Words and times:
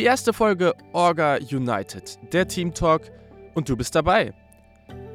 Die 0.00 0.06
erste 0.06 0.32
Folge 0.32 0.74
Orga 0.94 1.36
United, 1.36 2.18
der 2.32 2.48
Team 2.48 2.72
Talk 2.72 3.02
und 3.52 3.68
du 3.68 3.76
bist 3.76 3.94
dabei. 3.94 4.32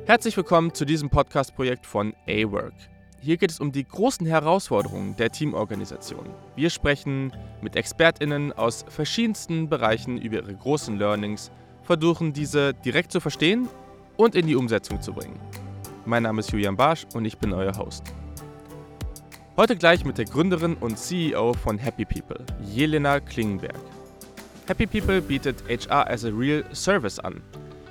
Herzlich 0.06 0.38
willkommen 0.38 0.76
zu 0.76 0.86
diesem 0.86 1.10
Podcast-Projekt 1.10 1.88
von 1.88 2.14
A-Work. 2.28 2.76
Hier 3.20 3.38
geht 3.38 3.50
es 3.50 3.60
um 3.60 3.72
die 3.72 3.84
großen 3.84 4.28
Herausforderungen 4.28 5.16
der 5.16 5.32
Teamorganisation. 5.32 6.30
Wir 6.56 6.70
sprechen 6.70 7.34
mit 7.64 7.76
ExpertInnen 7.76 8.54
aus 8.54 8.86
verschiedensten 8.88 9.70
Bereichen 9.70 10.20
über 10.20 10.36
ihre 10.36 10.54
großen 10.54 11.00
Learnings, 11.00 11.50
versuchen 11.82 12.32
diese 12.32 12.76
direkt 12.76 13.12
zu 13.12 13.20
verstehen 13.20 13.68
und 14.18 14.36
in 14.36 14.46
die 14.46 14.56
Umsetzung 14.56 15.02
zu 15.02 15.14
bringen. 15.14 15.40
Mein 16.06 16.22
Name 16.22 16.42
ist 16.42 16.52
Julian 16.52 16.78
Barsch 16.78 17.08
und 17.16 17.26
ich 17.26 17.40
bin 17.40 17.54
euer 17.54 17.76
Host. 17.76 18.04
Heute 19.58 19.78
gleich 19.78 20.06
mit 20.06 20.20
der 20.20 20.26
Gründerin 20.26 20.76
und 20.76 21.00
CEO 21.00 21.54
von 21.54 21.80
Happy 21.80 22.06
People, 22.06 22.46
Jelena 22.62 23.20
Klingenberg. 23.20 23.95
Happy 24.68 24.88
People 24.88 25.22
bietet 25.22 25.64
HR 25.70 26.10
as 26.10 26.26
a 26.26 26.30
Real 26.30 26.64
Service 26.74 27.20
an, 27.20 27.40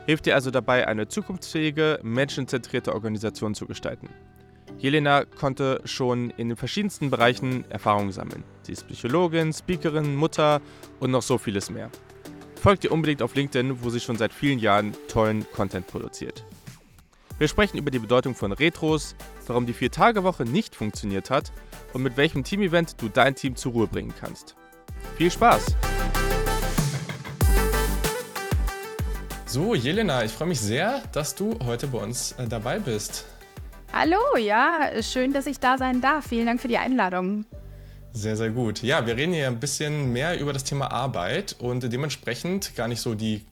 hilft 0.07 0.27
dir 0.27 0.35
also 0.35 0.51
dabei, 0.51 0.89
eine 0.89 1.07
zukunftsfähige, 1.07 2.01
menschenzentrierte 2.03 2.93
Organisation 2.93 3.55
zu 3.55 3.67
gestalten. 3.67 4.09
Jelena 4.79 5.25
konnte 5.25 5.81
schon 5.85 6.31
in 6.31 6.49
den 6.49 6.57
verschiedensten 6.57 7.11
Bereichen 7.11 7.65
Erfahrungen 7.71 8.11
sammeln. 8.11 8.43
Sie 8.63 8.73
ist 8.73 8.89
Psychologin, 8.89 9.53
Speakerin, 9.53 10.17
Mutter 10.17 10.61
und 10.99 11.13
noch 11.13 11.23
so 11.23 11.39
vieles 11.39 11.71
mehr. 11.71 11.91
Folgt 12.61 12.83
ihr 12.83 12.91
unbedingt 12.91 13.23
auf 13.23 13.37
LinkedIn, 13.37 13.85
wo 13.85 13.91
sie 13.91 14.01
schon 14.01 14.17
seit 14.17 14.33
vielen 14.33 14.59
Jahren 14.59 14.95
tollen 15.07 15.47
Content 15.53 15.87
produziert. 15.87 16.45
Wir 17.39 17.47
sprechen 17.47 17.79
über 17.79 17.93
die 17.93 18.01
Bedeutung 18.01 18.35
von 18.35 18.51
Retros, 18.51 19.15
warum 19.47 19.67
die 19.67 19.75
Vier-Tage-Woche 19.75 20.45
nicht 20.45 20.75
funktioniert 20.75 21.31
hat 21.31 21.53
und 21.93 22.03
mit 22.03 22.17
welchem 22.17 22.43
Teamevent 22.43 23.01
du 23.01 23.09
dein 23.09 23.37
Team 23.37 23.55
zur 23.55 23.73
Ruhe 23.73 23.87
bringen 23.87 24.15
kannst. 24.19 24.57
Viel 25.17 25.31
Spaß! 25.31 25.77
So, 29.55 29.77
Jelena, 29.77 30.25
ich 30.25 30.33
freue 30.33 30.49
mich 30.49 30.61
sehr, 30.61 31.01
dass 31.13 31.37
du 31.37 31.57
heute 31.65 31.87
bei 31.87 31.99
uns 31.99 32.33
äh, 32.33 32.49
dabei 32.49 32.81
bist. 32.81 33.25
Hallo, 33.93 34.37
ja, 34.37 34.91
schön, 35.01 35.33
dass 35.33 35.47
ich 35.47 35.61
da 35.61 35.79
sein 35.79 36.01
darf. 36.01 36.27
Vielen 36.27 36.47
Dank 36.47 36.61
für 36.61 36.67
die 36.67 36.77
Einladung. 36.77 37.45
Sehr, 38.13 38.37
sehr 38.37 38.51
gut. 38.51 38.83
Ja, 38.83 39.07
wir 39.07 39.17
reden 39.17 39.33
hier 39.33 39.47
ein 39.47 39.61
bisschen 39.61 40.13
mehr 40.13 40.41
über 40.41 40.53
das 40.53 40.65
Thema 40.65 40.91
Arbeit 40.91 41.55
und 41.61 41.85
dementsprechend 41.85 42.75
gar 42.75 42.89
nicht 42.89 43.01
so 43.01 43.15
die 43.15 43.43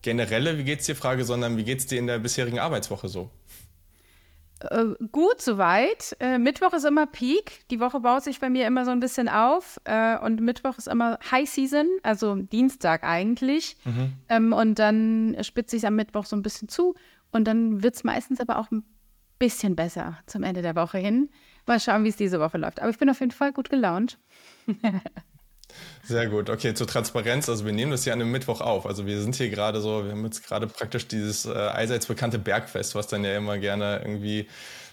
generelle 0.00 0.56
Wie 0.56 0.64
geht's 0.64 0.86
dir 0.86 0.96
Frage, 0.96 1.22
sondern 1.26 1.58
wie 1.58 1.64
geht's 1.64 1.84
dir 1.84 1.98
in 1.98 2.06
der 2.06 2.18
bisherigen 2.18 2.58
Arbeitswoche 2.58 3.10
so? 3.10 3.28
Äh, 4.60 4.94
gut 5.10 5.40
soweit. 5.40 6.16
Äh, 6.20 6.38
Mittwoch 6.38 6.72
ist 6.72 6.84
immer 6.84 7.06
Peak. 7.06 7.66
Die 7.70 7.80
Woche 7.80 8.00
baut 8.00 8.22
sich 8.22 8.40
bei 8.40 8.50
mir 8.50 8.66
immer 8.66 8.84
so 8.84 8.90
ein 8.90 9.00
bisschen 9.00 9.28
auf. 9.28 9.80
Äh, 9.84 10.18
und 10.18 10.40
Mittwoch 10.40 10.76
ist 10.78 10.88
immer 10.88 11.18
High 11.30 11.48
Season, 11.48 11.86
also 12.02 12.34
Dienstag 12.36 13.04
eigentlich. 13.04 13.76
Mhm. 13.84 14.12
Ähm, 14.28 14.52
und 14.52 14.78
dann 14.78 15.36
spitze 15.42 15.76
ich 15.76 15.86
am 15.86 15.96
Mittwoch 15.96 16.26
so 16.26 16.36
ein 16.36 16.42
bisschen 16.42 16.68
zu. 16.68 16.94
Und 17.32 17.44
dann 17.44 17.82
wird 17.82 17.94
es 17.94 18.04
meistens 18.04 18.40
aber 18.40 18.58
auch 18.58 18.70
ein 18.70 18.84
bisschen 19.38 19.76
besser 19.76 20.18
zum 20.26 20.42
Ende 20.42 20.62
der 20.62 20.76
Woche 20.76 20.98
hin. 20.98 21.30
Mal 21.66 21.80
schauen, 21.80 22.04
wie 22.04 22.08
es 22.08 22.16
diese 22.16 22.40
Woche 22.40 22.58
läuft. 22.58 22.80
Aber 22.80 22.90
ich 22.90 22.98
bin 22.98 23.08
auf 23.08 23.20
jeden 23.20 23.32
Fall 23.32 23.52
gut 23.52 23.70
gelaunt. 23.70 24.18
Sehr 26.04 26.28
gut. 26.28 26.50
Okay, 26.50 26.74
zur 26.74 26.86
Transparenz. 26.86 27.48
Also 27.48 27.64
wir 27.64 27.72
nehmen 27.72 27.90
das 27.92 28.04
hier 28.04 28.12
an 28.12 28.20
einem 28.20 28.32
Mittwoch 28.32 28.60
auf. 28.60 28.86
Also 28.86 29.06
wir 29.06 29.20
sind 29.20 29.36
hier 29.36 29.50
gerade 29.50 29.80
so, 29.80 30.04
wir 30.04 30.12
haben 30.12 30.24
jetzt 30.24 30.44
gerade 30.46 30.66
praktisch 30.66 31.06
dieses 31.06 31.46
äh, 31.46 31.50
allseits 31.50 32.06
bekannte 32.06 32.38
Bergfest, 32.38 32.94
was 32.94 33.06
dann 33.06 33.24
ja 33.24 33.36
immer 33.36 33.58
gerne 33.58 34.00
irgendwie 34.04 34.48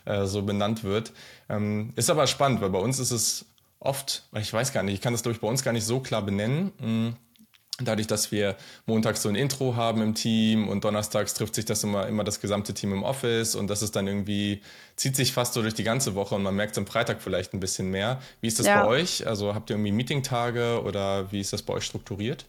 äh, 0.06 0.26
so 0.26 0.42
benannt 0.44 0.84
wird. 0.84 1.12
Ähm, 1.50 1.94
ist 1.96 2.10
aber 2.10 2.28
spannend, 2.28 2.62
weil 2.62 2.70
bei 2.70 2.80
uns 2.80 3.00
ist 3.00 3.12
es 3.12 3.46
oft, 3.80 4.24
ich 4.36 4.52
weiß 4.52 4.74
gar 4.74 4.84
nicht, 4.84 4.96
ich 4.96 5.02
kann 5.02 5.14
das 5.14 5.24
glaube 5.24 5.36
ich 5.36 5.42
bei 5.42 5.48
uns 5.48 5.64
gar 5.64 5.74
nicht 5.74 5.86
so 5.86 6.00
klar 6.00 6.22
benennen. 6.22 6.72
Mh, 6.80 7.14
Dadurch, 7.80 8.08
dass 8.08 8.32
wir 8.32 8.56
montags 8.88 9.22
so 9.22 9.30
ein 9.30 9.36
Intro 9.36 9.76
haben 9.76 10.02
im 10.02 10.16
Team 10.16 10.68
und 10.68 10.84
donnerstags 10.84 11.36
trifft 11.36 11.54
sich 11.54 11.66
das 11.66 11.84
immer, 11.84 12.08
immer 12.08 12.24
das 12.24 12.40
gesamte 12.40 12.74
Team 12.74 12.92
im 12.92 13.04
Office 13.04 13.54
und 13.54 13.68
das 13.68 13.84
ist 13.84 13.96
dann 13.96 14.08
irgendwie, 14.08 14.62
zieht 14.96 15.16
sich 15.16 15.32
fast 15.32 15.54
so 15.54 15.62
durch 15.62 15.76
die 15.76 15.84
ganze 15.84 16.16
Woche 16.16 16.34
und 16.34 16.42
man 16.42 16.56
merkt 16.56 16.72
es 16.72 16.80
am 16.80 16.88
Freitag 16.88 17.22
vielleicht 17.22 17.54
ein 17.54 17.60
bisschen 17.60 17.92
mehr. 17.92 18.20
Wie 18.42 18.48
ist 18.48 18.58
das 18.58 18.66
ja. 18.66 18.82
bei 18.82 18.88
euch? 18.88 19.28
Also 19.28 19.54
habt 19.54 19.70
ihr 19.70 19.76
irgendwie 19.76 19.92
Meetingtage 19.92 20.82
oder 20.84 21.32
wie 21.32 21.40
ist 21.40 21.54
das 21.54 21.62
bei 21.62 21.74
euch 21.74 21.84
strukturiert? 21.84 22.46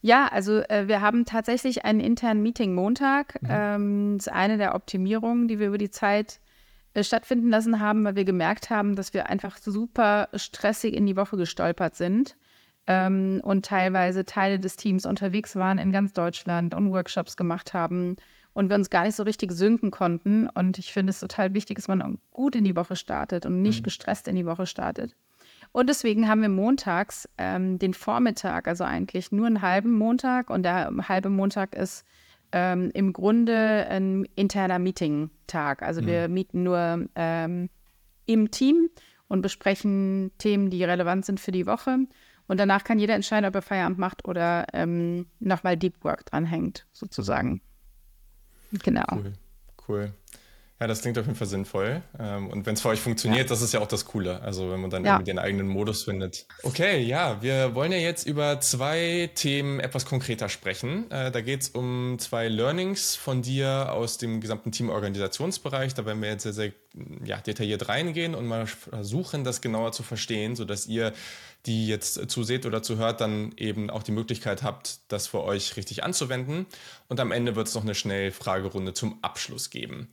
Ja, 0.00 0.28
also 0.28 0.60
äh, 0.60 0.88
wir 0.88 1.02
haben 1.02 1.26
tatsächlich 1.26 1.84
einen 1.84 2.00
internen 2.00 2.42
Meeting 2.42 2.74
Montag. 2.74 3.40
Mhm. 3.42 3.48
Ähm, 3.50 4.14
das 4.16 4.28
ist 4.28 4.32
eine 4.32 4.56
der 4.56 4.74
Optimierungen, 4.74 5.46
die 5.46 5.58
wir 5.58 5.68
über 5.68 5.78
die 5.78 5.90
Zeit 5.90 6.40
äh, 6.94 7.04
stattfinden 7.04 7.50
lassen 7.50 7.80
haben, 7.80 8.02
weil 8.04 8.16
wir 8.16 8.24
gemerkt 8.24 8.70
haben, 8.70 8.96
dass 8.96 9.12
wir 9.12 9.28
einfach 9.28 9.58
super 9.58 10.30
stressig 10.34 10.94
in 10.94 11.04
die 11.04 11.16
Woche 11.16 11.36
gestolpert 11.36 11.96
sind 11.96 12.34
ähm, 12.86 13.40
und 13.44 13.64
teilweise 13.64 14.24
Teile 14.24 14.58
des 14.58 14.76
Teams 14.76 15.06
unterwegs 15.06 15.56
waren 15.56 15.78
in 15.78 15.92
ganz 15.92 16.12
Deutschland 16.12 16.74
und 16.74 16.92
Workshops 16.92 17.36
gemacht 17.36 17.74
haben 17.74 18.16
und 18.54 18.68
wir 18.68 18.76
uns 18.76 18.90
gar 18.90 19.04
nicht 19.04 19.16
so 19.16 19.22
richtig 19.22 19.52
synken 19.52 19.90
konnten. 19.90 20.48
Und 20.48 20.78
ich 20.78 20.92
finde 20.92 21.10
es 21.10 21.20
total 21.20 21.54
wichtig, 21.54 21.76
dass 21.76 21.88
man 21.88 22.18
gut 22.30 22.56
in 22.56 22.64
die 22.64 22.76
Woche 22.76 22.96
startet 22.96 23.46
und 23.46 23.62
nicht 23.62 23.80
mhm. 23.80 23.84
gestresst 23.84 24.28
in 24.28 24.36
die 24.36 24.46
Woche 24.46 24.66
startet. 24.66 25.14
Und 25.72 25.88
deswegen 25.88 26.28
haben 26.28 26.42
wir 26.42 26.50
montags 26.50 27.28
ähm, 27.38 27.78
den 27.78 27.94
Vormittag, 27.94 28.68
also 28.68 28.84
eigentlich 28.84 29.32
nur 29.32 29.46
einen 29.46 29.62
halben 29.62 29.92
Montag. 29.92 30.50
Und 30.50 30.64
der 30.64 30.92
halbe 31.08 31.30
Montag 31.30 31.74
ist 31.74 32.04
ähm, 32.52 32.90
im 32.92 33.14
Grunde 33.14 33.86
ein 33.88 34.26
interner 34.34 34.78
Meeting-Tag. 34.78 35.82
Also 35.82 36.02
mhm. 36.02 36.06
wir 36.06 36.28
mieten 36.28 36.62
nur 36.62 37.06
ähm, 37.14 37.70
im 38.26 38.50
Team 38.50 38.90
und 39.28 39.40
besprechen 39.40 40.30
Themen, 40.36 40.68
die 40.68 40.84
relevant 40.84 41.24
sind 41.24 41.40
für 41.40 41.52
die 41.52 41.66
Woche. 41.66 42.00
Und 42.48 42.58
danach 42.58 42.84
kann 42.84 42.98
jeder 42.98 43.14
entscheiden, 43.14 43.46
ob 43.48 43.54
er 43.54 43.62
Feierabend 43.62 43.98
macht 43.98 44.26
oder 44.26 44.66
ähm, 44.72 45.26
nochmal 45.40 45.76
Deep 45.76 46.02
Work 46.04 46.26
dranhängt, 46.26 46.86
sozusagen. 46.92 47.62
Genau. 48.72 49.04
Cool, 49.10 49.32
cool. 49.88 50.14
Ja, 50.82 50.88
das 50.88 51.00
klingt 51.00 51.16
auf 51.16 51.26
jeden 51.26 51.38
Fall 51.38 51.46
sinnvoll. 51.46 52.02
Ähm, 52.18 52.48
und 52.48 52.66
wenn 52.66 52.74
es 52.74 52.80
für 52.80 52.88
euch 52.88 53.00
funktioniert, 53.00 53.44
ja. 53.44 53.48
das 53.50 53.62
ist 53.62 53.72
ja 53.72 53.78
auch 53.78 53.86
das 53.86 54.04
Coole. 54.04 54.42
Also 54.42 54.68
wenn 54.72 54.80
man 54.80 54.90
dann 54.90 55.04
ja. 55.04 55.12
irgendwie 55.12 55.30
den 55.30 55.38
eigenen 55.38 55.68
Modus 55.68 56.02
findet. 56.02 56.44
Okay, 56.64 57.00
ja, 57.04 57.40
wir 57.40 57.76
wollen 57.76 57.92
ja 57.92 57.98
jetzt 57.98 58.26
über 58.26 58.58
zwei 58.58 59.30
Themen 59.32 59.78
etwas 59.78 60.06
konkreter 60.06 60.48
sprechen. 60.48 61.08
Äh, 61.12 61.30
da 61.30 61.40
geht 61.40 61.62
es 61.62 61.68
um 61.68 62.16
zwei 62.18 62.48
Learnings 62.48 63.14
von 63.14 63.42
dir 63.42 63.92
aus 63.92 64.18
dem 64.18 64.40
gesamten 64.40 64.72
Teamorganisationsbereich. 64.72 65.94
Da 65.94 66.04
werden 66.04 66.20
wir 66.20 66.30
jetzt 66.30 66.42
sehr, 66.42 66.52
sehr 66.52 66.72
ja, 67.24 67.36
detailliert 67.36 67.88
reingehen 67.88 68.34
und 68.34 68.48
mal 68.48 68.66
versuchen, 68.66 69.44
das 69.44 69.60
genauer 69.60 69.92
zu 69.92 70.02
verstehen, 70.02 70.56
sodass 70.56 70.88
ihr 70.88 71.12
die 71.66 71.86
jetzt 71.86 72.28
zuseht 72.28 72.66
oder 72.66 72.82
zuhört, 72.82 73.20
dann 73.20 73.52
eben 73.56 73.88
auch 73.88 74.02
die 74.02 74.10
Möglichkeit 74.10 74.64
habt, 74.64 74.98
das 75.06 75.28
für 75.28 75.44
euch 75.44 75.76
richtig 75.76 76.02
anzuwenden. 76.02 76.66
Und 77.08 77.20
am 77.20 77.30
Ende 77.30 77.54
wird 77.54 77.68
es 77.68 77.74
noch 77.76 77.82
eine 77.82 77.94
Schnellfragerunde 77.94 78.94
zum 78.94 79.22
Abschluss 79.22 79.70
geben. 79.70 80.08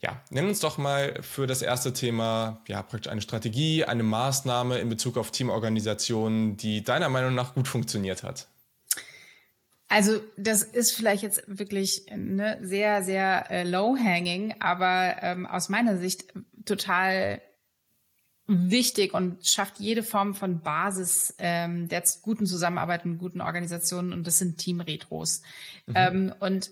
Ja, 0.00 0.22
nenn 0.30 0.46
uns 0.46 0.60
doch 0.60 0.78
mal 0.78 1.22
für 1.22 1.48
das 1.48 1.60
erste 1.60 1.92
Thema 1.92 2.62
ja 2.68 2.82
praktisch 2.82 3.10
eine 3.10 3.20
Strategie, 3.20 3.84
eine 3.84 4.04
Maßnahme 4.04 4.78
in 4.78 4.88
Bezug 4.88 5.16
auf 5.16 5.32
Teamorganisationen, 5.32 6.56
die 6.56 6.84
deiner 6.84 7.08
Meinung 7.08 7.34
nach 7.34 7.54
gut 7.54 7.66
funktioniert 7.66 8.22
hat. 8.22 8.46
Also 9.88 10.20
das 10.36 10.62
ist 10.62 10.92
vielleicht 10.92 11.22
jetzt 11.22 11.42
wirklich 11.46 12.06
ne, 12.14 12.58
sehr, 12.60 13.02
sehr 13.02 13.50
äh, 13.50 13.64
low-hanging, 13.64 14.56
aber 14.60 15.16
ähm, 15.22 15.46
aus 15.46 15.68
meiner 15.68 15.96
Sicht 15.96 16.26
total 16.64 17.40
wichtig 18.46 19.14
und 19.14 19.46
schafft 19.46 19.78
jede 19.78 20.02
Form 20.02 20.34
von 20.34 20.60
Basis 20.60 21.34
ähm, 21.38 21.88
der 21.88 22.02
guten 22.22 22.46
Zusammenarbeit 22.46 23.04
mit 23.04 23.18
guten 23.18 23.40
Organisationen 23.40 24.12
und 24.12 24.26
das 24.26 24.38
sind 24.38 24.58
Teamretros. 24.58 25.42
Mhm. 25.86 25.94
Ähm, 25.96 26.34
und 26.38 26.70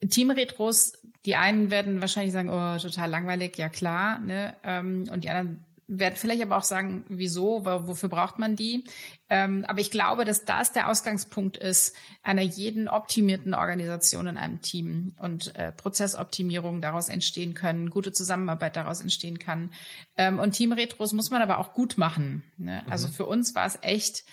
Teamretros, 0.00 0.92
die 1.24 1.36
einen 1.36 1.70
werden 1.70 2.00
wahrscheinlich 2.00 2.32
sagen, 2.32 2.50
oh, 2.50 2.78
total 2.78 3.10
langweilig, 3.10 3.56
ja 3.56 3.68
klar, 3.68 4.18
ne? 4.20 4.54
Ähm, 4.62 5.08
und 5.12 5.24
die 5.24 5.30
anderen 5.30 5.64
werden 5.88 6.16
vielleicht 6.16 6.42
aber 6.42 6.58
auch 6.58 6.64
sagen, 6.64 7.04
wieso, 7.08 7.64
wofür 7.64 8.10
braucht 8.10 8.38
man 8.38 8.56
die? 8.56 8.84
Ähm, 9.30 9.64
aber 9.66 9.80
ich 9.80 9.90
glaube, 9.90 10.26
dass 10.26 10.44
das 10.44 10.72
der 10.72 10.90
Ausgangspunkt 10.90 11.56
ist 11.56 11.96
einer 12.22 12.42
jeden 12.42 12.88
optimierten 12.88 13.54
Organisation 13.54 14.26
in 14.26 14.36
einem 14.36 14.60
Team 14.60 15.14
und 15.18 15.56
äh, 15.56 15.72
Prozessoptimierung 15.72 16.82
daraus 16.82 17.08
entstehen 17.08 17.54
können, 17.54 17.88
gute 17.88 18.12
Zusammenarbeit 18.12 18.76
daraus 18.76 19.00
entstehen 19.00 19.38
kann. 19.38 19.70
Ähm, 20.18 20.38
und 20.38 20.52
Teamretros 20.52 21.14
muss 21.14 21.30
man 21.30 21.40
aber 21.40 21.56
auch 21.56 21.72
gut 21.72 21.96
machen. 21.96 22.42
Ne? 22.58 22.82
Also 22.90 23.08
mhm. 23.08 23.12
für 23.12 23.26
uns 23.26 23.54
war 23.54 23.66
es 23.66 23.78
echt 23.80 24.24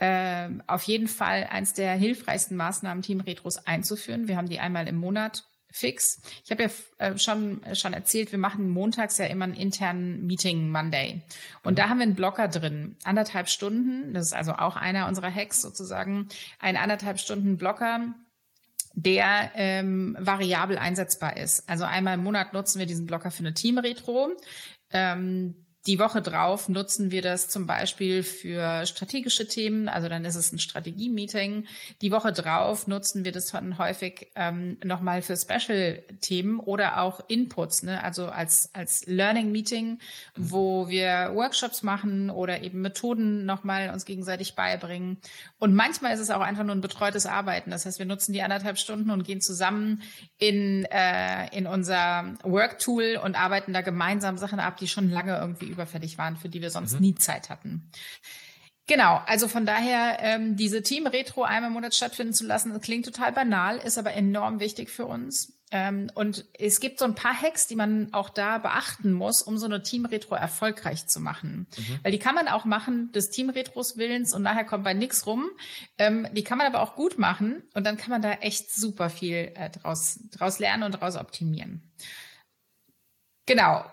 äh, 0.00 0.48
auf 0.66 0.82
jeden 0.84 1.08
Fall 1.08 1.46
eins 1.50 1.74
der 1.74 1.92
hilfreichsten 1.92 2.56
Maßnahmen, 2.56 3.02
Teamretros 3.02 3.58
einzuführen. 3.66 4.28
Wir 4.28 4.38
haben 4.38 4.48
die 4.48 4.58
einmal 4.58 4.88
im 4.88 4.96
Monat 4.96 5.44
fix. 5.70 6.22
Ich 6.42 6.50
habe 6.50 6.62
ja 6.64 6.70
äh, 6.96 7.18
schon, 7.18 7.60
schon 7.74 7.92
erzählt, 7.92 8.32
wir 8.32 8.38
machen 8.38 8.70
montags 8.70 9.18
ja 9.18 9.26
immer 9.26 9.44
einen 9.44 9.54
internen 9.54 10.26
Meeting 10.26 10.70
Monday. 10.70 11.22
Und 11.62 11.74
mhm. 11.74 11.76
da 11.76 11.88
haben 11.90 11.98
wir 11.98 12.04
einen 12.04 12.14
Blocker 12.14 12.48
drin. 12.48 12.96
Anderthalb 13.04 13.50
Stunden, 13.50 14.14
das 14.14 14.28
ist 14.28 14.32
also 14.32 14.54
auch 14.54 14.76
einer 14.76 15.06
unserer 15.06 15.32
Hacks 15.32 15.60
sozusagen, 15.60 16.28
ein 16.58 16.78
anderthalb 16.78 17.20
Stunden 17.20 17.58
Blocker, 17.58 18.14
der 18.94 19.52
ähm, 19.54 20.16
variabel 20.18 20.78
einsetzbar 20.78 21.36
ist. 21.36 21.68
Also 21.68 21.84
einmal 21.84 22.14
im 22.14 22.24
Monat 22.24 22.54
nutzen 22.54 22.78
wir 22.78 22.86
diesen 22.86 23.06
Blocker 23.06 23.30
für 23.30 23.40
eine 23.40 23.52
Team-Retro. 23.52 24.30
Ähm, 24.92 25.66
die 25.86 25.98
Woche 25.98 26.20
drauf 26.20 26.68
nutzen 26.68 27.10
wir 27.10 27.22
das 27.22 27.48
zum 27.48 27.66
Beispiel 27.66 28.22
für 28.22 28.84
strategische 28.84 29.48
Themen, 29.48 29.88
also 29.88 30.10
dann 30.10 30.26
ist 30.26 30.34
es 30.34 30.52
ein 30.52 30.58
Strategie-Meeting. 30.58 31.64
Die 32.02 32.12
Woche 32.12 32.32
drauf 32.32 32.86
nutzen 32.86 33.24
wir 33.24 33.32
das 33.32 33.46
dann 33.46 33.78
häufig 33.78 34.28
ähm, 34.34 34.76
nochmal 34.84 35.22
für 35.22 35.38
Special-Themen 35.38 36.60
oder 36.60 37.00
auch 37.00 37.20
Inputs, 37.28 37.82
ne? 37.82 38.04
also 38.04 38.26
als, 38.26 38.68
als 38.74 39.06
Learning-Meeting, 39.06 40.00
wo 40.36 40.88
wir 40.88 41.30
Workshops 41.32 41.82
machen 41.82 42.28
oder 42.28 42.62
eben 42.62 42.82
Methoden 42.82 43.46
nochmal 43.46 43.88
uns 43.88 44.04
gegenseitig 44.04 44.54
beibringen. 44.54 45.16
Und 45.58 45.74
manchmal 45.74 46.12
ist 46.12 46.20
es 46.20 46.28
auch 46.28 46.42
einfach 46.42 46.64
nur 46.64 46.74
ein 46.74 46.82
betreutes 46.82 47.24
Arbeiten. 47.24 47.70
Das 47.70 47.86
heißt, 47.86 47.98
wir 47.98 48.06
nutzen 48.06 48.34
die 48.34 48.42
anderthalb 48.42 48.76
Stunden 48.76 49.10
und 49.10 49.24
gehen 49.24 49.40
zusammen 49.40 50.02
in, 50.36 50.84
äh, 50.90 51.56
in 51.56 51.66
unser 51.66 52.34
Work-Tool 52.42 53.18
und 53.24 53.34
arbeiten 53.40 53.72
da 53.72 53.80
gemeinsam 53.80 54.36
Sachen 54.36 54.60
ab, 54.60 54.76
die 54.76 54.86
schon 54.86 55.10
lange 55.10 55.38
irgendwie 55.38 55.69
überfällig 55.70 56.18
waren, 56.18 56.36
für 56.36 56.48
die 56.48 56.60
wir 56.60 56.70
sonst 56.70 56.94
mhm. 56.94 57.00
nie 57.00 57.14
Zeit 57.14 57.48
hatten. 57.48 57.90
Genau, 58.86 59.22
also 59.26 59.46
von 59.46 59.66
daher 59.66 60.18
ähm, 60.20 60.56
diese 60.56 60.82
Team-Retro 60.82 61.44
einmal 61.44 61.68
im 61.68 61.74
Monat 61.74 61.94
stattfinden 61.94 62.32
zu 62.32 62.44
lassen, 62.44 62.78
klingt 62.80 63.04
total 63.04 63.30
banal, 63.30 63.76
ist 63.76 63.98
aber 63.98 64.14
enorm 64.14 64.58
wichtig 64.58 64.90
für 64.90 65.06
uns. 65.06 65.60
Ähm, 65.70 66.10
und 66.16 66.46
es 66.58 66.80
gibt 66.80 66.98
so 66.98 67.04
ein 67.04 67.14
paar 67.14 67.40
Hacks, 67.40 67.68
die 67.68 67.76
man 67.76 68.12
auch 68.12 68.28
da 68.28 68.58
beachten 68.58 69.12
muss, 69.12 69.42
um 69.42 69.58
so 69.58 69.66
eine 69.66 69.82
Team-Retro 69.82 70.34
erfolgreich 70.34 71.06
zu 71.06 71.20
machen. 71.20 71.68
Mhm. 71.78 72.00
Weil 72.02 72.10
die 72.10 72.18
kann 72.18 72.34
man 72.34 72.48
auch 72.48 72.64
machen 72.64 73.12
des 73.12 73.30
Team-Retros 73.30 73.96
Willens 73.96 74.34
und 74.34 74.42
nachher 74.42 74.64
kommt 74.64 74.82
bei 74.82 74.94
nichts 74.94 75.24
rum. 75.24 75.48
Ähm, 75.96 76.26
die 76.32 76.42
kann 76.42 76.58
man 76.58 76.66
aber 76.66 76.82
auch 76.82 76.96
gut 76.96 77.16
machen 77.18 77.62
und 77.74 77.86
dann 77.86 77.96
kann 77.96 78.10
man 78.10 78.22
da 78.22 78.32
echt 78.32 78.74
super 78.74 79.08
viel 79.08 79.52
äh, 79.54 79.70
draus, 79.70 80.18
draus 80.32 80.58
lernen 80.58 80.82
und 80.82 81.00
draus 81.00 81.14
optimieren. 81.14 81.88
Genau. 83.46 83.84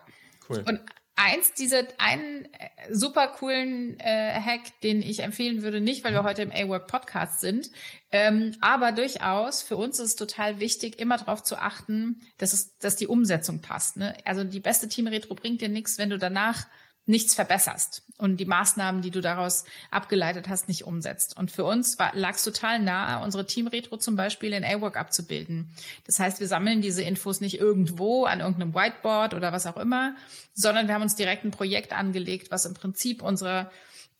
Cool. 0.49 0.63
Und 0.67 0.81
eins, 1.17 1.53
diese 1.53 1.87
einen 1.97 2.45
äh, 2.45 2.69
super 2.89 3.27
coolen 3.27 3.99
äh, 3.99 4.39
Hack, 4.39 4.61
den 4.83 5.01
ich 5.01 5.19
empfehlen 5.19 5.63
würde, 5.63 5.81
nicht, 5.81 6.03
weil 6.03 6.13
wir 6.13 6.23
heute 6.23 6.43
im 6.43 6.51
A-Work 6.51 6.87
Podcast 6.87 7.41
sind, 7.41 7.71
ähm, 8.11 8.55
aber 8.61 8.93
durchaus 8.93 9.61
für 9.61 9.75
uns 9.75 9.99
ist 9.99 10.05
es 10.05 10.15
total 10.15 10.59
wichtig, 10.59 10.99
immer 10.99 11.17
darauf 11.17 11.43
zu 11.43 11.57
achten, 11.57 12.21
dass 12.37 12.53
es, 12.53 12.77
dass 12.77 12.95
die 12.95 13.07
Umsetzung 13.07 13.61
passt. 13.61 13.97
Ne? 13.97 14.15
Also 14.23 14.43
die 14.43 14.61
beste 14.61 14.87
Team-Retro 14.87 15.35
bringt 15.35 15.59
dir 15.59 15.69
nichts, 15.69 15.97
wenn 15.97 16.09
du 16.09 16.17
danach 16.17 16.67
nichts 17.07 17.33
verbesserst 17.33 18.03
und 18.17 18.37
die 18.37 18.45
Maßnahmen, 18.45 19.01
die 19.01 19.11
du 19.11 19.21
daraus 19.21 19.63
abgeleitet 19.91 20.49
hast, 20.49 20.67
nicht 20.67 20.83
umsetzt. 20.85 21.37
Und 21.37 21.51
für 21.51 21.63
uns 21.63 21.97
lag 22.13 22.35
es 22.35 22.43
total 22.43 22.79
nahe, 22.79 23.23
unsere 23.23 23.45
Team-Retro 23.45 23.97
zum 23.97 24.15
Beispiel 24.15 24.53
in 24.53 24.65
A-Work 24.65 24.97
abzubilden. 24.97 25.71
Das 26.05 26.19
heißt, 26.19 26.39
wir 26.39 26.47
sammeln 26.47 26.81
diese 26.81 27.03
Infos 27.03 27.39
nicht 27.39 27.59
irgendwo 27.59 28.25
an 28.25 28.41
irgendeinem 28.41 28.75
Whiteboard 28.75 29.33
oder 29.33 29.53
was 29.53 29.65
auch 29.65 29.77
immer, 29.77 30.15
sondern 30.53 30.87
wir 30.87 30.95
haben 30.95 31.01
uns 31.01 31.15
direkt 31.15 31.45
ein 31.45 31.51
Projekt 31.51 31.93
angelegt, 31.93 32.51
was 32.51 32.65
im 32.65 32.73
Prinzip 32.73 33.21
unserer 33.21 33.71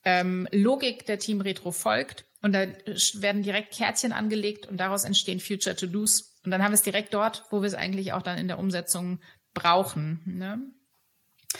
ähm, 0.06 0.48
Logik 0.51 1.06
der 1.06 1.19
Team-Retro 1.19 1.72
folgt. 1.72 2.25
Und 2.42 2.54
da 2.54 2.68
werden 3.16 3.44
direkt 3.44 3.74
Kärtchen 3.74 4.13
angelegt 4.13 4.68
und 4.68 4.78
daraus 4.78 5.04
entstehen 5.04 5.40
Future 5.40 5.75
To-Dos. 5.75 6.36
Und 6.45 6.51
dann 6.51 6.63
haben 6.63 6.72
wir 6.72 6.75
es 6.75 6.83
direkt 6.83 7.13
dort, 7.13 7.44
wo 7.50 7.62
wir 7.62 7.68
es 7.68 7.74
eigentlich 7.74 8.13
auch 8.13 8.22
dann 8.22 8.38
in 8.38 8.48
der 8.48 8.60
Umsetzung 8.60 9.19
brauchen. 9.54 10.22
Ne? 10.25 10.62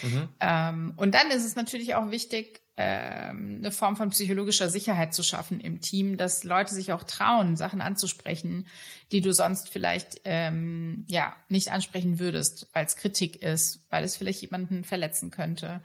Mhm. 0.02 0.30
Ähm, 0.40 0.94
und 0.98 1.14
dann 1.14 1.32
ist 1.32 1.46
es 1.46 1.56
natürlich 1.56 1.96
auch 1.96 2.12
wichtig, 2.12 2.62
ähm, 2.80 3.56
eine 3.58 3.72
Form 3.72 3.96
von 3.96 4.12
psychologischer 4.12 4.70
Sicherheit 4.70 5.14
zu 5.14 5.24
schaffen 5.24 5.60
im 5.60 5.82
Team, 5.82 6.16
dass 6.16 6.44
Leute 6.44 6.76
sich 6.76 6.94
auch 6.94 7.04
trauen, 7.04 7.56
Sachen 7.56 7.82
anzusprechen, 7.82 8.68
die 9.12 9.22
du 9.22 9.34
sonst 9.34 9.70
vielleicht 9.70 10.22
ähm, 10.26 11.04
ja 11.08 11.36
nicht 11.50 11.72
ansprechen 11.72 12.20
würdest, 12.20 12.68
weil 12.74 12.86
es 12.86 12.96
Kritik 12.96 13.42
ist, 13.42 13.82
weil 13.90 14.04
es 14.04 14.16
vielleicht 14.16 14.42
jemanden 14.42 14.84
verletzen 14.84 15.32
könnte. 15.32 15.82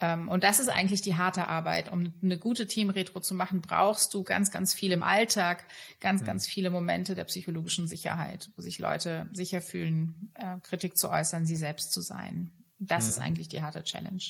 Ähm, 0.00 0.28
und 0.28 0.42
das 0.42 0.58
ist 0.58 0.68
eigentlich 0.68 1.00
die 1.00 1.14
harte 1.14 1.46
Arbeit. 1.46 1.92
Um 1.92 2.12
eine 2.20 2.38
gute 2.38 2.66
Team-Retro 2.66 3.20
zu 3.20 3.34
machen, 3.36 3.62
brauchst 3.62 4.12
du 4.12 4.24
ganz, 4.24 4.50
ganz 4.50 4.74
viel 4.74 4.90
im 4.90 5.04
Alltag, 5.04 5.64
ganz, 6.00 6.22
mhm. 6.22 6.26
ganz 6.26 6.48
viele 6.48 6.70
Momente 6.70 7.14
der 7.14 7.24
psychologischen 7.24 7.86
Sicherheit, 7.86 8.50
wo 8.56 8.62
sich 8.62 8.80
Leute 8.80 9.28
sicher 9.32 9.62
fühlen, 9.62 10.32
äh, 10.34 10.58
Kritik 10.64 10.96
zu 10.96 11.08
äußern, 11.08 11.46
sie 11.46 11.56
selbst 11.56 11.92
zu 11.92 12.00
sein. 12.00 12.50
Das 12.86 13.04
mhm. 13.04 13.10
ist 13.10 13.18
eigentlich 13.20 13.48
die 13.48 13.62
harte 13.62 13.82
Challenge 13.82 14.22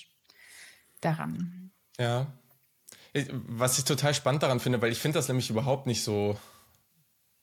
daran. 1.00 1.70
Ja. 1.98 2.26
Was 3.30 3.78
ich 3.78 3.84
total 3.84 4.14
spannend 4.14 4.42
daran 4.42 4.60
finde, 4.60 4.80
weil 4.80 4.92
ich 4.92 4.98
finde 4.98 5.18
das 5.18 5.28
nämlich 5.28 5.50
überhaupt 5.50 5.86
nicht 5.86 6.02
so 6.02 6.38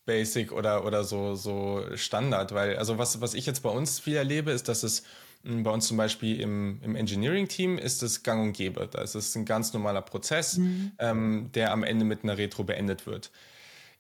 basic 0.06 0.52
oder, 0.52 0.86
oder 0.86 1.04
so, 1.04 1.36
so 1.36 1.86
Standard, 1.96 2.54
weil, 2.54 2.78
also 2.78 2.98
was, 2.98 3.22
was 3.22 3.36
ich 3.36 3.46
jetzt 3.46 3.62
bei 3.62 3.70
uns 3.70 4.00
viel 4.00 4.16
erlebe, 4.16 4.52
ist, 4.52 4.68
dass 4.68 4.82
es 4.82 5.04
hm, 5.44 5.64
bei 5.64 5.70
uns 5.70 5.88
zum 5.88 5.98
Beispiel 5.98 6.42
im, 6.42 6.80
im 6.82 6.96
Engineering-Team 6.96 7.78
ist 7.78 8.02
es 8.02 8.24
gang 8.24 8.42
und 8.42 8.54
gäbe. 8.54 8.88
Da 8.92 9.02
ist 9.02 9.16
es 9.16 9.36
ein 9.36 9.46
ganz 9.46 9.74
normaler 9.74 10.02
Prozess, 10.02 10.58
mhm. 10.58 10.92
ähm, 10.98 11.52
der 11.54 11.72
am 11.72 11.84
Ende 11.84 12.06
mit 12.06 12.24
einer 12.24 12.38
Retro 12.38 12.64
beendet 12.64 13.06
wird. 13.06 13.32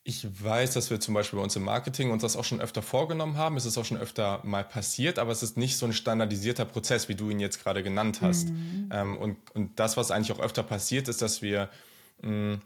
Ich 0.09 0.25
weiß, 0.43 0.73
dass 0.73 0.89
wir 0.89 0.99
zum 0.99 1.13
Beispiel 1.13 1.37
bei 1.37 1.43
uns 1.43 1.55
im 1.55 1.61
Marketing 1.61 2.09
uns 2.09 2.23
das 2.23 2.35
auch 2.35 2.43
schon 2.43 2.59
öfter 2.61 2.81
vorgenommen 2.81 3.37
haben. 3.37 3.57
Es 3.57 3.67
ist 3.67 3.77
auch 3.77 3.85
schon 3.85 3.97
öfter 3.97 4.39
mal 4.43 4.63
passiert, 4.63 5.19
aber 5.19 5.31
es 5.31 5.43
ist 5.43 5.55
nicht 5.55 5.77
so 5.77 5.85
ein 5.85 5.93
standardisierter 5.93 6.65
Prozess, 6.65 7.09
wie 7.09 7.13
du 7.13 7.29
ihn 7.29 7.39
jetzt 7.39 7.63
gerade 7.63 7.83
genannt 7.83 8.21
hast. 8.23 8.49
Mhm. 8.49 8.89
Ähm, 8.91 9.17
und, 9.17 9.37
und 9.53 9.79
das, 9.79 9.97
was 9.97 10.09
eigentlich 10.09 10.31
auch 10.35 10.39
öfter 10.39 10.63
passiert, 10.63 11.09
ist, 11.09 11.21
dass 11.21 11.43
wir, 11.43 11.69
mh, 12.23 12.27
hm, 12.27 12.61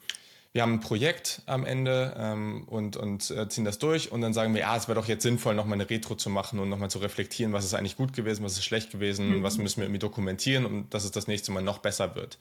wir 0.54 0.62
haben 0.62 0.76
ein 0.76 0.80
Projekt 0.80 1.42
am 1.46 1.66
Ende 1.66 2.16
ähm, 2.18 2.64
und, 2.68 2.96
und 2.96 3.30
äh, 3.32 3.50
ziehen 3.50 3.66
das 3.66 3.78
durch 3.78 4.10
und 4.14 4.22
dann 4.22 4.34
sagen 4.34 4.54
wir, 4.54 4.62
ja, 4.62 4.78
es 4.78 4.88
wäre 4.88 4.98
doch 4.98 5.10
jetzt 5.10 5.24
sinnvoll, 5.24 5.54
nochmal 5.54 5.74
eine 5.74 5.90
Retro 5.90 6.16
zu 6.16 6.30
machen 6.30 6.60
und 6.60 6.70
nochmal 6.70 6.92
zu 6.92 7.00
reflektieren, 7.00 7.52
was 7.52 7.66
ist 7.66 7.74
eigentlich 7.74 7.98
gut 7.98 8.14
gewesen, 8.14 8.46
was 8.46 8.54
ist 8.54 8.64
schlecht 8.64 8.92
gewesen, 8.92 9.40
mhm. 9.40 9.44
was 9.44 9.58
müssen 9.58 9.78
wir 9.78 9.86
irgendwie 9.86 10.00
dokumentieren, 10.00 10.66
um 10.66 10.90
dass 10.92 11.04
es 11.04 11.12
das 11.12 11.28
nächste 11.28 11.52
Mal 11.52 11.64
noch 11.64 11.80
besser 11.80 12.16
wird. 12.16 12.38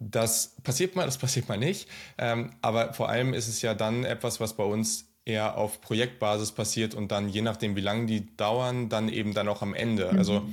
Das 0.00 0.56
passiert 0.62 0.96
mal, 0.96 1.06
das 1.06 1.18
passiert 1.18 1.48
mal 1.48 1.58
nicht. 1.58 1.88
Ähm, 2.18 2.50
aber 2.62 2.92
vor 2.92 3.08
allem 3.08 3.34
ist 3.34 3.48
es 3.48 3.62
ja 3.62 3.74
dann 3.74 4.04
etwas, 4.04 4.40
was 4.40 4.54
bei 4.54 4.64
uns 4.64 5.06
eher 5.24 5.58
auf 5.58 5.80
Projektbasis 5.80 6.52
passiert 6.52 6.94
und 6.94 7.12
dann 7.12 7.28
je 7.28 7.42
nachdem, 7.42 7.76
wie 7.76 7.80
lange 7.82 8.06
die 8.06 8.34
dauern, 8.36 8.88
dann 8.88 9.08
eben 9.08 9.34
dann 9.34 9.48
auch 9.48 9.62
am 9.62 9.74
Ende. 9.74 10.10
Mhm. 10.12 10.18
Also 10.18 10.48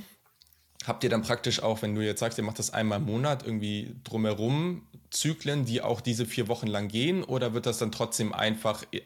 habt 0.86 1.02
ihr 1.02 1.10
dann 1.10 1.22
praktisch 1.22 1.62
auch, 1.62 1.82
wenn 1.82 1.94
du 1.94 2.02
jetzt 2.02 2.20
sagst, 2.20 2.38
ihr 2.38 2.44
macht 2.44 2.58
das 2.58 2.72
einmal 2.72 2.98
im 2.98 3.06
Monat, 3.06 3.44
irgendwie 3.44 3.96
drumherum 4.04 4.86
Zyklen, 5.10 5.64
die 5.64 5.82
auch 5.82 6.00
diese 6.00 6.26
vier 6.26 6.48
Wochen 6.48 6.66
lang 6.66 6.88
gehen? 6.88 7.24
Oder 7.24 7.54
wird 7.54 7.66
das 7.66 7.78
dann 7.78 7.92
trotzdem 7.92 8.32
einfach 8.32 8.84
äh, 8.92 9.02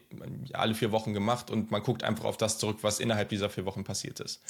alle 0.53 0.73
vier 0.73 0.91
Wochen 0.91 1.13
gemacht 1.13 1.51
und 1.51 1.71
man 1.71 1.83
guckt 1.83 2.03
einfach 2.03 2.25
auf 2.25 2.37
das 2.37 2.57
zurück, 2.57 2.79
was 2.81 2.99
innerhalb 2.99 3.29
dieser 3.29 3.49
vier 3.49 3.65
Wochen 3.65 3.83
passiert 3.83 4.19
ist? 4.19 4.41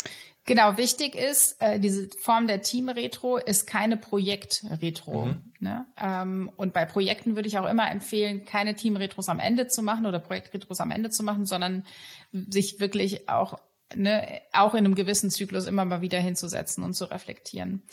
Genau, 0.45 0.77
wichtig 0.77 1.15
ist, 1.15 1.62
äh, 1.62 1.80
diese 1.80 2.09
Form 2.19 2.48
der 2.48 2.62
Team-Retro 2.62 3.38
ist 3.38 3.68
keine 3.68 3.98
Projekt-Retro. 3.98 5.27
Mhm. 5.27 5.51
Ne? 5.59 5.86
Ähm, 6.01 6.51
und 6.56 6.74
bei 6.74 6.86
Projekten 6.86 7.36
würde 7.36 7.48
ich 7.48 7.57
auch 7.57 7.69
immer 7.69 7.89
empfehlen, 7.89 8.45
keine 8.45 8.75
Team-Retros 8.75 9.30
am 9.30 9.39
Ende 9.39 9.68
zu 9.68 9.83
machen 9.83 10.06
oder 10.06 10.19
Projekt-Retros 10.19 10.80
am 10.80 10.92
Ende 10.92 11.10
zu 11.10 11.24
machen, 11.24 11.46
sondern 11.46 11.86
sich 12.31 12.79
wirklich 12.79 13.29
auch 13.29 13.60
ne, 13.96 14.41
auch 14.53 14.74
in 14.74 14.86
einem 14.86 14.96
gewissen 14.96 15.29
Zyklus 15.29 15.65
immer 15.65 15.86
mal 15.86 16.01
wieder 16.01 16.20
hinzusetzen 16.20 16.84
und 16.84 16.93
zu 16.93 17.05
reflektieren. 17.05 17.84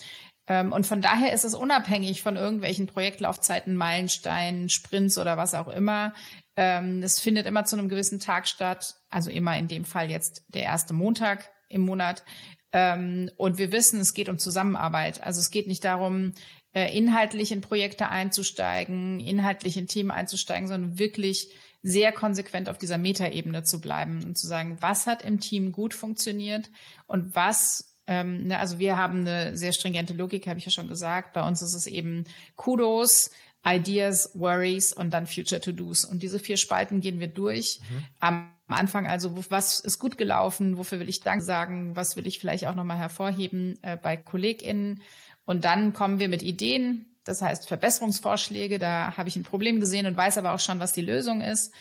Ähm, 0.48 0.72
und 0.72 0.86
von 0.86 1.02
daher 1.02 1.32
ist 1.32 1.44
es 1.44 1.54
unabhängig 1.54 2.22
von 2.22 2.36
irgendwelchen 2.36 2.86
Projektlaufzeiten, 2.86 3.76
Meilensteinen, 3.76 4.70
Sprints 4.70 5.18
oder 5.18 5.36
was 5.36 5.54
auch 5.54 5.68
immer. 5.68 6.14
Ähm, 6.56 7.02
das 7.02 7.20
findet 7.20 7.46
immer 7.46 7.64
zu 7.64 7.76
einem 7.76 7.88
gewissen 7.88 8.18
Tag 8.18 8.48
statt. 8.48 8.96
Also 9.10 9.30
immer 9.30 9.56
in 9.58 9.68
dem 9.68 9.84
Fall 9.84 10.10
jetzt 10.10 10.44
der 10.48 10.62
erste 10.62 10.94
Montag 10.94 11.50
im 11.68 11.82
Monat. 11.82 12.24
Ähm, 12.72 13.30
und 13.36 13.58
wir 13.58 13.72
wissen, 13.72 14.00
es 14.00 14.14
geht 14.14 14.28
um 14.28 14.38
Zusammenarbeit. 14.38 15.22
Also 15.22 15.40
es 15.40 15.50
geht 15.50 15.68
nicht 15.68 15.84
darum, 15.84 16.32
äh, 16.72 16.96
inhaltlich 16.96 17.52
in 17.52 17.60
Projekte 17.60 18.08
einzusteigen, 18.08 19.20
inhaltlich 19.20 19.76
in 19.76 19.86
Themen 19.86 20.10
einzusteigen, 20.10 20.68
sondern 20.68 20.98
wirklich 20.98 21.50
sehr 21.82 22.12
konsequent 22.12 22.68
auf 22.68 22.78
dieser 22.78 22.98
Metaebene 22.98 23.62
zu 23.62 23.80
bleiben 23.80 24.22
und 24.24 24.36
zu 24.36 24.46
sagen, 24.46 24.78
was 24.80 25.06
hat 25.06 25.22
im 25.22 25.40
Team 25.40 25.72
gut 25.72 25.94
funktioniert 25.94 26.70
und 27.06 27.34
was 27.34 27.87
ähm, 28.08 28.46
ne, 28.46 28.58
also 28.58 28.78
wir 28.78 28.96
haben 28.96 29.20
eine 29.20 29.56
sehr 29.56 29.72
stringente 29.72 30.14
Logik, 30.14 30.46
habe 30.46 30.58
ich 30.58 30.64
ja 30.64 30.72
schon 30.72 30.88
gesagt. 30.88 31.34
Bei 31.34 31.46
uns 31.46 31.60
ist 31.60 31.74
es 31.74 31.86
eben 31.86 32.24
Kudos, 32.56 33.30
Ideas, 33.64 34.30
Worries 34.34 34.94
und 34.94 35.10
dann 35.10 35.26
Future 35.26 35.60
To-Dos. 35.60 36.06
Und 36.06 36.22
diese 36.22 36.38
vier 36.38 36.56
Spalten 36.56 37.00
gehen 37.00 37.20
wir 37.20 37.28
durch. 37.28 37.80
Mhm. 37.90 38.04
Am 38.18 38.50
Anfang 38.66 39.06
also, 39.06 39.44
was 39.50 39.80
ist 39.80 39.98
gut 39.98 40.16
gelaufen, 40.16 40.78
wofür 40.78 41.00
will 41.00 41.08
ich 41.08 41.20
Dank 41.20 41.42
sagen, 41.42 41.94
was 41.96 42.16
will 42.16 42.26
ich 42.26 42.38
vielleicht 42.38 42.66
auch 42.66 42.74
nochmal 42.74 42.98
hervorheben 42.98 43.78
äh, 43.82 43.96
bei 43.96 44.16
KollegInnen. 44.16 45.02
Und 45.44 45.64
dann 45.64 45.92
kommen 45.92 46.18
wir 46.18 46.28
mit 46.28 46.42
Ideen, 46.42 47.06
das 47.24 47.42
heißt 47.42 47.68
Verbesserungsvorschläge. 47.68 48.78
Da 48.78 49.18
habe 49.18 49.28
ich 49.28 49.36
ein 49.36 49.42
Problem 49.42 49.80
gesehen 49.80 50.06
und 50.06 50.16
weiß 50.16 50.38
aber 50.38 50.54
auch 50.54 50.60
schon, 50.60 50.80
was 50.80 50.92
die 50.94 51.02
Lösung 51.02 51.42
ist. 51.42 51.74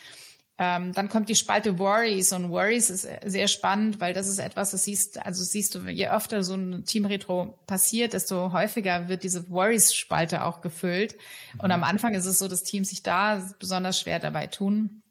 Ähm, 0.59 0.91
dann 0.93 1.07
kommt 1.07 1.29
die 1.29 1.35
Spalte 1.35 1.77
Worries 1.77 2.33
und 2.33 2.49
Worries 2.49 2.89
ist 2.89 3.07
sehr 3.25 3.47
spannend, 3.47 3.99
weil 3.99 4.13
das 4.13 4.27
ist 4.27 4.39
etwas, 4.39 4.71
das 4.71 4.85
siehst, 4.85 5.23
also 5.23 5.43
siehst 5.43 5.75
du, 5.75 5.87
je 5.87 6.09
öfter 6.09 6.43
so 6.43 6.55
ein 6.55 6.83
Team-Retro 6.83 7.59
passiert, 7.67 8.13
desto 8.13 8.51
häufiger 8.53 9.07
wird 9.07 9.23
diese 9.23 9.49
Worries-Spalte 9.51 10.43
auch 10.43 10.61
gefüllt. 10.61 11.15
Und 11.59 11.71
am 11.71 11.83
Anfang 11.83 12.15
ist 12.15 12.25
es 12.25 12.39
so, 12.39 12.47
dass 12.47 12.63
Teams 12.63 12.89
sich 12.89 13.03
da 13.03 13.47
besonders 13.59 13.99
schwer 13.99 14.19
dabei 14.19 14.47
tun. 14.47 15.03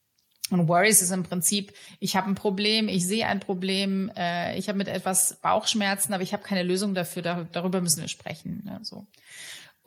Und 0.50 0.68
Worries 0.68 1.02
ist 1.02 1.10
im 1.10 1.24
Prinzip, 1.24 1.72
ich 1.98 2.16
habe 2.16 2.28
ein 2.28 2.36
Problem, 2.36 2.88
ich 2.88 3.06
sehe 3.06 3.26
ein 3.26 3.40
Problem, 3.40 4.12
äh, 4.16 4.56
ich 4.56 4.68
habe 4.68 4.78
mit 4.78 4.86
etwas 4.86 5.40
Bauchschmerzen, 5.42 6.12
aber 6.12 6.22
ich 6.22 6.32
habe 6.32 6.44
keine 6.44 6.62
Lösung 6.62 6.94
dafür, 6.94 7.22
da, 7.22 7.46
darüber 7.50 7.80
müssen 7.80 8.00
wir 8.00 8.08
sprechen. 8.08 8.62
Ne, 8.64 8.78
so. 8.82 9.06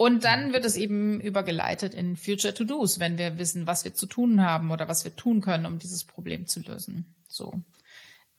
Und 0.02 0.24
dann 0.24 0.54
wird 0.54 0.64
es 0.64 0.78
eben 0.78 1.20
übergeleitet 1.20 1.94
in 1.94 2.16
Future 2.16 2.54
To-Dos, 2.54 3.02
wenn 3.02 3.18
wir 3.18 3.38
wissen, 3.38 3.68
was 3.68 3.84
wir 3.84 3.94
zu 3.94 4.06
tun 4.06 4.42
haben 4.42 4.72
oder 4.72 4.88
was 4.88 5.04
wir 5.04 5.14
tun 5.14 5.42
können, 5.42 5.66
um 5.66 5.78
dieses 5.78 6.06
Problem 6.06 6.48
zu 6.48 6.62
lösen. 6.62 7.14
So. 7.28 7.62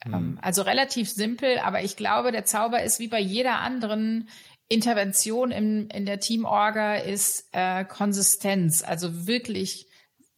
Mhm. 0.07 0.39
Also 0.41 0.63
relativ 0.63 1.11
simpel, 1.11 1.59
aber 1.59 1.83
ich 1.85 1.97
glaube, 1.97 2.33
der 2.33 2.47
Zauber 2.47 2.83
ist 2.83 2.99
wie 2.99 3.09
bei 3.09 3.21
jeder 3.21 3.59
anderen 3.59 4.31
Intervention 4.69 5.51
in, 5.51 5.91
in 5.91 6.07
der 6.07 6.19
Teamorga 6.19 6.95
ist 6.95 7.51
äh, 7.53 7.85
Konsistenz, 7.85 8.83
also 8.83 9.27
wirklich 9.27 9.87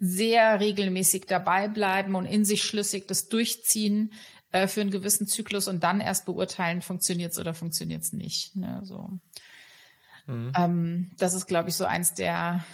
sehr 0.00 0.58
regelmäßig 0.58 1.26
dabei 1.28 1.68
bleiben 1.68 2.16
und 2.16 2.26
in 2.26 2.44
sich 2.44 2.64
schlüssig 2.64 3.06
das 3.06 3.28
durchziehen 3.28 4.12
äh, 4.50 4.66
für 4.66 4.80
einen 4.80 4.90
gewissen 4.90 5.28
Zyklus 5.28 5.68
und 5.68 5.84
dann 5.84 6.00
erst 6.00 6.26
beurteilen, 6.26 6.82
funktioniert 6.82 7.30
es 7.30 7.38
oder 7.38 7.54
funktioniert 7.54 8.02
es 8.02 8.12
nicht. 8.12 8.56
Ne, 8.56 8.80
so. 8.82 9.20
Mhm. 10.26 10.52
Ähm, 10.56 11.10
das 11.18 11.34
ist, 11.34 11.46
glaube 11.46 11.68
ich, 11.68 11.76
so 11.76 11.84
eins 11.84 12.14
der, 12.14 12.64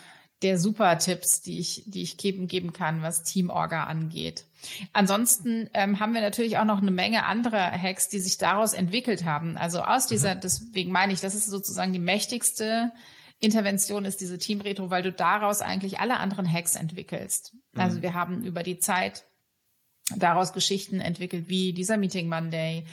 der 0.42 0.58
super 0.58 0.98
Tipps, 0.98 1.40
die 1.40 1.58
ich, 1.58 1.84
die 1.86 2.02
ich 2.02 2.16
geben, 2.16 2.46
geben 2.46 2.72
kann, 2.72 3.02
was 3.02 3.24
Teamorga 3.24 3.84
angeht. 3.84 4.44
Ansonsten 4.92 5.68
ähm, 5.74 6.00
haben 6.00 6.14
wir 6.14 6.20
natürlich 6.20 6.58
auch 6.58 6.64
noch 6.64 6.82
eine 6.82 6.90
Menge 6.90 7.24
anderer 7.24 7.70
Hacks, 7.70 8.08
die 8.08 8.20
sich 8.20 8.38
daraus 8.38 8.72
entwickelt 8.72 9.24
haben. 9.24 9.56
Also 9.56 9.80
aus 9.80 10.06
mhm. 10.06 10.14
dieser, 10.14 10.34
mhm. 10.34 10.40
deswegen 10.40 10.92
meine 10.92 11.12
ich, 11.12 11.20
das 11.20 11.34
ist 11.34 11.48
sozusagen 11.48 11.92
die 11.92 11.98
mächtigste 11.98 12.92
Intervention 13.40 14.04
ist 14.04 14.20
diese 14.20 14.38
Team-Retro, 14.38 14.90
weil 14.90 15.02
du 15.02 15.12
daraus 15.12 15.60
eigentlich 15.60 16.00
alle 16.00 16.18
anderen 16.18 16.50
Hacks 16.52 16.74
entwickelst. 16.74 17.54
Mhm. 17.72 17.80
Also 17.80 18.02
wir 18.02 18.14
haben 18.14 18.42
über 18.42 18.62
die 18.62 18.78
Zeit 18.78 19.24
daraus 20.16 20.52
Geschichten 20.52 21.00
entwickelt, 21.00 21.48
wie 21.48 21.72
dieser 21.72 21.98
Meeting 21.98 22.28
Monday, 22.28 22.84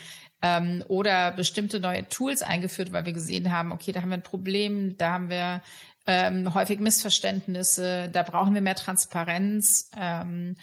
ähm, 0.46 0.84
oder 0.88 1.32
bestimmte 1.32 1.80
neue 1.80 2.08
Tools 2.08 2.44
eingeführt, 2.44 2.92
weil 2.92 3.06
wir 3.06 3.14
gesehen 3.14 3.52
haben, 3.52 3.72
okay, 3.72 3.92
da 3.92 4.02
haben 4.02 4.10
wir 4.10 4.18
ein 4.18 4.22
Problem, 4.22 4.96
da 4.98 5.14
haben 5.14 5.30
wir 5.30 5.62
ähm, 6.08 6.54
häufig 6.54 6.80
Missverständnisse, 6.80 8.10
da 8.12 8.24
brauchen 8.24 8.54
wir 8.54 8.62
mehr 8.62 8.76
Transparenz. 8.76 9.90
Ähm, 9.98 10.56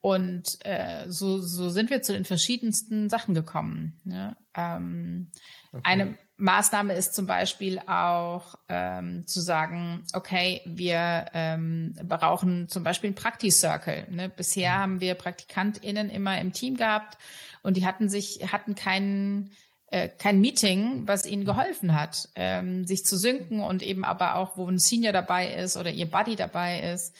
und 0.00 0.64
äh, 0.64 1.04
so, 1.08 1.40
so 1.40 1.70
sind 1.70 1.90
wir 1.90 2.02
zu 2.02 2.12
den 2.12 2.24
verschiedensten 2.24 3.10
Sachen 3.10 3.34
gekommen. 3.34 4.00
Ne? 4.04 4.36
Ähm, 4.54 5.30
okay. 5.72 5.82
Eine 5.84 6.18
Maßnahme 6.36 6.94
ist 6.94 7.14
zum 7.14 7.26
Beispiel 7.26 7.80
auch 7.80 8.54
ähm, 8.68 9.26
zu 9.26 9.40
sagen, 9.40 10.04
okay, 10.12 10.62
wir 10.66 11.26
ähm, 11.34 11.96
brauchen 12.04 12.68
zum 12.68 12.84
Beispiel 12.84 13.08
einen 13.08 13.16
Prakti-Circle. 13.16 14.06
Ne? 14.10 14.28
Bisher 14.28 14.76
mhm. 14.76 14.80
haben 14.80 15.00
wir 15.00 15.14
PraktikantInnen 15.16 16.10
immer 16.10 16.40
im 16.40 16.52
Team 16.52 16.76
gehabt 16.76 17.18
und 17.62 17.76
die 17.76 17.84
hatten 17.84 18.08
sich, 18.08 18.52
hatten 18.52 18.76
keinen 18.76 19.50
äh, 19.90 20.08
kein 20.08 20.40
Meeting, 20.40 21.06
was 21.06 21.24
ihnen 21.24 21.44
geholfen 21.44 21.98
hat, 21.98 22.28
ähm, 22.34 22.86
sich 22.86 23.06
zu 23.06 23.16
synken 23.16 23.60
und 23.60 23.82
eben 23.82 24.04
aber 24.04 24.36
auch, 24.36 24.56
wo 24.56 24.68
ein 24.68 24.78
Senior 24.78 25.12
dabei 25.12 25.54
ist 25.54 25.76
oder 25.76 25.90
ihr 25.90 26.10
Buddy 26.10 26.36
dabei 26.36 26.80
ist. 26.92 27.14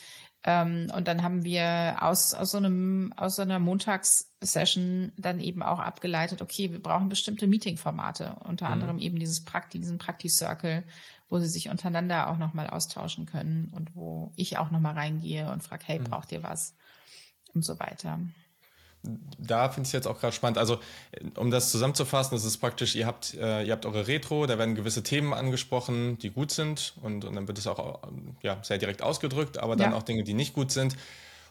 Ähm, 0.44 0.90
und 0.94 1.08
dann 1.08 1.22
haben 1.22 1.44
wir 1.44 1.96
aus, 2.00 2.34
aus 2.34 2.50
so 2.50 2.58
einem, 2.58 3.12
aus 3.16 3.36
so 3.36 3.42
einer 3.42 3.58
Montagssession 3.58 5.12
dann 5.16 5.40
eben 5.40 5.62
auch 5.62 5.78
abgeleitet, 5.78 6.42
okay, 6.42 6.70
wir 6.70 6.82
brauchen 6.82 7.08
bestimmte 7.08 7.46
Meeting-Formate, 7.46 8.36
unter 8.44 8.66
mhm. 8.66 8.72
anderem 8.72 8.98
eben 8.98 9.18
dieses 9.18 9.44
Prakti, 9.44 9.78
diesen 9.80 9.98
Prakti-Circle, 9.98 10.84
wo 11.28 11.38
sie 11.38 11.48
sich 11.48 11.70
untereinander 11.70 12.28
auch 12.28 12.38
nochmal 12.38 12.68
austauschen 12.68 13.26
können 13.26 13.72
und 13.74 13.96
wo 13.96 14.32
ich 14.36 14.58
auch 14.58 14.70
nochmal 14.70 14.94
reingehe 14.94 15.50
und 15.50 15.62
frage, 15.62 15.84
hey, 15.86 15.98
mhm. 15.98 16.04
braucht 16.04 16.32
ihr 16.32 16.42
was? 16.42 16.76
Und 17.54 17.64
so 17.64 17.80
weiter 17.80 18.20
da 19.02 19.68
finde 19.68 19.86
ich 19.86 19.92
jetzt 19.92 20.06
auch 20.06 20.20
gerade 20.20 20.34
spannend. 20.34 20.58
Also, 20.58 20.78
um 21.36 21.50
das 21.50 21.70
zusammenzufassen, 21.70 22.36
das 22.36 22.44
ist 22.44 22.58
praktisch, 22.58 22.96
ihr 22.96 23.06
habt, 23.06 23.34
äh, 23.34 23.62
ihr 23.62 23.72
habt 23.72 23.86
eure 23.86 24.08
Retro, 24.08 24.46
da 24.46 24.58
werden 24.58 24.74
gewisse 24.74 25.02
Themen 25.02 25.32
angesprochen, 25.32 26.18
die 26.18 26.30
gut 26.30 26.50
sind 26.50 26.94
und, 27.02 27.24
und 27.24 27.34
dann 27.34 27.48
wird 27.48 27.58
es 27.58 27.66
auch 27.66 28.00
ja, 28.42 28.58
sehr 28.62 28.78
direkt 28.78 29.02
ausgedrückt, 29.02 29.58
aber 29.58 29.76
dann 29.76 29.92
ja. 29.92 29.96
auch 29.96 30.02
Dinge, 30.02 30.24
die 30.24 30.34
nicht 30.34 30.54
gut 30.54 30.72
sind. 30.72 30.96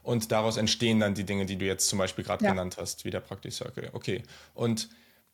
Und 0.04 0.32
daraus 0.32 0.56
entstehen 0.56 1.02
dann 1.02 1.16
die 1.16 1.26
Dinge, 1.26 1.46
die 1.46 1.58
du 1.58 1.66
jetzt 1.66 1.90
zum 1.90 2.00
Beispiel 2.00 2.24
gerade 2.24 2.44
ja. 2.44 2.52
genannt 2.52 2.78
hast, 2.80 3.04
wie 3.04 3.10
der 3.10 3.20
Practice 3.20 3.58
Circle. 3.58 3.90
Okay. 3.92 4.24
Und 4.54 4.88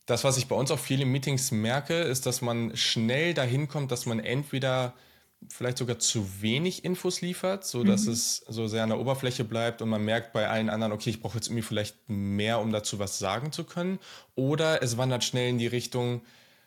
das, 0.08 0.24
was 0.24 0.38
ich 0.38 0.48
bei 0.48 0.56
uns 0.56 0.72
auch 0.72 0.80
viel 0.80 1.02
in 1.02 1.12
Meetings 1.12 1.52
merke, 1.52 1.94
ist, 1.94 2.26
dass 2.26 2.42
man 2.42 2.76
schnell 2.76 3.34
dahin 3.34 3.68
kommt, 3.68 3.92
dass 3.92 4.06
man 4.06 4.20
entweder 4.20 4.94
vielleicht 5.50 5.78
sogar 5.78 6.00
zu 6.00 6.42
wenig 6.42 6.84
Infos 6.84 7.22
liefert, 7.22 7.66
so 7.66 7.84
dass 7.84 8.06
mhm. 8.06 8.14
es 8.14 8.38
so 8.48 8.68
sehr 8.68 8.84
an 8.84 8.90
der 8.90 9.00
Oberfläche 9.00 9.44
bleibt 9.44 9.82
und 9.82 9.90
man 9.90 10.04
merkt 10.04 10.34
bei 10.34 10.50
allen 10.50 10.70
anderen, 10.70 10.94
okay, 10.94 11.10
ich 11.10 11.22
brauche 11.22 11.38
jetzt 11.38 11.48
irgendwie 11.48 11.64
vielleicht 11.64 11.98
mehr, 12.08 12.60
um 12.60 12.72
dazu 12.72 13.00
was 13.00 13.20
sagen 13.20 13.52
zu 13.52 13.64
können. 13.64 14.00
Oder 14.36 14.82
es 14.82 14.98
wandert 14.98 15.24
schnell 15.24 15.50
in 15.50 15.58
die 15.58 15.68
Richtung, 15.68 16.22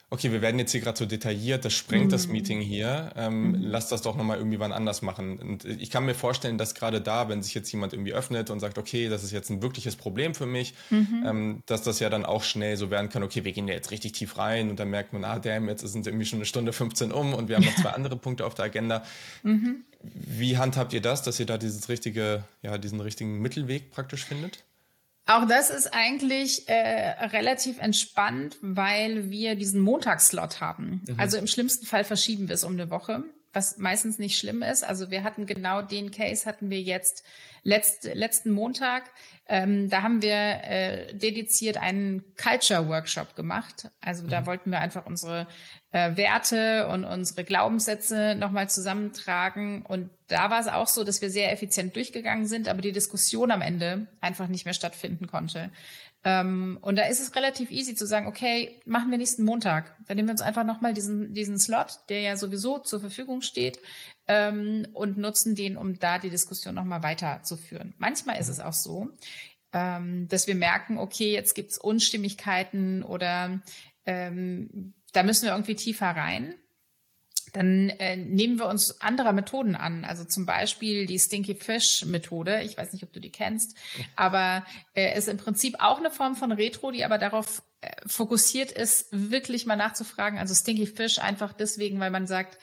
okay, 0.09 0.31
wir 0.31 0.41
werden 0.41 0.59
jetzt 0.59 0.71
hier 0.71 0.81
gerade 0.81 0.97
so 0.97 1.05
detailliert, 1.05 1.65
das 1.65 1.73
sprengt 1.73 2.07
mhm. 2.07 2.11
das 2.11 2.29
Meeting 2.29 2.61
hier, 2.61 3.13
ähm, 3.17 3.49
mhm. 3.49 3.55
lass 3.61 3.89
das 3.89 4.03
doch 4.03 4.15
nochmal 4.15 4.39
irgendwie 4.39 4.61
wann 4.61 4.73
anders 4.73 5.03
machen. 5.03 5.39
Und 5.41 5.65
ich 5.65 5.91
kann 5.91 6.07
mir 6.07 6.15
vorstellen, 6.15 6.59
dass 6.59 6.77
gerade 6.77 7.01
da, 7.01 7.29
wenn 7.29 7.43
sich 7.43 7.55
jetzt 7.55 7.73
jemand 7.73 7.93
irgendwie 7.93 8.13
öffnet 8.13 8.51
und 8.51 8.61
sagt, 8.61 8.79
okay, 8.79 9.09
das 9.09 9.25
ist 9.25 9.33
jetzt 9.33 9.51
ein 9.51 9.63
wirkliches 9.63 9.97
Problem 9.97 10.35
für 10.35 10.47
mich, 10.47 10.75
mhm. 10.91 11.25
ähm, 11.27 11.63
dass 11.67 11.83
das 11.83 11.99
ja 11.99 12.09
dann 12.09 12.25
auch 12.25 12.45
schnell 12.45 12.77
so 12.77 12.91
werden 12.91 13.09
kann, 13.09 13.25
okay, 13.25 13.45
wir 13.45 13.53
gehen 13.53 13.67
ja 13.67 13.75
jetzt 13.75 13.91
richtig 13.91 14.13
tief 14.13 14.39
rein 14.39 14.71
und 14.71 14.79
dann 14.79 14.91
merkt 14.91 15.13
man, 15.13 15.25
ah, 15.25 15.41
damn, 15.41 15.69
jetzt 15.69 15.87
sind 15.87 16.07
irgendwie 16.07 16.27
schon 16.27 16.39
eine 16.39 16.47
Stunde 16.47 16.73
15 16.73 17.11
um 17.11 17.35
und 17.35 17.49
wir 17.49 17.57
haben 17.57 17.65
noch 17.65 17.75
zwei 17.83 17.91
andere 17.91 18.17
Punkte 18.17 18.47
auf 18.47 18.55
der 18.55 18.67
Agenda. 18.67 19.03
Mhm. 19.43 19.85
Wie 20.03 20.57
handhabt 20.57 20.93
ihr 20.93 21.03
das, 21.03 21.23
dass 21.23 21.41
ihr 21.41 21.47
da 21.47 21.59
dieses 21.59 21.89
richtige, 21.89 22.45
ja, 22.63 22.79
diesen 22.79 23.01
richtigen 23.01 23.41
Mittelweg 23.41 23.91
praktisch 23.91 24.25
findet? 24.25 24.63
Auch 25.27 25.47
das 25.47 25.71
ist 25.71 25.93
eigentlich 25.93 26.69
äh, 26.69 27.11
relativ 27.27 27.81
entspannt, 27.81 28.57
weil 28.61 29.29
wir 29.29 29.57
diesen 29.57 29.81
Montagsslot 29.81 30.61
haben. 30.61 31.03
Mhm. 31.07 31.19
Also 31.19 31.37
im 31.37 31.49
schlimmsten 31.49 31.85
Fall 31.85 32.05
verschieben 32.05 32.49
wir 32.49 32.55
es 32.55 32.63
um 32.63 32.73
eine 32.73 32.91
Woche, 32.91 33.25
was 33.57 33.79
meistens 33.79 34.19
nicht 34.19 34.39
schlimm 34.39 34.63
ist. 34.63 34.85
Also 34.85 35.11
wir 35.11 35.25
hatten 35.25 35.47
genau 35.47 35.81
den 35.81 36.11
Case 36.11 36.45
hatten 36.45 36.69
wir 36.69 36.83
jetzt 36.83 37.25
letzt, 37.63 38.05
letzten 38.05 38.51
Montag. 38.53 39.05
Ähm, 39.49 39.89
da 39.89 40.03
haben 40.03 40.21
wir 40.21 40.35
äh, 40.35 41.15
dediziert 41.15 41.79
einen 41.79 42.23
Culture 42.37 42.87
Workshop 42.87 43.35
gemacht. 43.35 43.91
Also 44.03 44.25
mhm. 44.25 44.29
da 44.29 44.45
wollten 44.45 44.71
wir 44.71 44.81
einfach 44.81 45.07
unsere 45.07 45.47
äh, 45.91 46.17
Werte 46.17 46.89
und 46.89 47.05
unsere 47.05 47.45
Glaubenssätze 47.45 48.35
nochmal 48.35 48.69
zusammentragen. 48.69 49.87
Und 49.87 50.11
da 50.29 50.51
war 50.51 50.61
es 50.61 50.69
auch 50.69 50.89
so, 50.89 51.03
dass 51.03 51.23
wir 51.23 51.31
sehr 51.31 51.51
effizient 51.51 51.97
durchgegangen 51.97 52.47
sind, 52.47 52.69
aber 52.69 52.83
die 52.83 52.93
Diskussion 52.93 53.51
am 53.51 53.63
Ende 53.63 54.07
einfach 54.21 54.49
nicht 54.49 54.67
mehr 54.67 54.75
stattfinden 54.75 55.29
konnte. 55.29 55.71
Ähm, 56.27 56.79
und 56.81 56.97
da 56.97 57.05
ist 57.05 57.21
es 57.21 57.37
relativ 57.37 57.71
easy 57.71 57.95
zu 57.95 58.05
sagen, 58.05 58.27
okay, 58.27 58.81
machen 58.85 59.13
wir 59.13 59.17
nächsten 59.17 59.45
Montag. 59.45 59.97
Dann 60.09 60.17
nehmen 60.17 60.27
wir 60.27 60.33
uns 60.33 60.41
einfach 60.41 60.65
nochmal 60.65 60.93
diesen, 60.93 61.33
diesen 61.35 61.57
Slot, 61.57 62.01
der 62.09 62.21
ja 62.21 62.37
sowieso 62.37 62.81
zur 62.81 62.99
Verfügung 62.99 63.43
steht, 63.43 63.79
ähm, 64.27 64.89
und 64.93 65.19
nutzen 65.19 65.55
den, 65.55 65.77
um 65.77 66.01
da 66.01 66.19
die 66.19 66.31
Diskussion 66.31 66.75
nochmal 66.75 67.05
weiterzuführen. 67.05 67.95
Manchmal 67.99 68.41
ist 68.41 68.49
es 68.49 68.59
auch 68.59 68.73
so, 68.73 69.11
ähm, 69.73 70.27
dass 70.27 70.49
wir 70.49 70.57
merken, 70.57 70.99
okay, 70.99 71.33
jetzt 71.33 71.55
gibt's 71.55 71.79
Unstimmigkeiten 71.79 73.05
oder 73.05 73.61
ähm, 74.05 74.95
da 75.13 75.23
müssen 75.23 75.45
wir 75.45 75.53
irgendwie 75.53 75.77
tiefer 75.77 76.09
rein. 76.09 76.57
Dann 77.57 77.89
äh, 77.89 78.17
nehmen 78.17 78.59
wir 78.59 78.67
uns 78.67 79.01
anderer 79.01 79.33
Methoden 79.33 79.77
an. 79.77 80.05
Also 80.05 80.25
zum 80.25 80.45
Beispiel 80.45 81.07
die 81.07 81.19
Stinky 81.19 81.55
Fish 81.55 82.05
Methode. 82.05 82.61
Ich 82.61 82.77
weiß 82.77 82.93
nicht, 82.93 83.03
ob 83.03 83.15
du 83.15 83.21
die 83.21 83.31
kennst, 83.31 83.79
aber 84.15 84.67
äh, 84.95 85.17
ist 85.17 85.27
im 85.27 85.39
Prinzip 85.39 85.77
auch 85.79 85.99
eine 85.99 86.11
Form 86.11 86.37
von 86.37 86.53
Retro, 86.53 86.91
die 86.91 87.03
aber 87.03 87.17
darauf 87.17 87.63
äh, 87.81 87.89
fokussiert 88.05 88.73
ist, 88.73 89.07
wirklich 89.11 89.65
mal 89.65 89.77
nachzufragen. 89.77 90.39
Also 90.39 90.55
Stinky 90.55 90.87
Fish 90.87 91.19
einfach 91.19 91.55
deswegen, 91.55 91.99
weil 91.99 92.11
man 92.11 92.27
sagt, 92.27 92.59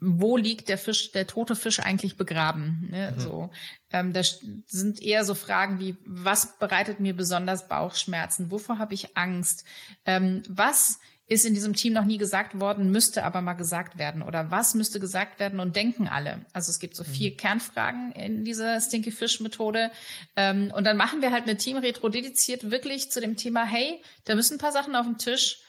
wo 0.00 0.36
liegt 0.36 0.68
der 0.68 0.76
Fisch, 0.76 1.12
der 1.12 1.26
tote 1.26 1.56
Fisch 1.56 1.80
eigentlich 1.80 2.18
begraben? 2.18 2.88
Ne? 2.90 3.14
Mhm. 3.16 3.20
So, 3.20 3.50
ähm, 3.90 4.12
da 4.12 4.20
sind 4.66 5.00
eher 5.00 5.24
so 5.24 5.34
Fragen 5.34 5.80
wie: 5.80 5.96
Was 6.04 6.58
bereitet 6.58 7.00
mir 7.00 7.16
besonders 7.16 7.68
Bauchschmerzen? 7.68 8.50
Wovor 8.50 8.78
habe 8.78 8.92
ich 8.92 9.16
Angst? 9.16 9.64
Ähm, 10.04 10.42
was 10.46 11.00
ist 11.30 11.46
in 11.46 11.54
diesem 11.54 11.74
Team 11.74 11.92
noch 11.92 12.04
nie 12.04 12.18
gesagt 12.18 12.58
worden, 12.58 12.90
müsste 12.90 13.22
aber 13.22 13.40
mal 13.40 13.54
gesagt 13.54 13.98
werden 13.98 14.20
oder 14.20 14.50
was 14.50 14.74
müsste 14.74 14.98
gesagt 14.98 15.38
werden 15.38 15.60
und 15.60 15.76
denken 15.76 16.08
alle. 16.08 16.44
Also 16.52 16.70
es 16.70 16.80
gibt 16.80 16.96
so 16.96 17.04
vier 17.04 17.30
mhm. 17.30 17.36
Kernfragen 17.36 18.10
in 18.12 18.44
dieser 18.44 18.80
Stinky 18.80 19.12
Fish 19.12 19.38
Methode 19.38 19.92
ähm, 20.34 20.72
und 20.74 20.82
dann 20.82 20.96
machen 20.96 21.22
wir 21.22 21.30
halt 21.30 21.44
eine 21.44 21.56
Team-Retro 21.56 22.08
dediziert 22.08 22.72
wirklich 22.72 23.12
zu 23.12 23.20
dem 23.20 23.36
Thema, 23.36 23.64
hey, 23.64 24.02
da 24.24 24.34
müssen 24.34 24.54
ein 24.54 24.58
paar 24.58 24.72
Sachen 24.72 24.96
auf 24.96 25.06
dem 25.06 25.18
Tisch, 25.18 25.60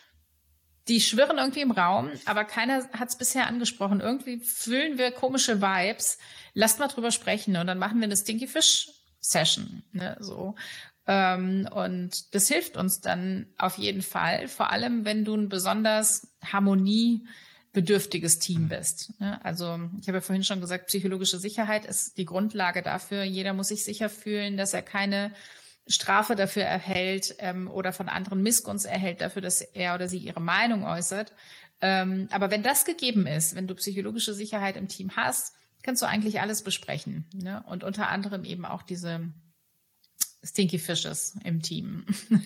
die 0.88 1.00
schwirren 1.00 1.38
irgendwie 1.38 1.62
im 1.62 1.70
Raum, 1.70 2.10
aber 2.26 2.44
keiner 2.44 2.90
hat 2.94 3.10
es 3.10 3.16
bisher 3.16 3.46
angesprochen. 3.46 4.02
Irgendwie 4.02 4.40
fühlen 4.40 4.98
wir 4.98 5.12
komische 5.12 5.62
Vibes. 5.62 6.18
Lasst 6.56 6.80
mal 6.80 6.88
drüber 6.88 7.12
sprechen 7.12 7.56
und 7.56 7.68
dann 7.68 7.78
machen 7.78 8.00
wir 8.00 8.06
eine 8.06 8.18
Stinky 8.18 8.48
Fish 8.48 8.90
Session. 9.20 9.84
Ne, 9.92 10.18
so. 10.20 10.56
Ähm, 11.08 11.68
und 11.72 12.34
das 12.36 12.48
hilft 12.48 12.78
uns 12.78 13.02
dann 13.02 13.48
auf 13.58 13.78
jeden 13.78 14.02
Fall, 14.02 14.48
vor 14.48 14.72
allem 14.72 15.06
wenn 15.06 15.26
du 15.26 15.36
ein 15.36 15.50
besonders 15.50 16.28
Harmonie 16.44 17.26
bedürftiges 17.74 18.40
Team 18.40 18.68
bist. 18.68 19.20
Ne? 19.20 19.44
Also 19.46 19.80
ich 20.00 20.08
habe 20.08 20.18
ja 20.18 20.22
vorhin 20.22 20.44
schon 20.44 20.62
gesagt, 20.62 20.88
psychologische 20.88 21.40
Sicherheit 21.40 21.86
ist 21.86 22.18
die 22.18 22.26
Grundlage 22.26 22.82
dafür. 22.82 23.24
Jeder 23.24 23.54
muss 23.54 23.70
sich 23.70 23.84
sicher 23.84 24.10
fühlen, 24.10 24.58
dass 24.58 24.74
er 24.74 24.82
keine 24.82 25.32
Strafe 25.88 26.36
dafür 26.36 26.64
erhält 26.64 27.36
ähm, 27.40 27.70
oder 27.70 27.94
von 27.94 28.10
anderen 28.10 28.44
Missgunst 28.44 28.86
erhält 28.86 29.22
dafür, 29.22 29.42
dass 29.42 29.62
er 29.62 29.96
oder 29.96 30.08
sie 30.08 30.18
ihre 30.18 30.42
Meinung 30.42 30.84
äußert. 30.84 31.34
Ähm, 31.82 32.28
aber 32.32 32.52
wenn 32.52 32.62
das 32.62 32.86
gegeben 32.86 33.26
ist, 33.26 33.56
wenn 33.56 33.68
du 33.68 33.76
psychologische 33.76 34.34
Sicherheit 34.34 34.76
im 34.76 34.88
Team 34.88 35.16
hast, 35.16 35.56
kannst 35.82 36.02
du 36.02 36.06
eigentlich 36.06 36.42
alles 36.42 36.64
besprechen. 36.64 37.26
Ne? 37.34 37.64
Und 37.66 37.84
unter 37.84 38.10
anderem 38.10 38.44
eben 38.44 38.66
auch 38.66 38.84
diese 38.84 39.32
Stinky 40.44 40.80
Fishes 40.80 41.36
im 41.44 41.62
Team. 41.62 42.06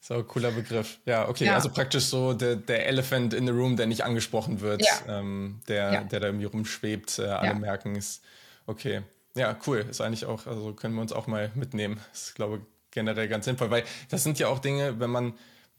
So, 0.00 0.22
cooler 0.22 0.52
Begriff. 0.52 1.00
Ja, 1.04 1.28
okay, 1.28 1.46
ja. 1.46 1.54
also 1.54 1.68
praktisch 1.68 2.04
so 2.04 2.32
der, 2.32 2.56
der 2.56 2.86
Elephant 2.86 3.34
in 3.34 3.46
the 3.46 3.52
Room, 3.52 3.76
der 3.76 3.86
nicht 3.86 4.04
angesprochen 4.04 4.60
wird, 4.60 4.80
ja. 4.80 5.18
ähm, 5.18 5.60
der, 5.68 5.92
ja. 5.92 6.04
der 6.04 6.20
da 6.20 6.28
irgendwie 6.28 6.46
rumschwebt, 6.46 7.18
äh, 7.18 7.24
alle 7.24 7.54
merken 7.56 7.94
es. 7.96 8.22
Okay, 8.64 9.02
ja, 9.34 9.56
cool. 9.66 9.84
Ist 9.90 10.00
eigentlich 10.00 10.24
auch, 10.24 10.46
also 10.46 10.72
können 10.72 10.94
wir 10.94 11.02
uns 11.02 11.12
auch 11.12 11.26
mal 11.26 11.50
mitnehmen. 11.54 12.00
Das 12.10 12.28
ist, 12.28 12.34
glaube 12.36 12.56
ich, 12.56 12.62
generell 12.90 13.28
ganz 13.28 13.44
sinnvoll, 13.44 13.70
weil 13.70 13.84
das 14.08 14.24
sind 14.24 14.38
ja 14.38 14.48
auch 14.48 14.60
Dinge, 14.60 14.98
wenn 14.98 15.10
man 15.10 15.34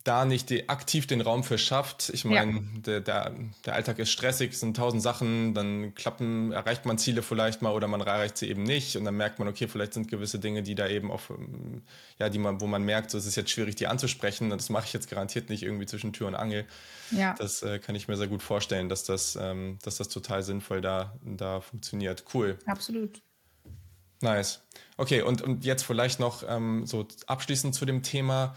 da 0.10 0.26
nicht 0.26 0.50
die, 0.50 0.68
aktiv 0.70 1.06
den 1.06 1.22
Raum 1.22 1.44
für 1.44 1.60
schafft. 1.60 2.10
Ich 2.10 2.26
meine, 2.26 2.54
ja. 2.54 2.60
der, 2.86 3.02
der, 3.02 3.36
der 3.66 3.76
Alltag 3.76 4.00
ist 4.00 4.10
stressig, 4.10 4.54
es 4.54 4.60
sind 4.60 4.76
tausend 4.76 5.04
Sachen, 5.04 5.54
dann 5.54 5.94
klappen, 5.94 6.52
erreicht 6.52 6.86
man 6.88 6.98
Ziele 6.98 7.22
vielleicht 7.22 7.62
mal 7.62 7.74
oder 7.74 7.88
man 7.88 8.02
erreicht 8.02 8.38
sie 8.38 8.50
eben 8.50 8.64
nicht 8.64 8.98
und 8.98 9.06
dann 9.06 9.16
merkt 9.16 9.38
man, 9.38 9.48
okay, 9.48 9.68
vielleicht 9.68 9.94
sind 9.94 10.08
gewisse 10.08 10.40
Dinge, 10.40 10.64
die 10.64 10.74
da 10.74 10.88
eben 10.88 11.12
auf, 11.12 11.32
ja, 12.18 12.30
die 12.30 12.40
man, 12.40 12.60
wo 12.60 12.66
man 12.66 12.82
merkt, 12.82 13.12
so 13.12 13.20
es 13.20 13.28
ist 13.28 13.36
jetzt 13.36 13.52
schwierig, 13.52 13.76
die 13.76 13.86
anzusprechen 13.86 14.52
und 14.52 14.58
das 14.58 14.70
mache 14.72 14.86
ich 14.86 14.94
jetzt 14.94 15.12
garantiert 15.12 15.52
nicht 15.52 15.62
irgendwie 15.62 15.86
zwischen 15.86 16.12
Tür 16.12 16.26
und 16.26 16.36
Angel. 16.36 16.66
Ja. 17.12 17.36
Das 17.38 17.62
äh, 17.62 17.78
kann 17.78 17.94
ich 17.94 18.08
mir 18.08 18.18
sehr 18.18 18.28
gut 18.28 18.42
vorstellen, 18.42 18.90
dass 18.90 19.04
das, 19.04 19.38
ähm, 19.40 19.78
dass 19.84 19.98
das 19.98 20.10
total 20.10 20.42
sinnvoll 20.42 20.82
da, 20.82 21.16
da 21.24 21.62
funktioniert. 21.62 22.26
Cool. 22.34 22.58
Absolut. 22.66 23.22
Nice. 24.22 24.64
Okay, 24.98 25.22
und, 25.22 25.44
und 25.44 25.66
jetzt 25.66 25.84
vielleicht 25.84 26.20
noch 26.20 26.44
ähm, 26.48 26.88
so 26.88 27.08
abschließend 27.28 27.76
zu 27.76 27.86
dem 27.86 28.02
Thema, 28.02 28.56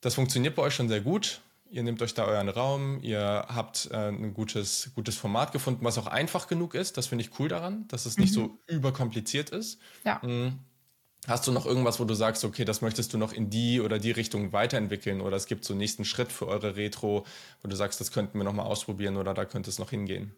das 0.00 0.14
funktioniert 0.14 0.54
bei 0.54 0.62
euch 0.62 0.74
schon 0.74 0.88
sehr 0.88 1.00
gut. 1.00 1.40
Ihr 1.70 1.84
nehmt 1.84 2.02
euch 2.02 2.14
da 2.14 2.24
euren 2.24 2.48
Raum, 2.48 3.00
ihr 3.00 3.46
habt 3.48 3.90
äh, 3.92 4.08
ein 4.08 4.34
gutes, 4.34 4.90
gutes 4.96 5.16
Format 5.16 5.52
gefunden, 5.52 5.84
was 5.84 5.98
auch 5.98 6.08
einfach 6.08 6.48
genug 6.48 6.74
ist. 6.74 6.96
Das 6.96 7.06
finde 7.06 7.24
ich 7.24 7.38
cool 7.38 7.48
daran, 7.48 7.86
dass 7.86 8.06
es 8.06 8.18
nicht 8.18 8.32
mhm. 8.32 8.34
so 8.34 8.58
überkompliziert 8.66 9.50
ist. 9.50 9.78
Ja. 10.04 10.20
Mhm. 10.24 10.58
Hast 11.28 11.46
du 11.46 11.52
noch 11.52 11.66
irgendwas, 11.66 12.00
wo 12.00 12.04
du 12.04 12.14
sagst, 12.14 12.44
okay, 12.44 12.64
das 12.64 12.80
möchtest 12.80 13.12
du 13.12 13.18
noch 13.18 13.32
in 13.32 13.50
die 13.50 13.80
oder 13.80 13.98
die 13.98 14.10
Richtung 14.10 14.52
weiterentwickeln 14.52 15.20
oder 15.20 15.36
es 15.36 15.46
gibt 15.46 15.64
so 15.64 15.74
einen 15.74 15.78
nächsten 15.78 16.04
Schritt 16.04 16.32
für 16.32 16.48
eure 16.48 16.76
Retro, 16.76 17.24
wo 17.62 17.68
du 17.68 17.76
sagst, 17.76 18.00
das 18.00 18.10
könnten 18.10 18.38
wir 18.38 18.44
noch 18.44 18.54
mal 18.54 18.64
ausprobieren 18.64 19.16
oder 19.16 19.34
da 19.34 19.44
könnte 19.44 19.70
es 19.70 19.78
noch 19.78 19.90
hingehen? 19.90 20.34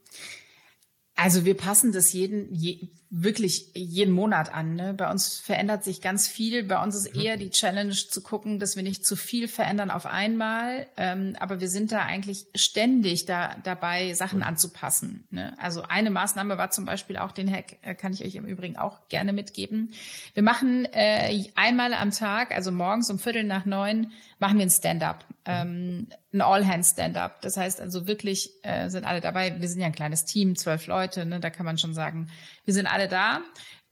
Also 1.14 1.44
wir 1.44 1.56
passen 1.56 1.92
das 1.92 2.12
jeden, 2.12 2.52
je, 2.52 2.88
wirklich 3.14 3.66
jeden 3.74 4.14
Monat 4.14 4.54
an. 4.54 4.74
Ne? 4.74 4.94
Bei 4.94 5.10
uns 5.10 5.38
verändert 5.38 5.84
sich 5.84 6.00
ganz 6.00 6.28
viel. 6.28 6.64
Bei 6.64 6.82
uns 6.82 6.96
ist 6.96 7.14
mhm. 7.14 7.20
eher 7.20 7.36
die 7.36 7.50
Challenge 7.50 7.92
zu 7.92 8.22
gucken, 8.22 8.58
dass 8.58 8.74
wir 8.74 8.82
nicht 8.82 9.04
zu 9.04 9.16
viel 9.16 9.48
verändern 9.48 9.90
auf 9.90 10.06
einmal. 10.06 10.86
Ähm, 10.96 11.36
aber 11.38 11.60
wir 11.60 11.68
sind 11.68 11.92
da 11.92 12.00
eigentlich 12.00 12.46
ständig 12.54 13.26
da, 13.26 13.54
dabei, 13.64 14.14
Sachen 14.14 14.38
mhm. 14.38 14.44
anzupassen. 14.44 15.26
Ne? 15.30 15.54
Also 15.58 15.82
eine 15.82 16.08
Maßnahme 16.10 16.56
war 16.56 16.70
zum 16.70 16.86
Beispiel 16.86 17.18
auch, 17.18 17.32
den 17.32 17.52
Hack 17.52 17.76
äh, 17.82 17.94
kann 17.94 18.14
ich 18.14 18.24
euch 18.24 18.34
im 18.34 18.46
Übrigen 18.46 18.78
auch 18.78 19.06
gerne 19.10 19.34
mitgeben. 19.34 19.92
Wir 20.32 20.42
machen 20.42 20.86
äh, 20.86 21.44
einmal 21.54 21.92
am 21.92 22.12
Tag, 22.12 22.52
also 22.52 22.72
morgens 22.72 23.10
um 23.10 23.18
Viertel 23.18 23.44
nach 23.44 23.66
neun, 23.66 24.10
machen 24.42 24.58
wir 24.58 24.66
ein 24.66 24.70
Stand-up, 24.70 25.24
ähm, 25.44 26.08
ein 26.32 26.40
All-Hands-Stand-up. 26.40 27.42
Das 27.42 27.56
heißt 27.56 27.80
also 27.80 28.06
wirklich 28.06 28.50
äh, 28.62 28.88
sind 28.88 29.04
alle 29.04 29.20
dabei. 29.20 29.60
Wir 29.60 29.68
sind 29.68 29.80
ja 29.80 29.86
ein 29.86 29.92
kleines 29.92 30.24
Team, 30.24 30.56
zwölf 30.56 30.86
Leute, 30.88 31.24
ne? 31.24 31.40
da 31.40 31.48
kann 31.50 31.64
man 31.64 31.78
schon 31.78 31.94
sagen, 31.94 32.28
wir 32.64 32.74
sind 32.74 32.86
alle 32.86 33.08
da 33.08 33.40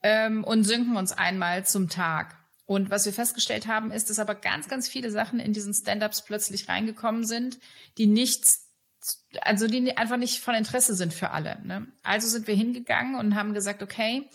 ähm, 0.02 0.44
und 0.44 0.64
synken 0.64 0.96
uns 0.96 1.12
einmal 1.12 1.66
zum 1.66 1.88
Tag. 1.88 2.36
Und 2.66 2.90
was 2.90 3.04
wir 3.04 3.12
festgestellt 3.12 3.66
haben, 3.66 3.90
ist, 3.90 4.10
dass 4.10 4.20
aber 4.20 4.34
ganz, 4.34 4.68
ganz 4.68 4.88
viele 4.88 5.10
Sachen 5.10 5.40
in 5.40 5.52
diesen 5.52 5.74
Stand-ups 5.74 6.24
plötzlich 6.24 6.68
reingekommen 6.68 7.24
sind, 7.24 7.58
die 7.98 8.06
nichts 8.06 8.70
also 9.40 9.66
die 9.66 9.96
einfach 9.96 10.16
nicht 10.16 10.40
von 10.40 10.54
Interesse 10.54 10.94
sind 10.94 11.14
für 11.14 11.30
alle. 11.30 11.58
Ne? 11.64 11.86
Also 12.02 12.28
sind 12.28 12.46
wir 12.46 12.54
hingegangen 12.54 13.14
und 13.14 13.34
haben 13.34 13.54
gesagt, 13.54 13.82
okay, 13.82 14.28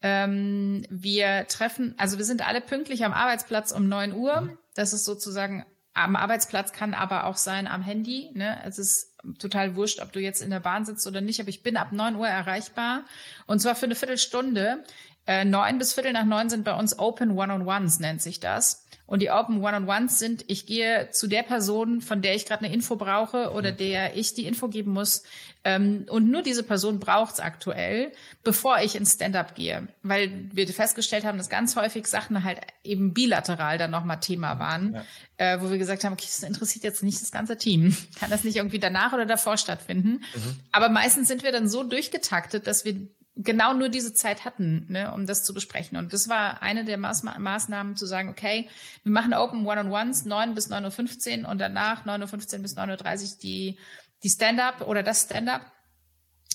ähm, 0.00 0.84
wir 0.90 1.46
treffen, 1.48 1.94
also 1.98 2.18
wir 2.18 2.24
sind 2.24 2.46
alle 2.46 2.60
pünktlich 2.60 3.04
am 3.04 3.12
Arbeitsplatz 3.12 3.72
um 3.72 3.88
neun 3.88 4.12
Uhr. 4.12 4.56
Das 4.74 4.92
ist 4.92 5.04
sozusagen 5.04 5.64
am 5.94 6.16
Arbeitsplatz, 6.16 6.72
kann 6.72 6.94
aber 6.94 7.26
auch 7.26 7.36
sein 7.36 7.66
am 7.66 7.82
Handy. 7.82 8.30
Ne? 8.34 8.60
Es 8.64 8.78
ist 8.78 9.11
total 9.38 9.76
wurscht, 9.76 10.00
ob 10.00 10.12
du 10.12 10.20
jetzt 10.20 10.42
in 10.42 10.50
der 10.50 10.60
Bahn 10.60 10.84
sitzt 10.84 11.06
oder 11.06 11.20
nicht, 11.20 11.40
aber 11.40 11.48
ich 11.48 11.62
bin 11.62 11.76
ab 11.76 11.92
neun 11.92 12.16
Uhr 12.16 12.28
erreichbar 12.28 13.04
und 13.46 13.60
zwar 13.60 13.74
für 13.74 13.86
eine 13.86 13.94
Viertelstunde. 13.94 14.84
Äh, 15.26 15.44
neun 15.44 15.78
bis 15.78 15.92
Viertel 15.92 16.12
nach 16.12 16.24
neun 16.24 16.50
sind 16.50 16.64
bei 16.64 16.74
uns 16.74 16.98
Open 16.98 17.38
One-on-Ones, 17.38 18.00
nennt 18.00 18.20
sich 18.20 18.40
das. 18.40 18.81
Und 19.12 19.20
die 19.20 19.30
Open 19.30 19.62
One-on-Ones 19.62 20.18
sind, 20.18 20.42
ich 20.46 20.64
gehe 20.64 21.10
zu 21.10 21.26
der 21.26 21.42
Person, 21.42 22.00
von 22.00 22.22
der 22.22 22.34
ich 22.34 22.46
gerade 22.46 22.64
eine 22.64 22.72
Info 22.72 22.96
brauche 22.96 23.50
oder 23.50 23.72
mhm. 23.72 23.76
der 23.76 24.16
ich 24.16 24.32
die 24.32 24.46
Info 24.46 24.68
geben 24.68 24.92
muss. 24.92 25.22
Ähm, 25.64 26.06
und 26.08 26.30
nur 26.30 26.40
diese 26.40 26.62
Person 26.62 26.98
braucht's 26.98 27.38
aktuell, 27.38 28.12
bevor 28.42 28.78
ich 28.78 28.94
ins 28.94 29.12
Stand-up 29.12 29.54
gehe. 29.54 29.86
Weil 30.02 30.48
wir 30.54 30.66
festgestellt 30.66 31.26
haben, 31.26 31.36
dass 31.36 31.50
ganz 31.50 31.76
häufig 31.76 32.06
Sachen 32.06 32.42
halt 32.42 32.60
eben 32.84 33.12
bilateral 33.12 33.76
dann 33.76 33.90
nochmal 33.90 34.18
Thema 34.18 34.58
waren, 34.58 34.94
ja. 34.94 35.56
äh, 35.56 35.60
wo 35.60 35.70
wir 35.70 35.76
gesagt 35.76 36.04
haben, 36.04 36.14
okay, 36.14 36.24
das 36.24 36.42
interessiert 36.42 36.82
jetzt 36.82 37.02
nicht 37.02 37.20
das 37.20 37.30
ganze 37.30 37.58
Team. 37.58 37.94
Kann 38.18 38.30
das 38.30 38.44
nicht 38.44 38.56
irgendwie 38.56 38.78
danach 38.78 39.12
oder 39.12 39.26
davor 39.26 39.58
stattfinden? 39.58 40.22
Mhm. 40.34 40.56
Aber 40.72 40.88
meistens 40.88 41.28
sind 41.28 41.42
wir 41.42 41.52
dann 41.52 41.68
so 41.68 41.82
durchgetaktet, 41.82 42.66
dass 42.66 42.86
wir 42.86 42.96
genau 43.36 43.72
nur 43.72 43.88
diese 43.88 44.12
Zeit 44.12 44.44
hatten, 44.44 44.86
ne, 44.88 45.12
um 45.12 45.26
das 45.26 45.44
zu 45.44 45.54
besprechen. 45.54 45.96
Und 45.96 46.12
das 46.12 46.28
war 46.28 46.62
eine 46.62 46.84
der 46.84 46.98
Maß 46.98 47.22
Maßnahmen 47.22 47.96
zu 47.96 48.06
sagen, 48.06 48.28
okay, 48.28 48.68
wir 49.04 49.12
machen 49.12 49.32
Open 49.32 49.66
One-on-Ones 49.66 50.24
9 50.24 50.54
bis 50.54 50.70
9.15 50.70 51.42
Uhr 51.42 51.48
und 51.48 51.58
danach 51.58 52.04
9.15 52.04 52.56
Uhr 52.56 52.62
bis 52.62 52.76
9.30 52.76 53.22
Uhr 53.22 53.38
die, 53.42 53.78
die 54.22 54.30
Stand-up 54.30 54.82
oder 54.82 55.02
das 55.02 55.22
Stand-up. 55.22 55.62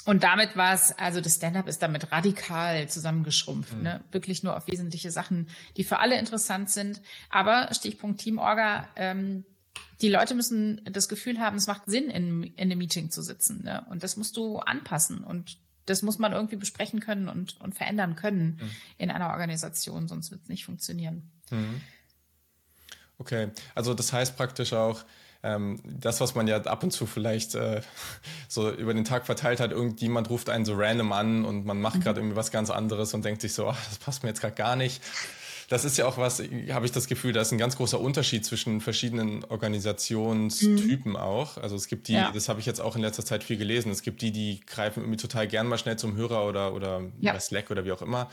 Und 0.06 0.24
damit 0.24 0.56
war 0.56 0.74
es, 0.74 0.98
also 0.98 1.20
das 1.20 1.36
Stand-up 1.36 1.68
ist 1.68 1.82
damit 1.82 2.12
radikal 2.12 2.88
zusammengeschrumpft, 2.88 3.76
mhm. 3.76 3.84
ne? 3.84 4.04
wirklich 4.12 4.44
nur 4.44 4.56
auf 4.56 4.68
wesentliche 4.68 5.12
Sachen, 5.12 5.50
die 5.76 5.84
für 5.84 6.00
alle 6.00 6.18
interessant 6.18 6.70
sind. 6.70 7.02
Aber 7.30 7.74
Stichpunkt 7.74 8.22
Teamorga, 8.22 8.88
ähm, 8.96 9.44
die 10.02 10.10
Leute 10.10 10.36
müssen 10.36 10.82
das 10.86 11.10
Gefühl 11.10 11.40
haben, 11.40 11.58
es 11.58 11.68
macht 11.68 11.84
Sinn, 11.88 12.10
in, 12.10 12.44
in 12.44 12.54
einem 12.72 12.78
Meeting 12.78 13.10
zu 13.10 13.22
sitzen. 13.22 13.64
Ne? 13.64 13.86
Und 13.90 14.04
das 14.04 14.16
musst 14.16 14.38
du 14.38 14.60
anpassen. 14.60 15.24
Und 15.24 15.58
das 15.88 16.04
muss 16.04 16.20
man 16.20 16.34
irgendwie 16.34 16.58
besprechen 16.58 17.00
können 17.00 17.28
und, 17.28 17.60
und 17.60 17.74
verändern 17.74 18.16
können 18.16 18.60
mhm. 18.62 18.70
in 18.98 19.12
einer 19.12 19.30
Organisation, 19.30 20.08
sonst 20.08 20.32
wird 20.32 20.44
es 20.44 20.50
nicht 20.50 20.66
funktionieren. 20.66 21.32
Mhm. 21.50 21.82
Okay, 23.18 23.50
also 23.74 23.94
das 23.96 24.14
heißt 24.14 24.38
praktisch 24.38 24.74
auch, 24.74 25.04
ähm, 25.44 25.80
das, 25.84 26.20
was 26.22 26.36
man 26.36 26.48
ja 26.48 26.58
ab 26.58 26.84
und 26.84 26.92
zu 26.92 27.06
vielleicht 27.06 27.56
äh, 27.56 27.82
so 28.48 28.72
über 28.72 28.94
den 28.94 29.06
Tag 29.06 29.26
verteilt 29.26 29.60
hat, 29.60 29.72
irgendjemand 29.72 30.30
ruft 30.30 30.50
einen 30.50 30.66
so 30.66 30.76
random 30.76 31.12
an 31.14 31.46
und 31.46 31.66
man 31.66 31.80
macht 31.80 31.98
mhm. 31.98 32.02
gerade 32.02 32.20
irgendwie 32.20 32.36
was 32.36 32.52
ganz 32.52 32.70
anderes 32.70 33.14
und 33.14 33.26
denkt 33.26 33.42
sich 33.42 33.54
so, 33.54 33.68
ach, 33.70 33.86
das 33.88 33.98
passt 33.98 34.24
mir 34.24 34.30
jetzt 34.30 34.42
gerade 34.42 34.56
gar 34.56 34.76
nicht 34.76 35.02
das 35.68 35.84
ist 35.84 35.98
ja 35.98 36.06
auch 36.06 36.18
was, 36.18 36.40
habe 36.40 36.86
ich 36.86 36.94
das 36.94 37.08
Gefühl, 37.08 37.34
da 37.34 37.42
ist 37.42 37.52
ein 37.52 37.58
ganz 37.58 37.76
großer 37.76 38.00
Unterschied 38.00 38.46
zwischen 38.46 38.80
verschiedenen 38.80 39.44
Organisationstypen 39.44 41.12
mhm. 41.12 41.18
auch. 41.18 41.58
Also 41.58 41.76
es 41.76 41.88
gibt 41.88 42.08
die, 42.08 42.14
ja. 42.14 42.32
das 42.32 42.48
habe 42.48 42.62
ich 42.62 42.66
jetzt 42.66 42.80
auch 42.80 42.96
in 42.96 43.02
letzter 43.02 43.26
Zeit 43.26 43.44
viel 43.44 43.58
gelesen, 43.58 43.92
es 43.92 44.02
gibt 44.02 44.22
die, 44.22 44.32
die 44.32 44.62
greifen 44.66 45.02
irgendwie 45.02 45.18
total 45.18 45.48
gern 45.48 45.68
mal 45.68 45.78
schnell 45.78 45.98
zum 45.98 46.16
Hörer 46.16 46.46
oder, 46.46 46.74
oder 46.74 47.02
ja. 47.20 47.34
bei 47.34 47.40
Slack 47.40 47.70
oder 47.70 47.84
wie 47.84 47.92
auch 47.92 48.02
immer. 48.02 48.30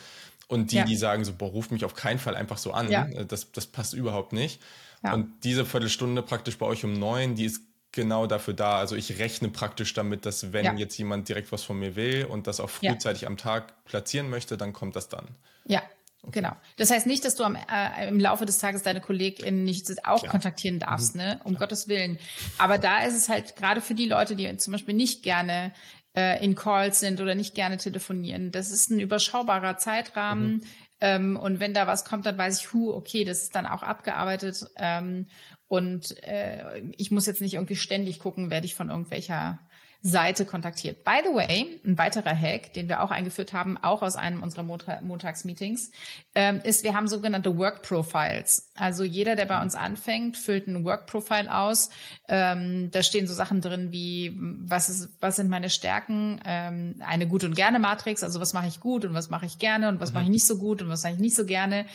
Und 0.47 0.71
die, 0.71 0.77
ja. 0.77 0.85
die 0.85 0.95
sagen 0.95 1.25
so, 1.25 1.33
boah, 1.33 1.49
ruft 1.49 1.73
mich 1.73 1.85
auf 1.85 1.95
keinen 1.95 2.19
Fall 2.19 2.37
einfach 2.37 2.59
so 2.59 2.73
an. 2.73 3.27
Das, 3.29 3.51
das 3.51 3.67
passt 3.67 3.95
überhaupt 3.95 4.33
nicht. 4.33 4.61
Und 5.03 5.45
diese 5.45 5.67
Viertelstunde 5.67 6.23
praktisch 6.23 6.57
bei 6.57 6.67
euch 6.67 6.85
um 6.85 6.93
neun, 6.93 7.35
die 7.35 7.45
ist 7.45 7.63
genau 7.93 8.27
dafür 8.27 8.55
da. 8.55 8.79
Also 8.79 8.97
ich 8.97 9.19
rechne 9.19 9.49
praktisch 9.49 9.93
damit, 9.95 10.25
dass 10.27 10.53
wenn 10.53 10.65
ja. 10.65 10.75
jetzt 10.75 10.97
jemand 10.99 11.29
direkt 11.29 11.53
was 11.53 11.63
von 11.63 11.79
mir 11.79 11.97
will 11.97 12.27
und 12.27 12.47
das 12.47 12.61
auch 12.61 12.71
frühzeitig 12.71 13.23
ja. 13.23 13.29
am 13.29 13.37
Tag 13.37 13.85
platzieren 13.85 14.31
möchte, 14.31 14.57
dann 14.57 14.73
kommt 14.73 14.97
das 14.97 15.09
dann. 15.09 15.29
Ja, 15.67 15.83
Okay. 16.27 16.41
Genau. 16.41 16.57
Das 16.77 16.91
heißt 16.91 17.07
nicht, 17.07 17.25
dass 17.25 17.37
du 17.37 17.45
am, 17.45 17.57
äh, 17.57 18.09
im 18.09 18.19
Laufe 18.19 18.47
des 18.47 18.59
Tages 18.59 18.83
deine 18.83 19.01
KollegInnen 19.01 19.63
nicht 19.63 19.87
auch 20.07 20.21
Klar. 20.21 20.31
kontaktieren 20.31 20.79
darfst, 20.79 21.15
mhm. 21.15 21.21
ne? 21.21 21.41
Um 21.45 21.53
Klar. 21.53 21.61
Gottes 21.61 21.89
Willen. 21.89 22.19
Aber 22.59 22.79
da 22.79 23.05
ist 23.05 23.15
es 23.15 23.29
halt 23.29 23.57
gerade 23.57 23.81
für 23.81 23.95
die 23.95 24.07
Leute, 24.07 24.37
die 24.37 24.57
zum 24.57 24.73
Beispiel 24.73 24.95
nicht 24.95 25.23
gerne 25.23 25.73
äh, 26.17 26.43
in 26.45 26.55
Calls 26.55 27.01
sind 27.01 27.21
oder 27.21 27.35
nicht 27.35 27.55
gerne 27.55 27.77
telefonieren, 27.77 28.53
das 28.53 28.71
ist 28.71 28.91
ein 28.91 29.01
überschaubarer 29.01 29.77
Zeitrahmen. 29.77 30.53
Mhm. 30.53 30.63
Ähm, 31.01 31.37
und 31.37 31.61
wenn 31.61 31.75
da 31.75 31.87
was 31.87 32.05
kommt, 32.05 32.25
dann 32.25 32.39
weiß 32.39 32.61
ich, 32.61 32.73
hu, 32.73 32.93
okay, 32.93 33.25
das 33.25 33.43
ist 33.43 33.55
dann 33.55 33.67
auch 33.67 33.83
abgearbeitet. 33.83 34.65
Ähm, 34.77 35.27
und 35.67 36.17
äh, 36.23 36.81
ich 36.97 37.11
muss 37.11 37.27
jetzt 37.27 37.41
nicht 37.41 37.55
irgendwie 37.55 37.77
ständig 37.77 38.21
gucken, 38.21 38.51
werde 38.51 38.67
ich 38.67 38.75
von 38.75 38.91
irgendwelcher 38.91 39.59
Seite 40.07 40.45
kontaktiert. 40.45 41.03
By 41.03 41.23
the 41.25 41.35
way, 41.35 41.81
ein 41.83 41.97
weiterer 41.97 42.39
Hack, 42.39 42.75
den 42.75 42.91
wir 42.91 43.03
auch 43.03 43.11
eingeführt 43.11 43.55
haben, 43.55 43.79
auch 43.79 44.03
aus 44.03 44.17
einem 44.17 44.43
unserer 44.43 44.63
Montagsmeetings, 44.63 45.93
ähm, 46.35 46.61
ist, 46.63 46.85
wir 46.85 46.95
haben 46.95 47.09
sogenannte 47.09 47.57
Work 47.57 47.81
Profiles. 47.81 48.71
Also 48.77 49.03
jeder, 49.03 49.35
der 49.35 49.47
bei 49.47 49.63
uns 49.63 49.75
anfängt, 49.75 50.37
füllt 50.37 50.67
ein 50.67 50.85
Work 50.85 51.07
Profile 51.07 51.53
aus. 51.57 51.89
Ähm, 52.29 52.91
da 52.91 53.03
stehen 53.03 53.27
so 53.27 53.33
Sachen 53.33 53.63
drin 53.63 53.93
wie, 53.93 54.37
was, 54.39 54.91
ist, 54.91 55.09
was 55.21 55.37
sind 55.37 55.49
meine 55.49 55.71
Stärken, 55.71 56.39
ähm, 56.45 56.97
eine 57.01 57.27
Gut- 57.27 57.45
und 57.45 57.57
Gerne-Matrix, 57.57 58.23
also 58.23 58.43
was 58.43 58.53
mache 58.53 58.67
ich 58.67 58.81
gut 58.81 59.07
und 59.07 59.15
was 59.15 59.31
mache 59.31 59.47
ich 59.47 59.59
gerne 59.59 59.89
und 59.89 60.01
was 60.01 60.11
mhm. 60.11 60.17
mache 60.17 60.25
ich 60.25 60.31
nicht 60.31 60.47
so 60.47 60.59
gut 60.59 60.83
und 60.83 60.91
was 60.91 61.03
mache 61.03 61.15
ich 61.15 61.19
nicht 61.19 61.35
so 61.35 61.47
gerne. 61.47 61.87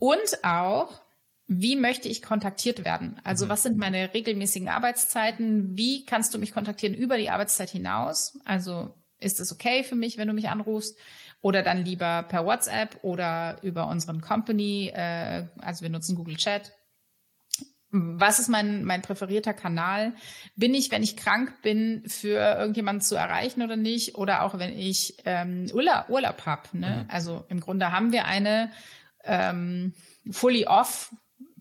Und 0.00 0.44
auch, 0.44 0.99
wie 1.52 1.74
möchte 1.74 2.08
ich 2.08 2.22
kontaktiert 2.22 2.84
werden? 2.84 3.20
Also 3.24 3.46
mhm. 3.46 3.50
was 3.50 3.64
sind 3.64 3.76
meine 3.76 4.14
regelmäßigen 4.14 4.68
Arbeitszeiten? 4.68 5.76
Wie 5.76 6.04
kannst 6.04 6.32
du 6.32 6.38
mich 6.38 6.52
kontaktieren 6.52 6.94
über 6.94 7.18
die 7.18 7.28
Arbeitszeit 7.28 7.70
hinaus? 7.70 8.38
Also 8.44 8.94
ist 9.18 9.40
es 9.40 9.50
okay 9.50 9.82
für 9.82 9.96
mich, 9.96 10.16
wenn 10.16 10.28
du 10.28 10.32
mich 10.32 10.48
anrufst? 10.48 10.96
Oder 11.40 11.64
dann 11.64 11.84
lieber 11.84 12.22
per 12.22 12.46
WhatsApp 12.46 13.00
oder 13.02 13.58
über 13.62 13.88
unseren 13.88 14.20
Company, 14.20 14.92
äh, 14.94 15.48
also 15.58 15.82
wir 15.82 15.90
nutzen 15.90 16.14
Google 16.14 16.36
Chat. 16.36 16.70
Was 17.90 18.38
ist 18.38 18.48
mein, 18.48 18.84
mein 18.84 19.02
präferierter 19.02 19.52
Kanal? 19.52 20.14
Bin 20.54 20.72
ich, 20.72 20.92
wenn 20.92 21.02
ich 21.02 21.16
krank 21.16 21.62
bin, 21.62 22.04
für 22.06 22.38
irgendjemanden 22.58 23.02
zu 23.02 23.16
erreichen 23.16 23.62
oder 23.62 23.74
nicht? 23.74 24.14
Oder 24.14 24.44
auch 24.44 24.56
wenn 24.60 24.78
ich 24.78 25.16
ähm, 25.24 25.66
Urlaub, 25.74 26.10
Urlaub 26.10 26.46
habe. 26.46 26.78
Ne? 26.78 27.02
Mhm. 27.02 27.10
Also 27.10 27.44
im 27.48 27.58
Grunde 27.58 27.90
haben 27.90 28.12
wir 28.12 28.26
eine 28.26 28.70
ähm, 29.24 29.94
fully 30.30 30.66
off 30.66 31.12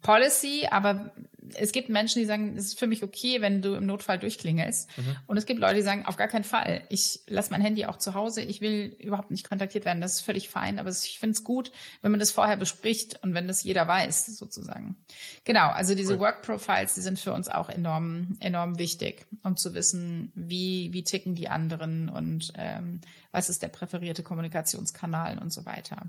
Policy, 0.02 0.68
aber 0.70 1.12
es 1.56 1.72
gibt 1.72 1.90
Menschen, 1.90 2.20
die 2.20 2.26
sagen, 2.26 2.56
es 2.58 2.66
ist 2.66 2.80
für 2.80 2.88
mich 2.88 3.04
okay, 3.04 3.42
wenn 3.42 3.62
du 3.62 3.76
im 3.76 3.86
Notfall 3.86 4.20
durchklingelst. 4.20 4.90
Mhm. 4.98 5.16
Und 5.28 5.38
es 5.38 5.46
gibt 5.46 5.60
Leute, 5.60 5.76
die 5.76 5.82
sagen, 5.82 6.06
auf 6.06 6.18
gar 6.18 6.28
keinen 6.28 6.44
Fall. 6.44 6.84
Ich 6.90 7.22
lasse 7.28 7.52
mein 7.52 7.62
Handy 7.62 7.86
auch 7.86 7.98
zu 7.98 8.14
Hause. 8.14 8.42
Ich 8.42 8.62
will 8.62 8.96
überhaupt 9.00 9.32
nicht 9.32 9.48
kontaktiert 9.48 9.86
werden. 9.86 10.02
Das 10.02 10.14
ist 10.14 10.22
völlig 10.22 10.50
fein. 10.50 10.80
Aber 10.80 10.90
ich 10.90 11.20
finde 11.20 11.34
es 11.34 11.44
gut, 11.44 11.72
wenn 12.02 12.12
man 12.12 12.20
das 12.20 12.32
vorher 12.32 12.58
bespricht 12.58 13.24
und 13.24 13.34
wenn 13.34 13.48
das 13.48 13.64
jeder 13.64 13.88
weiß, 13.88 14.38
sozusagen. 14.38 14.98
Genau. 15.44 15.70
Also 15.70 15.96
diese 15.96 16.14
cool. 16.14 16.20
Work 16.20 16.42
Profiles, 16.44 16.96
die 16.96 17.02
sind 17.02 17.20
für 17.20 17.34
uns 17.34 17.48
auch 17.48 17.70
enorm, 17.70 18.38
enorm 18.40 18.78
wichtig, 18.78 19.26
um 19.44 19.58
zu 19.58 19.74
wissen, 19.74 20.32
wie, 20.36 20.90
wie 20.94 21.04
ticken 21.04 21.36
die 21.36 21.50
anderen 21.50 22.10
und 22.10 22.54
ähm, 22.58 23.02
was 23.32 23.50
ist 23.50 23.64
der 23.64 23.70
präferierte 23.70 24.24
Kommunikationskanal 24.24 25.38
und 25.40 25.54
so 25.54 25.66
weiter. 25.66 26.08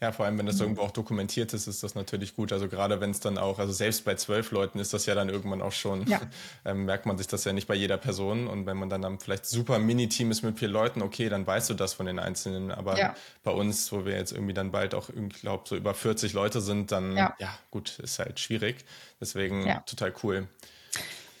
Ja, 0.00 0.12
vor 0.12 0.26
allem, 0.26 0.38
wenn 0.38 0.46
das 0.46 0.56
mhm. 0.56 0.62
irgendwo 0.62 0.82
auch 0.82 0.92
dokumentiert 0.92 1.52
ist, 1.52 1.66
ist 1.66 1.82
das 1.82 1.96
natürlich 1.96 2.36
gut. 2.36 2.52
Also 2.52 2.68
gerade 2.68 3.00
wenn 3.00 3.10
es 3.10 3.18
dann 3.18 3.36
auch, 3.36 3.58
also 3.58 3.72
selbst 3.72 4.04
bei 4.04 4.14
zwölf 4.14 4.52
Leuten 4.52 4.78
ist 4.78 4.94
das 4.94 5.06
ja 5.06 5.14
dann 5.16 5.28
irgendwann 5.28 5.60
auch 5.60 5.72
schon, 5.72 6.06
ja. 6.06 6.20
ähm, 6.64 6.84
merkt 6.84 7.04
man 7.04 7.18
sich 7.18 7.26
das 7.26 7.44
ja 7.44 7.52
nicht 7.52 7.66
bei 7.66 7.74
jeder 7.74 7.96
Person. 7.96 8.46
Und 8.46 8.66
wenn 8.66 8.76
man 8.76 8.88
dann, 8.90 9.02
dann 9.02 9.18
vielleicht 9.18 9.46
super 9.46 9.80
Mini-Team 9.80 10.30
ist 10.30 10.42
mit 10.42 10.58
vier 10.58 10.68
Leuten, 10.68 11.02
okay, 11.02 11.28
dann 11.28 11.44
weißt 11.44 11.70
du 11.70 11.74
das 11.74 11.94
von 11.94 12.06
den 12.06 12.20
Einzelnen. 12.20 12.70
Aber 12.70 12.96
ja. 12.96 13.14
bei 13.42 13.50
uns, 13.50 13.90
wo 13.90 14.04
wir 14.04 14.14
jetzt 14.14 14.30
irgendwie 14.30 14.54
dann 14.54 14.70
bald 14.70 14.94
auch, 14.94 15.10
ich 15.10 15.40
glaube, 15.40 15.64
so 15.66 15.74
über 15.74 15.94
40 15.94 16.32
Leute 16.32 16.60
sind, 16.60 16.92
dann, 16.92 17.16
ja, 17.16 17.34
ja 17.40 17.58
gut, 17.72 17.98
ist 17.98 18.20
halt 18.20 18.38
schwierig. 18.38 18.84
Deswegen 19.20 19.64
total 19.84 20.14
cool. 20.22 20.46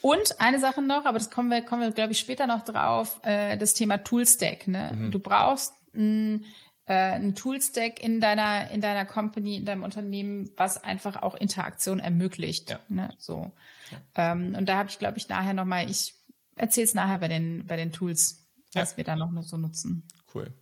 Und 0.00 0.40
eine 0.40 0.58
Sache 0.58 0.82
noch, 0.82 1.04
aber 1.04 1.18
das 1.18 1.30
kommen 1.30 1.50
wir, 1.50 1.62
kommen 1.62 1.82
wir, 1.82 1.90
glaube 1.92 2.12
ich, 2.12 2.18
später 2.18 2.46
noch 2.46 2.64
drauf, 2.64 3.20
äh, 3.22 3.56
das 3.56 3.74
Thema 3.74 3.98
Toolstack. 3.98 4.66
Ne? 4.66 4.92
Mhm. 4.94 5.10
Du 5.10 5.18
brauchst 5.18 5.74
ein 5.94 6.44
äh, 6.88 6.94
ein 6.94 7.34
Toolstack 7.34 8.02
in 8.02 8.20
deiner, 8.20 8.70
in 8.70 8.80
deiner 8.80 9.04
Company, 9.04 9.56
in 9.56 9.64
deinem 9.64 9.82
Unternehmen, 9.82 10.50
was 10.56 10.82
einfach 10.82 11.22
auch 11.22 11.34
Interaktion 11.34 12.00
ermöglicht. 12.00 12.70
Ja. 12.70 12.80
Ne? 12.88 13.14
So. 13.18 13.52
Ja. 13.90 14.32
Ähm, 14.32 14.54
und 14.56 14.68
da 14.68 14.78
habe 14.78 14.88
ich, 14.88 14.98
glaube 14.98 15.18
ich, 15.18 15.28
nachher 15.28 15.54
nochmal, 15.54 15.90
ich 15.90 16.14
erzähle 16.56 16.86
es 16.86 16.94
nachher 16.94 17.18
bei 17.18 17.28
den, 17.28 17.66
bei 17.66 17.76
den 17.76 17.92
Tools, 17.92 18.46
was 18.72 18.92
ja. 18.92 18.96
wir 18.96 19.04
da 19.04 19.16
noch 19.16 19.30
so 19.42 19.56
nutzen. 19.56 20.08
Cool. 20.34 20.52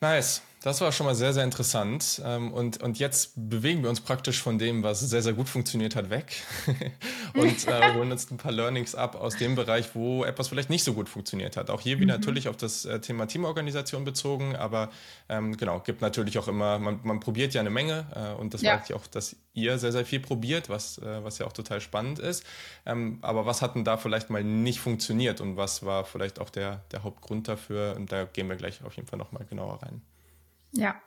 Nice. 0.00 0.42
Das 0.60 0.80
war 0.80 0.90
schon 0.90 1.06
mal 1.06 1.14
sehr, 1.14 1.32
sehr 1.32 1.44
interessant. 1.44 2.20
Ähm, 2.24 2.52
und, 2.52 2.82
und 2.82 2.98
jetzt 2.98 3.32
bewegen 3.36 3.82
wir 3.82 3.90
uns 3.90 4.00
praktisch 4.00 4.42
von 4.42 4.58
dem, 4.58 4.82
was 4.82 5.00
sehr, 5.00 5.22
sehr 5.22 5.32
gut 5.32 5.48
funktioniert 5.48 5.94
hat, 5.94 6.10
weg 6.10 6.42
und 7.34 7.68
äh, 7.68 7.92
holen 7.94 8.10
uns 8.10 8.28
ein 8.30 8.38
paar 8.38 8.50
Learnings 8.50 8.96
ab 8.96 9.14
aus 9.14 9.36
dem 9.36 9.54
Bereich, 9.54 9.94
wo 9.94 10.24
etwas 10.24 10.48
vielleicht 10.48 10.68
nicht 10.68 10.82
so 10.82 10.94
gut 10.94 11.08
funktioniert 11.08 11.56
hat. 11.56 11.70
Auch 11.70 11.80
hier 11.80 12.00
wieder 12.00 12.14
mhm. 12.14 12.20
natürlich 12.20 12.48
auf 12.48 12.56
das 12.56 12.84
äh, 12.84 13.00
Thema 13.00 13.26
Teamorganisation 13.26 14.04
bezogen, 14.04 14.56
aber 14.56 14.90
ähm, 15.28 15.56
genau, 15.56 15.78
gibt 15.78 16.00
natürlich 16.00 16.38
auch 16.38 16.48
immer, 16.48 16.80
man, 16.80 17.00
man 17.04 17.20
probiert 17.20 17.54
ja 17.54 17.60
eine 17.60 17.70
Menge 17.70 18.06
äh, 18.14 18.40
und 18.40 18.52
das 18.52 18.62
ja. 18.62 18.74
weiß 18.74 18.90
ich 18.90 18.94
auch, 18.94 19.06
dass 19.06 19.36
ihr 19.54 19.78
sehr, 19.78 19.92
sehr 19.92 20.04
viel 20.04 20.20
probiert, 20.20 20.68
was, 20.68 20.98
äh, 20.98 21.22
was 21.22 21.38
ja 21.38 21.46
auch 21.46 21.52
total 21.52 21.80
spannend 21.80 22.18
ist. 22.18 22.44
Ähm, 22.84 23.18
aber 23.22 23.46
was 23.46 23.62
hat 23.62 23.76
denn 23.76 23.84
da 23.84 23.96
vielleicht 23.96 24.28
mal 24.28 24.42
nicht 24.42 24.80
funktioniert 24.80 25.40
und 25.40 25.56
was 25.56 25.84
war 25.84 26.04
vielleicht 26.04 26.40
auch 26.40 26.50
der, 26.50 26.82
der 26.90 27.04
Hauptgrund 27.04 27.46
dafür? 27.46 27.94
Und 27.96 28.10
da 28.10 28.24
gehen 28.24 28.48
wir 28.48 28.56
gleich 28.56 28.82
auf 28.84 28.94
jeden 28.94 29.06
Fall 29.06 29.18
nochmal 29.18 29.44
genauer 29.48 29.80
rein. 29.82 30.02
Ja. 30.72 31.00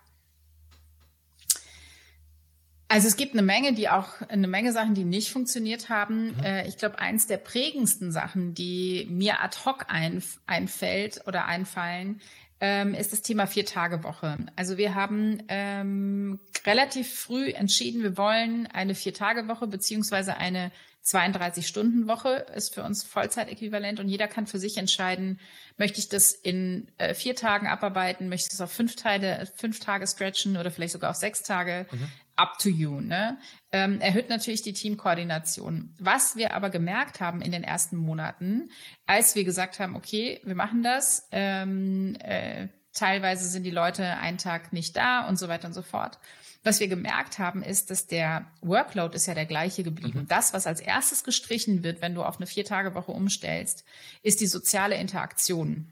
Also 2.91 3.07
es 3.07 3.15
gibt 3.15 3.31
eine 3.33 3.41
Menge, 3.41 3.73
die 3.73 3.87
auch 3.87 4.19
eine 4.27 4.49
Menge 4.49 4.73
Sachen, 4.73 4.95
die 4.95 5.05
nicht 5.05 5.31
funktioniert 5.31 5.87
haben. 5.87 6.35
Mhm. 6.35 6.43
Äh, 6.43 6.67
ich 6.67 6.77
glaube, 6.77 6.99
eins 6.99 7.25
der 7.25 7.37
prägendsten 7.37 8.11
Sachen, 8.11 8.53
die 8.53 9.07
mir 9.09 9.41
ad 9.41 9.55
hoc 9.65 9.85
ein, 9.87 10.21
einfällt 10.45 11.25
oder 11.25 11.45
einfallen, 11.45 12.19
ähm, 12.59 12.93
ist 12.93 13.13
das 13.13 13.21
Thema 13.21 13.47
Vier-Tage-Woche. 13.47 14.37
Also 14.57 14.77
wir 14.77 14.93
haben 14.93 15.41
ähm, 15.47 16.39
relativ 16.65 17.13
früh 17.13 17.51
entschieden, 17.51 18.03
wir 18.03 18.17
wollen 18.17 18.67
eine 18.67 18.93
Vier-Tage-Woche 18.93 19.67
beziehungsweise 19.67 20.35
eine 20.35 20.71
32-Stunden-Woche 21.05 22.45
ist 22.55 22.75
für 22.75 22.83
uns 22.83 23.03
Vollzeitäquivalent 23.03 23.99
und 23.99 24.07
jeder 24.07 24.27
kann 24.27 24.45
für 24.45 24.59
sich 24.59 24.77
entscheiden, 24.77 25.39
möchte 25.77 25.99
ich 25.99 26.09
das 26.09 26.31
in 26.31 26.91
äh, 26.97 27.15
vier 27.15 27.35
Tagen 27.35 27.67
abarbeiten, 27.67 28.29
möchte 28.29 28.45
ich 28.45 28.51
das 28.51 28.61
auf 28.61 28.71
fünf 28.71 28.95
Teile, 28.95 29.47
fünf 29.55 29.79
Tage 29.79 30.05
stretchen 30.05 30.57
oder 30.57 30.69
vielleicht 30.69 30.93
sogar 30.93 31.09
auf 31.09 31.15
sechs 31.15 31.41
Tage. 31.41 31.87
Mhm. 31.91 32.07
Up 32.35 32.57
to 32.59 32.69
you. 32.69 33.01
Ne? 33.01 33.37
Ähm, 33.71 33.99
erhöht 33.99 34.29
natürlich 34.29 34.61
die 34.61 34.73
Teamkoordination. 34.73 35.95
Was 35.99 36.35
wir 36.35 36.53
aber 36.53 36.69
gemerkt 36.69 37.19
haben 37.19 37.41
in 37.41 37.51
den 37.51 37.63
ersten 37.63 37.97
Monaten, 37.97 38.69
als 39.05 39.35
wir 39.35 39.43
gesagt 39.43 39.79
haben, 39.79 39.95
okay, 39.95 40.39
wir 40.43 40.55
machen 40.55 40.81
das, 40.81 41.27
ähm, 41.31 42.15
äh, 42.19 42.67
teilweise 42.93 43.47
sind 43.47 43.63
die 43.63 43.71
Leute 43.71 44.17
einen 44.17 44.37
Tag 44.37 44.71
nicht 44.73 44.95
da 44.95 45.27
und 45.27 45.37
so 45.37 45.47
weiter 45.47 45.67
und 45.67 45.73
so 45.73 45.81
fort 45.81 46.19
was 46.63 46.79
wir 46.79 46.87
gemerkt 46.87 47.39
haben, 47.39 47.63
ist, 47.63 47.89
dass 47.89 48.07
der 48.07 48.45
Workload 48.61 49.15
ist 49.15 49.25
ja 49.25 49.33
der 49.33 49.45
gleiche 49.45 49.83
geblieben. 49.83 50.21
Mhm. 50.21 50.27
Das, 50.27 50.53
was 50.53 50.67
als 50.67 50.79
erstes 50.79 51.23
gestrichen 51.23 51.83
wird, 51.83 52.01
wenn 52.01 52.13
du 52.13 52.23
auf 52.23 52.37
eine 52.37 52.47
Vier-Tage-Woche 52.47 53.11
umstellst, 53.11 53.83
ist 54.21 54.41
die 54.41 54.47
soziale 54.47 54.95
Interaktion. 54.95 55.91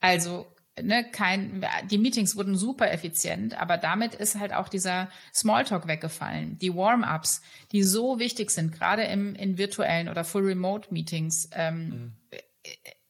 Also 0.00 0.46
Ne, 0.82 1.04
kein, 1.10 1.66
die 1.90 1.98
Meetings 1.98 2.36
wurden 2.36 2.56
super 2.56 2.90
effizient, 2.90 3.60
aber 3.60 3.76
damit 3.76 4.14
ist 4.14 4.38
halt 4.38 4.52
auch 4.52 4.68
dieser 4.68 5.10
Smalltalk 5.34 5.86
weggefallen. 5.88 6.58
Die 6.58 6.74
Warm-ups, 6.74 7.42
die 7.72 7.82
so 7.82 8.18
wichtig 8.18 8.50
sind, 8.50 8.72
gerade 8.72 9.02
im, 9.02 9.34
in 9.34 9.58
virtuellen 9.58 10.08
oder 10.08 10.24
Full-Remote-Meetings, 10.24 11.50
ähm, 11.52 11.88
mhm. 11.88 12.12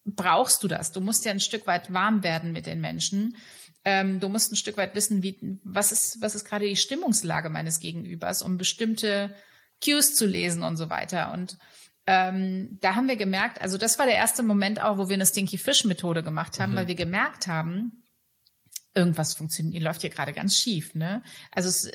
brauchst 0.05 0.63
du 0.63 0.69
das. 0.69 0.91
Du 0.93 1.01
musst 1.01 1.25
ja 1.25 1.33
ein 1.33 1.39
Stück 1.39 1.67
weit 1.67 1.93
warm 1.93 2.23
werden 2.23 2.53
mit 2.53 2.67
den 2.67 2.81
Menschen. 2.81 3.37
Ähm, 3.85 4.21
du 4.21 4.29
musst 4.29 4.53
ein 4.53 4.57
Stück 4.57 4.77
weit 4.77 4.95
wissen, 4.95 5.23
wie, 5.23 5.59
was 5.65 5.93
ist, 5.93 6.21
was 6.21 6.35
ist 6.35 6.45
gerade 6.45 6.67
die 6.67 6.77
Stimmungslage 6.77 7.49
meines 7.49 7.81
Gegenübers, 7.81 8.43
um 8.43 8.59
bestimmte 8.59 9.35
Cues 9.83 10.15
zu 10.15 10.27
lesen 10.27 10.63
und 10.63 10.77
so 10.77 10.91
weiter. 10.91 11.33
Und 11.33 11.57
ähm, 12.07 12.79
da 12.81 12.95
haben 12.95 13.09
wir 13.09 13.17
gemerkt, 13.17 13.61
also 13.61 13.79
das 13.79 13.99
war 13.99 14.07
der 14.07 14.17
erste 14.17 14.43
Moment 14.43 14.83
auch, 14.83 14.99
wo 14.99 15.09
wir 15.09 15.15
eine 15.15 15.27
Stinky 15.27 15.59
Fish 15.59 15.85
Methode 15.85 16.23
gemacht 16.23 16.61
haben, 16.61 16.73
mhm. 16.73 16.77
weil 16.77 16.89
wir 16.89 16.95
gemerkt 16.95 17.47
haben, 17.47 18.00
irgendwas 18.95 19.35
funktioniert, 19.35 19.83
läuft 19.83 20.01
hier 20.01 20.11
gerade 20.11 20.33
ganz 20.33 20.57
schief, 20.57 20.95
ne? 20.95 21.23
Also 21.53 21.69
es, 21.69 21.91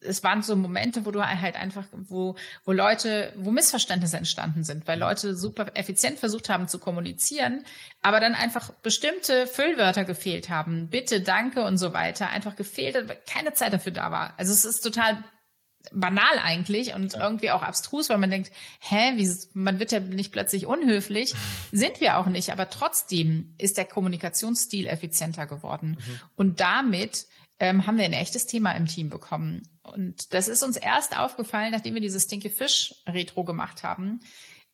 es 0.00 0.22
waren 0.22 0.42
so 0.42 0.54
Momente, 0.54 1.04
wo 1.04 1.10
du 1.10 1.22
halt 1.22 1.56
einfach, 1.56 1.84
wo, 1.92 2.36
wo 2.64 2.72
Leute, 2.72 3.32
wo 3.36 3.50
Missverständnisse 3.50 4.16
entstanden 4.16 4.62
sind, 4.62 4.86
weil 4.86 4.98
Leute 4.98 5.34
super 5.34 5.72
effizient 5.74 6.18
versucht 6.18 6.48
haben 6.48 6.68
zu 6.68 6.78
kommunizieren, 6.78 7.64
aber 8.00 8.20
dann 8.20 8.34
einfach 8.34 8.70
bestimmte 8.74 9.46
Füllwörter 9.46 10.04
gefehlt 10.04 10.48
haben, 10.48 10.88
bitte, 10.88 11.20
danke 11.20 11.64
und 11.64 11.78
so 11.78 11.92
weiter, 11.92 12.28
einfach 12.30 12.54
gefehlt 12.54 12.96
weil 13.08 13.18
keine 13.28 13.52
Zeit 13.52 13.72
dafür 13.72 13.92
da 13.92 14.10
war. 14.10 14.34
Also 14.38 14.52
es 14.52 14.64
ist 14.64 14.80
total 14.80 15.22
banal 15.92 16.38
eigentlich 16.42 16.94
und 16.94 17.12
ja. 17.12 17.22
irgendwie 17.22 17.50
auch 17.50 17.62
abstrus, 17.62 18.08
weil 18.08 18.18
man 18.18 18.30
denkt, 18.30 18.52
hä, 18.80 19.12
wie, 19.16 19.30
man 19.54 19.78
wird 19.78 19.92
ja 19.92 20.00
nicht 20.00 20.32
plötzlich 20.32 20.66
unhöflich. 20.66 21.34
Sind 21.72 22.00
wir 22.00 22.18
auch 22.18 22.26
nicht, 22.26 22.50
aber 22.50 22.70
trotzdem 22.70 23.54
ist 23.58 23.76
der 23.76 23.84
Kommunikationsstil 23.84 24.86
effizienter 24.86 25.46
geworden. 25.46 25.98
Mhm. 25.98 26.20
Und 26.36 26.60
damit 26.60 27.26
ähm, 27.58 27.86
haben 27.86 27.98
wir 27.98 28.04
ein 28.04 28.12
echtes 28.12 28.46
Thema 28.46 28.72
im 28.72 28.86
Team 28.86 29.08
bekommen. 29.08 29.68
Und 29.82 30.34
das 30.34 30.48
ist 30.48 30.62
uns 30.62 30.76
erst 30.76 31.18
aufgefallen, 31.18 31.72
nachdem 31.72 31.94
wir 31.94 32.00
dieses 32.00 32.24
Stinky 32.24 32.50
Fish 32.50 32.94
Retro 33.06 33.44
gemacht 33.44 33.82
haben. 33.82 34.20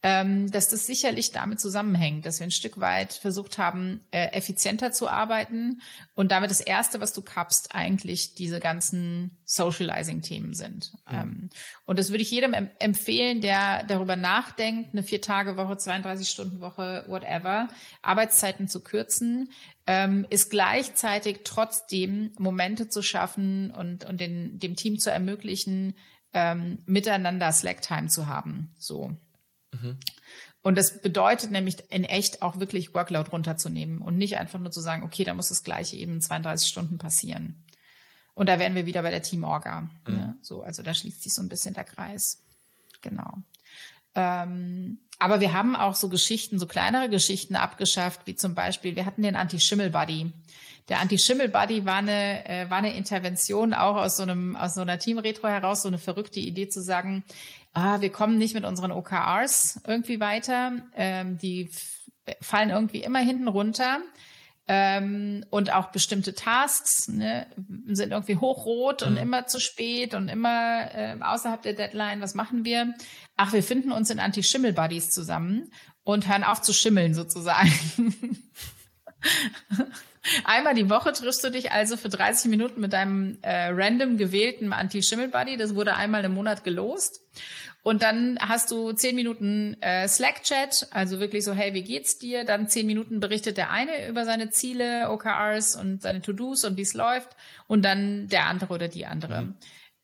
Ähm, 0.05 0.51
dass 0.51 0.69
das 0.69 0.87
sicherlich 0.87 1.31
damit 1.31 1.61
zusammenhängt, 1.61 2.27
dass 2.27 2.41
wir 2.41 2.47
ein 2.47 2.51
Stück 2.51 2.81
weit 2.81 3.13
versucht 3.13 3.57
haben, 3.59 4.01
äh, 4.11 4.33
effizienter 4.33 4.91
zu 4.91 5.09
arbeiten 5.09 5.81
und 6.15 6.33
damit 6.33 6.51
das 6.51 6.61
Erste, 6.61 7.01
was 7.01 7.13
du 7.13 7.23
kappst, 7.23 7.73
eigentlich 7.73 8.35
diese 8.35 8.59
ganzen 8.59 9.39
Socializing-Themen 9.45 10.55
sind. 10.55 10.93
Mhm. 11.09 11.51
Und 11.85 11.99
das 12.01 12.11
würde 12.11 12.23
ich 12.23 12.31
jedem 12.33 12.53
em 12.53 12.69
empfehlen, 12.81 13.41
der 13.41 13.85
darüber 13.85 14.17
nachdenkt, 14.17 14.93
eine 14.93 15.05
Vier-Tage-Woche, 15.05 15.75
32-Stunden-Woche, 15.75 17.05
whatever, 17.07 17.69
Arbeitszeiten 18.03 18.67
zu 18.67 18.83
kürzen, 18.83 19.51
ähm, 19.87 20.27
ist 20.31 20.51
gleichzeitig 20.51 21.41
trotzdem 21.45 22.33
Momente 22.39 22.89
zu 22.89 23.03
schaffen 23.03 23.71
und, 23.71 24.05
und 24.05 24.21
den, 24.21 24.59
dem 24.59 24.75
Team 24.75 24.99
zu 24.99 25.13
ermöglichen, 25.13 25.95
ähm, 26.33 26.79
miteinander 26.87 27.53
Slack-Time 27.53 28.09
zu 28.09 28.27
haben. 28.27 28.75
So. 28.79 29.17
Mhm. 29.73 29.99
Und 30.63 30.79
das 30.79 31.03
bedeutet 31.03 31.51
nämlich 31.51 31.91
in 31.91 32.05
echt 32.05 32.41
auch 32.41 32.61
wirklich 32.61 32.95
Workload 32.95 33.31
runterzunehmen 33.31 34.01
und 34.01 34.17
nicht 34.17 34.39
einfach 34.39 34.61
nur 34.61 34.71
zu 34.71 34.81
sagen, 34.81 35.03
okay, 35.03 35.25
da 35.25 35.35
muss 35.35 35.49
das 35.49 35.65
gleiche 35.65 35.97
eben 35.97 36.21
32 36.21 36.69
Stunden 36.69 36.99
passieren. 36.99 37.65
Und 38.35 38.49
da 38.49 38.59
wären 38.59 38.75
wir 38.75 38.87
wieder 38.87 39.03
bei 39.03 39.11
der 39.11 39.23
Teamorga. 39.23 39.83
Mhm. 40.07 40.15
Ne? 40.15 40.37
So, 40.41 40.63
also 40.63 40.83
da 40.83 40.95
schließt 40.95 41.23
sich 41.23 41.35
so 41.35 41.43
ein 41.43 41.49
bisschen 41.49 41.75
der 41.75 41.85
Kreis. 41.85 42.43
Genau. 43.03 43.39
Ähm, 44.15 44.99
aber 45.19 45.41
wir 45.41 45.53
haben 45.53 45.77
auch 45.77 45.95
so 45.95 46.09
Geschichten, 46.09 46.59
so 46.59 46.67
kleinere 46.67 47.09
Geschichten 47.09 47.57
abgeschafft, 47.57 48.23
wie 48.27 48.35
zum 48.35 48.55
Beispiel, 48.55 48.97
wir 48.97 49.07
hatten 49.07 49.23
den 49.23 49.37
Anti-Schimmel-Buddy. 49.37 50.33
Der 50.89 51.01
Anti-Schimmel-Buddy 51.01 51.85
war 51.85 51.97
eine, 51.97 52.49
äh, 52.49 52.71
war 52.71 52.79
eine 52.79 52.97
Intervention 52.97 53.73
auch 53.73 53.97
aus 53.97 54.17
so 54.17 54.25
einem, 54.25 54.57
aus 54.57 54.75
so 54.75 54.81
einer 54.81 54.99
Team-Retro 54.99 55.49
heraus, 55.49 55.83
so 55.83 55.89
eine 55.89 55.99
verrückte 55.99 56.41
Idee 56.41 56.69
zu 56.69 56.83
sagen, 56.83 57.25
ah, 57.73 58.01
wir 58.01 58.11
kommen 58.11 58.39
nicht 58.39 58.55
mit 58.55 58.65
unseren 58.65 58.93
OKRs 58.93 59.81
irgendwie 59.87 60.21
weiter, 60.21 60.73
ähm, 60.95 61.39
die 61.39 61.71
fallen 62.41 62.71
irgendwie 62.71 63.03
immer 63.03 63.21
hinten 63.21 63.49
runter. 63.49 64.01
Ähm, 64.69 65.45
und 65.51 65.73
auch 65.73 65.91
bestimmte 65.91 66.35
Tasks 66.35 67.09
ne, 67.09 67.49
sind 67.89 68.13
irgendwie 68.13 68.37
hochrot 68.37 69.03
und 69.03 69.15
mhm. 69.15 69.19
immer 69.19 69.47
zu 69.49 69.59
spät 69.59 70.15
und 70.15 70.29
immer 70.29 70.95
äh, 70.95 71.17
außerhalb 71.21 71.61
der 71.63 71.73
Deadline. 71.73 72.21
Was 72.21 72.35
machen 72.35 72.65
wir? 72.65 72.95
Ach, 73.37 73.53
wir 73.53 73.65
finden 73.65 73.91
uns 73.91 74.09
in 74.11 74.21
Anti-Schimmel-Buddies 74.21 75.11
zusammen 75.11 75.69
und 76.05 76.29
hören 76.29 76.45
auf 76.45 76.63
zu 76.63 76.73
schimmeln 76.73 77.13
sozusagen. 77.13 77.73
Einmal 80.45 80.75
die 80.75 80.89
Woche 80.89 81.13
triffst 81.13 81.43
du 81.43 81.51
dich 81.51 81.73
also 81.73 81.97
für 81.97 82.09
30 82.09 82.51
Minuten 82.51 82.81
mit 82.81 82.93
deinem 82.93 83.39
äh, 83.43 83.69
random 83.71 84.17
gewählten 84.17 84.73
Anti-Schimmel-Buddy. 84.73 85.57
Das 85.57 85.75
wurde 85.75 85.97
einmal 85.97 86.25
im 86.25 86.35
Monat 86.35 86.63
gelost. 86.63 87.21
Und 87.83 88.03
dann 88.03 88.39
hast 88.41 88.71
du 88.71 88.93
zehn 88.93 89.17
Minuten 89.17 89.77
äh, 89.81 90.07
Slack-Chat, 90.07 90.89
also 90.93 91.19
wirklich 91.19 91.45
so, 91.45 91.53
hey, 91.53 91.75
wie 91.75 91.83
geht's 91.83 92.19
dir? 92.19 92.45
Dann 92.45 92.69
zehn 92.69 92.87
Minuten 92.87 93.19
berichtet 93.19 93.57
der 93.57 93.71
eine 93.71 94.09
über 94.09 94.25
seine 94.25 94.51
Ziele, 94.51 95.11
OKRs 95.11 95.75
und 95.75 96.01
seine 96.01 96.23
To-Dos 96.23 96.65
und 96.65 96.77
wie 96.77 96.83
es 96.83 96.95
läuft. 96.95 97.31
Und 97.67 97.85
dann 97.85 98.29
der 98.29 98.47
andere 98.47 98.73
oder 98.73 98.87
die 98.87 99.07
andere. 99.07 99.43
Mhm. 99.43 99.55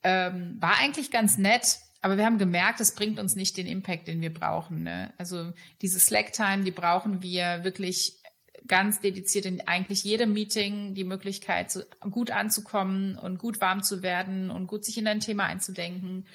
Ähm, 0.02 0.56
war 0.58 0.78
eigentlich 0.78 1.12
ganz 1.12 1.38
nett, 1.38 1.78
aber 2.00 2.16
wir 2.16 2.24
haben 2.24 2.38
gemerkt, 2.38 2.80
es 2.80 2.94
bringt 2.94 3.18
uns 3.18 3.36
nicht 3.36 3.56
den 3.56 3.66
Impact, 3.66 4.08
den 4.08 4.20
wir 4.20 4.32
brauchen. 4.32 4.84
Ne? 4.84 5.12
Also 5.18 5.52
diese 5.82 6.00
Slack-Time, 6.00 6.64
die 6.64 6.70
brauchen 6.70 7.22
wir 7.22 7.64
wirklich 7.64 8.17
ganz 8.66 9.00
dediziert 9.00 9.46
in 9.46 9.66
eigentlich 9.66 10.04
jedem 10.04 10.32
Meeting 10.32 10.94
die 10.94 11.04
Möglichkeit, 11.04 11.70
so 11.70 11.82
gut 12.10 12.30
anzukommen 12.30 13.16
und 13.16 13.38
gut 13.38 13.60
warm 13.60 13.82
zu 13.82 14.02
werden 14.02 14.50
und 14.50 14.66
gut 14.66 14.84
sich 14.84 14.98
in 14.98 15.04
dein 15.04 15.20
Thema 15.20 15.44
einzudenken. 15.44 16.26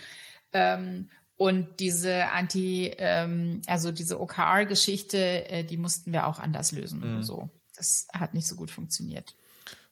Ähm, 0.54 1.10
und 1.36 1.80
diese 1.80 2.30
Anti, 2.30 2.94
ähm, 2.98 3.62
also 3.68 3.92
diese 3.92 4.20
OKR-Geschichte, 4.20 5.50
äh, 5.50 5.64
die 5.64 5.78
mussten 5.78 6.14
wir 6.14 6.28
auch 6.28 6.40
anders 6.40 6.72
lösen. 6.72 7.18
Mhm. 7.18 7.24
So, 7.24 7.50
das 7.76 8.08
hat 8.14 8.34
nicht 8.34 8.48
so 8.48 8.56
gut 8.56 8.72
funktioniert. 8.72 9.36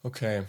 Okay. 0.03 0.43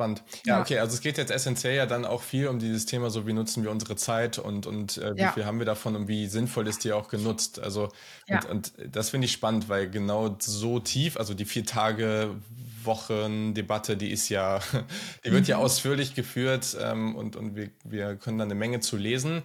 Spannend. 0.00 0.22
Ja, 0.46 0.56
ja, 0.56 0.60
okay, 0.62 0.78
also 0.78 0.94
es 0.94 1.02
geht 1.02 1.18
jetzt 1.18 1.30
essentiell 1.30 1.76
ja 1.76 1.84
dann 1.84 2.06
auch 2.06 2.22
viel 2.22 2.48
um 2.48 2.58
dieses 2.58 2.86
Thema, 2.86 3.10
so 3.10 3.26
wie 3.26 3.34
nutzen 3.34 3.62
wir 3.62 3.70
unsere 3.70 3.96
Zeit 3.96 4.38
und, 4.38 4.66
und 4.66 4.96
äh, 4.96 5.14
wie 5.14 5.20
ja. 5.20 5.32
viel 5.32 5.44
haben 5.44 5.58
wir 5.58 5.66
davon 5.66 5.94
und 5.94 6.08
wie 6.08 6.26
sinnvoll 6.26 6.66
ist 6.68 6.84
die 6.84 6.92
auch 6.92 7.08
genutzt. 7.08 7.60
Also 7.60 7.90
ja. 8.26 8.36
und, 8.36 8.46
und 8.48 8.72
das 8.96 9.10
finde 9.10 9.26
ich 9.26 9.32
spannend, 9.32 9.68
weil 9.68 9.90
genau 9.90 10.36
so 10.40 10.80
tief, 10.80 11.18
also 11.18 11.34
die 11.34 11.44
vier 11.44 11.66
Tage 11.66 12.34
Wochen-Debatte, 12.82 13.98
die 13.98 14.10
ist 14.10 14.30
ja, 14.30 14.60
die 15.24 15.32
wird 15.32 15.42
mhm. 15.42 15.48
ja 15.50 15.56
ausführlich 15.58 16.14
geführt 16.14 16.76
ähm, 16.80 17.14
und, 17.14 17.36
und 17.36 17.54
wir, 17.56 17.68
wir 17.84 18.16
können 18.16 18.38
da 18.38 18.44
eine 18.44 18.54
Menge 18.54 18.80
zu 18.80 18.96
lesen 18.96 19.42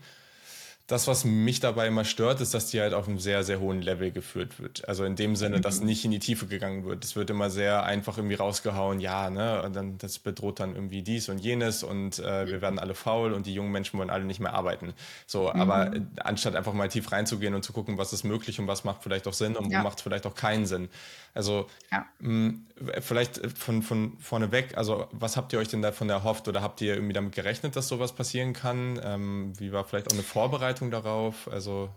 das, 0.88 1.08
was 1.08 1.26
mich 1.26 1.60
dabei 1.60 1.88
immer 1.88 2.06
stört, 2.06 2.42
ist, 2.42 2.54
dass 2.54 2.68
die 2.68 2.80
halt 2.80 2.94
auf 2.94 3.08
einem 3.08 3.18
sehr, 3.18 3.44
sehr 3.44 3.60
hohen 3.60 3.82
Level 3.82 4.12
geführt 4.12 4.60
wird. 4.60 4.88
Also 4.88 5.04
in 5.04 5.16
dem 5.16 5.36
Sinne, 5.36 5.60
dass 5.60 5.80
mhm. 5.80 5.88
nicht 5.88 6.06
in 6.06 6.12
die 6.12 6.20
Tiefe 6.20 6.46
gegangen 6.46 6.86
wird. 6.86 7.04
Es 7.04 7.16
wird 7.16 7.32
immer 7.32 7.50
sehr 7.50 7.84
einfach 7.84 8.18
irgendwie 8.18 8.36
rausgehauen, 8.36 9.00
ja, 9.00 9.32
ne, 9.32 9.64
und 9.64 9.76
dann, 9.76 9.98
das 9.98 10.20
bedroht 10.20 10.60
dann 10.60 10.76
irgendwie 10.76 11.02
dies 11.02 11.28
und 11.28 11.40
jenes 11.40 11.82
und 11.82 12.20
äh, 12.20 12.46
wir 12.46 12.62
werden 12.62 12.78
alle 12.78 12.94
faul 12.94 13.34
und 13.34 13.48
die 13.48 13.54
jungen 13.56 13.72
Menschen 13.72 13.98
wollen 13.98 14.12
alle 14.12 14.26
nicht 14.26 14.40
mehr 14.40 14.54
arbeiten. 14.54 14.94
So, 15.26 15.52
mhm. 15.52 15.60
aber 15.60 15.92
anstatt 16.18 16.56
einfach 16.56 16.74
mal 16.74 16.88
tief 16.88 17.12
reinzugehen 17.12 17.56
und 17.56 17.64
zu 17.64 17.74
gucken, 17.74 17.98
was 17.98 18.14
ist 18.14 18.24
möglich 18.24 18.60
und 18.60 18.68
was 18.68 18.84
macht 18.84 19.02
vielleicht 19.02 19.28
auch 19.28 19.34
Sinn 19.34 19.56
und 19.56 19.72
ja. 19.72 19.80
wo 19.80 19.84
macht 19.84 20.02
vielleicht 20.02 20.28
auch 20.28 20.36
keinen 20.36 20.68
Sinn. 20.68 20.90
Also 21.34 21.68
ja. 21.92 22.06
mh, 22.20 22.54
vielleicht 23.02 23.42
von, 23.58 23.82
von 23.82 24.18
vorne 24.20 24.52
weg, 24.52 24.78
also 24.78 25.08
was 25.12 25.36
habt 25.36 25.52
ihr 25.52 25.60
euch 25.60 25.68
denn 25.68 25.82
davon 25.82 26.10
erhofft 26.10 26.48
oder 26.48 26.62
habt 26.62 26.80
ihr 26.82 26.94
irgendwie 26.94 27.14
damit 27.14 27.34
gerechnet, 27.34 27.76
dass 27.76 27.88
sowas 27.88 28.14
passieren 28.14 28.54
kann? 28.54 29.00
Ähm, 29.04 29.54
wie 29.58 29.72
war 29.72 29.84
vielleicht 29.84 30.08
auch 30.08 30.14
eine 30.14 30.24
Vorbereitung 30.24 30.75
darauf? 30.82 31.48
Also 31.52 31.90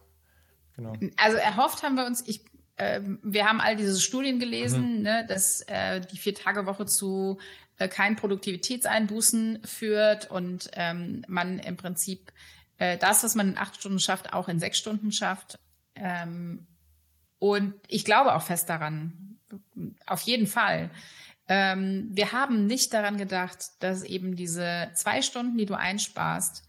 genau. 0.76 0.94
Also 1.16 1.36
erhofft 1.36 1.82
haben 1.82 1.96
wir 1.96 2.06
uns, 2.06 2.26
ich 2.26 2.44
äh, 2.76 3.00
wir 3.22 3.46
haben 3.46 3.60
all 3.60 3.76
diese 3.76 4.00
Studien 4.00 4.38
gelesen, 4.38 4.98
mhm. 4.98 5.02
ne, 5.02 5.26
dass 5.28 5.62
äh, 5.62 6.00
die 6.00 6.16
Vier-Tage-Woche 6.16 6.86
zu 6.86 7.38
äh, 7.78 7.88
keinen 7.88 8.16
Produktivitätseinbußen 8.16 9.60
führt 9.64 10.30
und 10.30 10.70
ähm, 10.74 11.24
man 11.28 11.58
im 11.58 11.76
Prinzip 11.76 12.32
äh, 12.78 12.96
das, 12.96 13.24
was 13.24 13.34
man 13.34 13.50
in 13.50 13.58
acht 13.58 13.76
Stunden 13.76 14.00
schafft, 14.00 14.32
auch 14.32 14.48
in 14.48 14.58
sechs 14.58 14.78
Stunden 14.78 15.12
schafft. 15.12 15.58
Ähm, 15.94 16.66
und 17.38 17.74
ich 17.86 18.04
glaube 18.04 18.34
auch 18.34 18.42
fest 18.42 18.68
daran, 18.68 19.38
auf 20.06 20.20
jeden 20.22 20.46
Fall. 20.46 20.90
Ähm, 21.48 22.08
wir 22.10 22.32
haben 22.32 22.66
nicht 22.66 22.92
daran 22.92 23.16
gedacht, 23.16 23.58
dass 23.80 24.02
eben 24.02 24.36
diese 24.36 24.90
zwei 24.94 25.22
Stunden, 25.22 25.56
die 25.56 25.66
du 25.66 25.74
einsparst, 25.74 26.67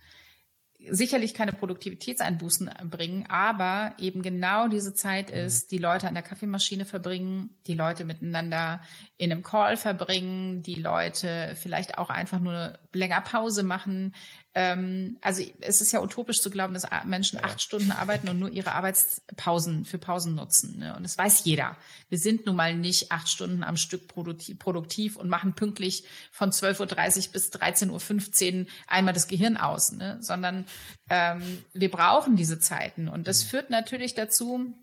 sicherlich 0.87 1.33
keine 1.33 1.51
Produktivitätseinbußen 1.51 2.69
bringen, 2.89 3.25
aber 3.27 3.93
eben 3.97 4.21
genau 4.21 4.67
diese 4.67 4.93
Zeit 4.93 5.29
mhm. 5.29 5.37
ist, 5.37 5.71
die 5.71 5.77
Leute 5.77 6.07
an 6.07 6.13
der 6.13 6.23
Kaffeemaschine 6.23 6.85
verbringen, 6.85 7.49
die 7.67 7.73
Leute 7.73 8.05
miteinander 8.05 8.81
in 9.19 9.31
einem 9.31 9.43
Call 9.43 9.75
verbringen, 9.75 10.63
die 10.63 10.75
Leute 10.75 11.55
vielleicht 11.61 11.97
auch 11.97 12.09
einfach 12.09 12.39
nur 12.39 12.79
länger 12.93 13.19
Pause 13.19 13.63
machen, 13.63 14.13
ähm, 14.55 15.17
also 15.21 15.43
es 15.61 15.79
ist 15.79 15.91
ja 15.91 16.01
utopisch 16.01 16.41
zu 16.41 16.49
glauben, 16.49 16.73
dass 16.73 16.87
Menschen 17.05 17.43
acht 17.43 17.61
Stunden 17.61 17.91
arbeiten 17.91 18.29
und 18.29 18.39
nur 18.39 18.49
ihre 18.49 18.71
Arbeitspausen 18.71 19.85
für 19.85 19.99
Pausen 19.99 20.33
nutzen. 20.33 20.79
Ne? 20.79 20.95
Und 20.95 21.03
das 21.03 21.17
weiß 21.17 21.45
jeder. 21.45 21.77
Wir 22.09 22.17
sind 22.17 22.45
nun 22.47 22.55
mal 22.55 22.75
nicht 22.75 23.11
acht 23.11 23.29
Stunden 23.29 23.63
am 23.63 23.77
Stück 23.77 24.07
produktiv, 24.07 25.15
und 25.17 25.29
machen 25.29 25.53
pünktlich 25.53 26.03
von 26.31 26.51
12.30 26.51 27.27
Uhr 27.27 27.33
bis 27.33 27.51
13.15 27.51 28.61
Uhr 28.61 28.65
einmal 28.87 29.13
das 29.13 29.27
Gehirn 29.27 29.57
aus, 29.57 29.91
ne? 29.91 30.17
sondern 30.19 30.65
ähm, 31.09 31.63
wir 31.73 31.91
brauchen 31.91 32.35
diese 32.35 32.59
Zeiten. 32.59 33.07
Und 33.07 33.27
das 33.27 33.43
mhm. 33.43 33.49
führt 33.49 33.69
natürlich 33.69 34.15
dazu, 34.15 34.73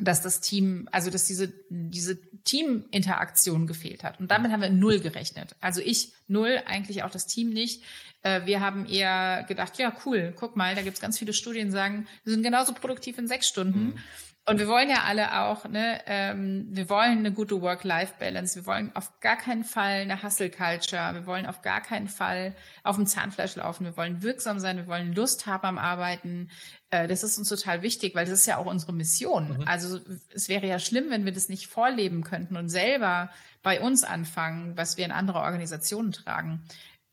dass 0.00 0.22
das 0.22 0.40
Team, 0.40 0.88
also 0.90 1.10
dass 1.10 1.24
diese, 1.26 1.52
diese 1.68 2.18
Teaminteraktion 2.42 3.66
gefehlt 3.66 4.02
hat. 4.02 4.18
Und 4.18 4.30
damit 4.30 4.50
haben 4.50 4.60
wir 4.60 4.70
null 4.70 4.98
gerechnet. 4.98 5.54
Also 5.60 5.80
ich 5.80 6.12
null, 6.26 6.60
eigentlich 6.66 7.04
auch 7.04 7.10
das 7.10 7.26
Team 7.26 7.50
nicht. 7.50 7.82
Äh, 8.22 8.44
wir 8.44 8.60
haben 8.60 8.86
eher 8.86 9.44
gedacht, 9.46 9.78
ja, 9.78 9.94
cool, 10.04 10.34
guck 10.36 10.56
mal, 10.56 10.74
da 10.74 10.82
gibt's 10.82 11.00
ganz 11.00 11.18
viele 11.18 11.32
Studien, 11.32 11.70
sagen, 11.70 12.08
wir 12.24 12.32
sind 12.32 12.42
genauso 12.42 12.72
produktiv 12.72 13.18
in 13.18 13.28
sechs 13.28 13.46
Stunden. 13.46 13.84
Mhm. 13.84 13.98
Und 14.46 14.58
wir 14.58 14.68
wollen 14.68 14.90
ja 14.90 15.04
alle 15.06 15.40
auch, 15.40 15.64
ne, 15.64 16.00
ähm, 16.04 16.66
wir 16.68 16.90
wollen 16.90 17.18
eine 17.18 17.32
gute 17.32 17.62
Work-Life-Balance. 17.62 18.56
Wir 18.56 18.66
wollen 18.66 18.94
auf 18.94 19.18
gar 19.20 19.36
keinen 19.36 19.64
Fall 19.64 20.02
eine 20.02 20.22
Hustle-Culture. 20.22 21.14
Wir 21.14 21.26
wollen 21.26 21.46
auf 21.46 21.62
gar 21.62 21.80
keinen 21.80 22.08
Fall 22.08 22.54
auf 22.82 22.96
dem 22.96 23.06
Zahnfleisch 23.06 23.56
laufen. 23.56 23.86
Wir 23.86 23.96
wollen 23.96 24.22
wirksam 24.22 24.60
sein. 24.60 24.76
Wir 24.76 24.86
wollen 24.86 25.14
Lust 25.14 25.46
haben 25.46 25.64
am 25.64 25.78
Arbeiten. 25.78 26.50
Äh, 26.90 27.08
das 27.08 27.22
ist 27.22 27.38
uns 27.38 27.48
total 27.48 27.80
wichtig, 27.80 28.14
weil 28.14 28.26
das 28.26 28.40
ist 28.40 28.46
ja 28.46 28.58
auch 28.58 28.66
unsere 28.66 28.92
Mission. 28.92 29.60
Mhm. 29.60 29.64
Also 29.66 29.98
es 30.34 30.50
wäre 30.50 30.66
ja 30.66 30.78
schlimm, 30.78 31.06
wenn 31.08 31.24
wir 31.24 31.32
das 31.32 31.48
nicht 31.48 31.68
vorleben 31.68 32.22
könnten 32.22 32.58
und 32.58 32.68
selber 32.68 33.30
bei 33.62 33.80
uns 33.80 34.04
anfangen, 34.04 34.76
was 34.76 34.98
wir 34.98 35.06
in 35.06 35.12
andere 35.12 35.38
Organisationen 35.38 36.12
tragen. 36.12 36.62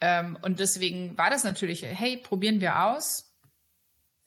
Ähm, 0.02 0.38
und 0.42 0.60
deswegen 0.60 1.18
war 1.18 1.30
das 1.30 1.46
natürlich, 1.46 1.84
hey, 1.84 2.18
probieren 2.18 2.60
wir 2.60 2.84
aus 2.84 3.31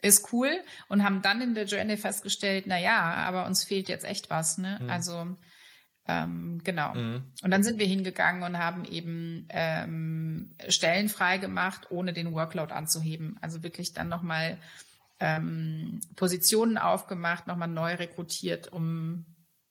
ist 0.04 0.32
cool 0.32 0.50
und 0.88 1.02
haben 1.02 1.22
dann 1.22 1.40
in 1.40 1.54
der 1.54 1.64
Journey 1.64 1.96
festgestellt, 1.96 2.64
na 2.66 2.78
ja, 2.78 3.00
aber 3.00 3.46
uns 3.46 3.64
fehlt 3.64 3.88
jetzt 3.88 4.04
echt 4.04 4.30
was, 4.30 4.58
ne? 4.58 4.78
Mhm. 4.82 4.90
Also 4.90 5.36
ähm, 6.06 6.60
genau. 6.62 6.94
Mhm. 6.94 7.32
Und 7.42 7.50
dann 7.50 7.62
sind 7.62 7.78
wir 7.78 7.86
hingegangen 7.86 8.42
und 8.42 8.58
haben 8.58 8.84
eben 8.84 9.46
ähm, 9.48 10.54
Stellen 10.68 11.08
frei 11.08 11.38
gemacht, 11.38 11.90
ohne 11.90 12.12
den 12.12 12.32
Workload 12.32 12.74
anzuheben. 12.74 13.38
Also 13.40 13.62
wirklich 13.62 13.94
dann 13.94 14.08
nochmal 14.10 14.58
ähm, 15.20 16.00
Positionen 16.16 16.76
aufgemacht, 16.76 17.46
nochmal 17.46 17.68
neu 17.68 17.94
rekrutiert, 17.94 18.70
um 18.70 19.24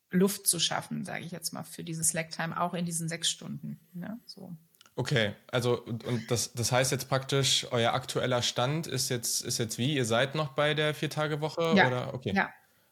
Luft 0.10 0.48
zu 0.48 0.60
schaffen, 0.60 1.06
sage 1.06 1.26
ich 1.26 1.32
jetzt 1.32 1.54
mal, 1.54 1.64
für 1.64 1.84
diese 1.84 2.04
Slack-Time, 2.04 2.60
auch 2.60 2.74
in 2.74 2.86
diesen 2.86 3.08
sechs 3.08 3.30
Stunden. 3.30 3.80
Ne? 3.94 4.20
So. 4.26 4.56
Okay, 4.96 5.34
also 5.52 5.82
und, 5.82 6.04
und 6.04 6.30
das, 6.30 6.54
das 6.54 6.72
heißt 6.72 6.92
jetzt 6.92 7.10
praktisch, 7.10 7.68
euer 7.72 7.94
aktueller 7.94 8.42
Stand 8.42 8.86
ist 8.86 9.10
jetzt, 9.10 9.44
ist 9.44 9.58
jetzt 9.58 9.78
wie? 9.78 9.96
Ihr 9.96 10.06
seid 10.06 10.36
noch 10.36 10.50
bei 10.50 10.74
der 10.74 10.94
Vier-Tage-Woche? 10.94 11.74
Ja. 11.76 11.88
Oder? 11.88 12.14
Okay. 12.14 12.34
ja. 12.36 12.50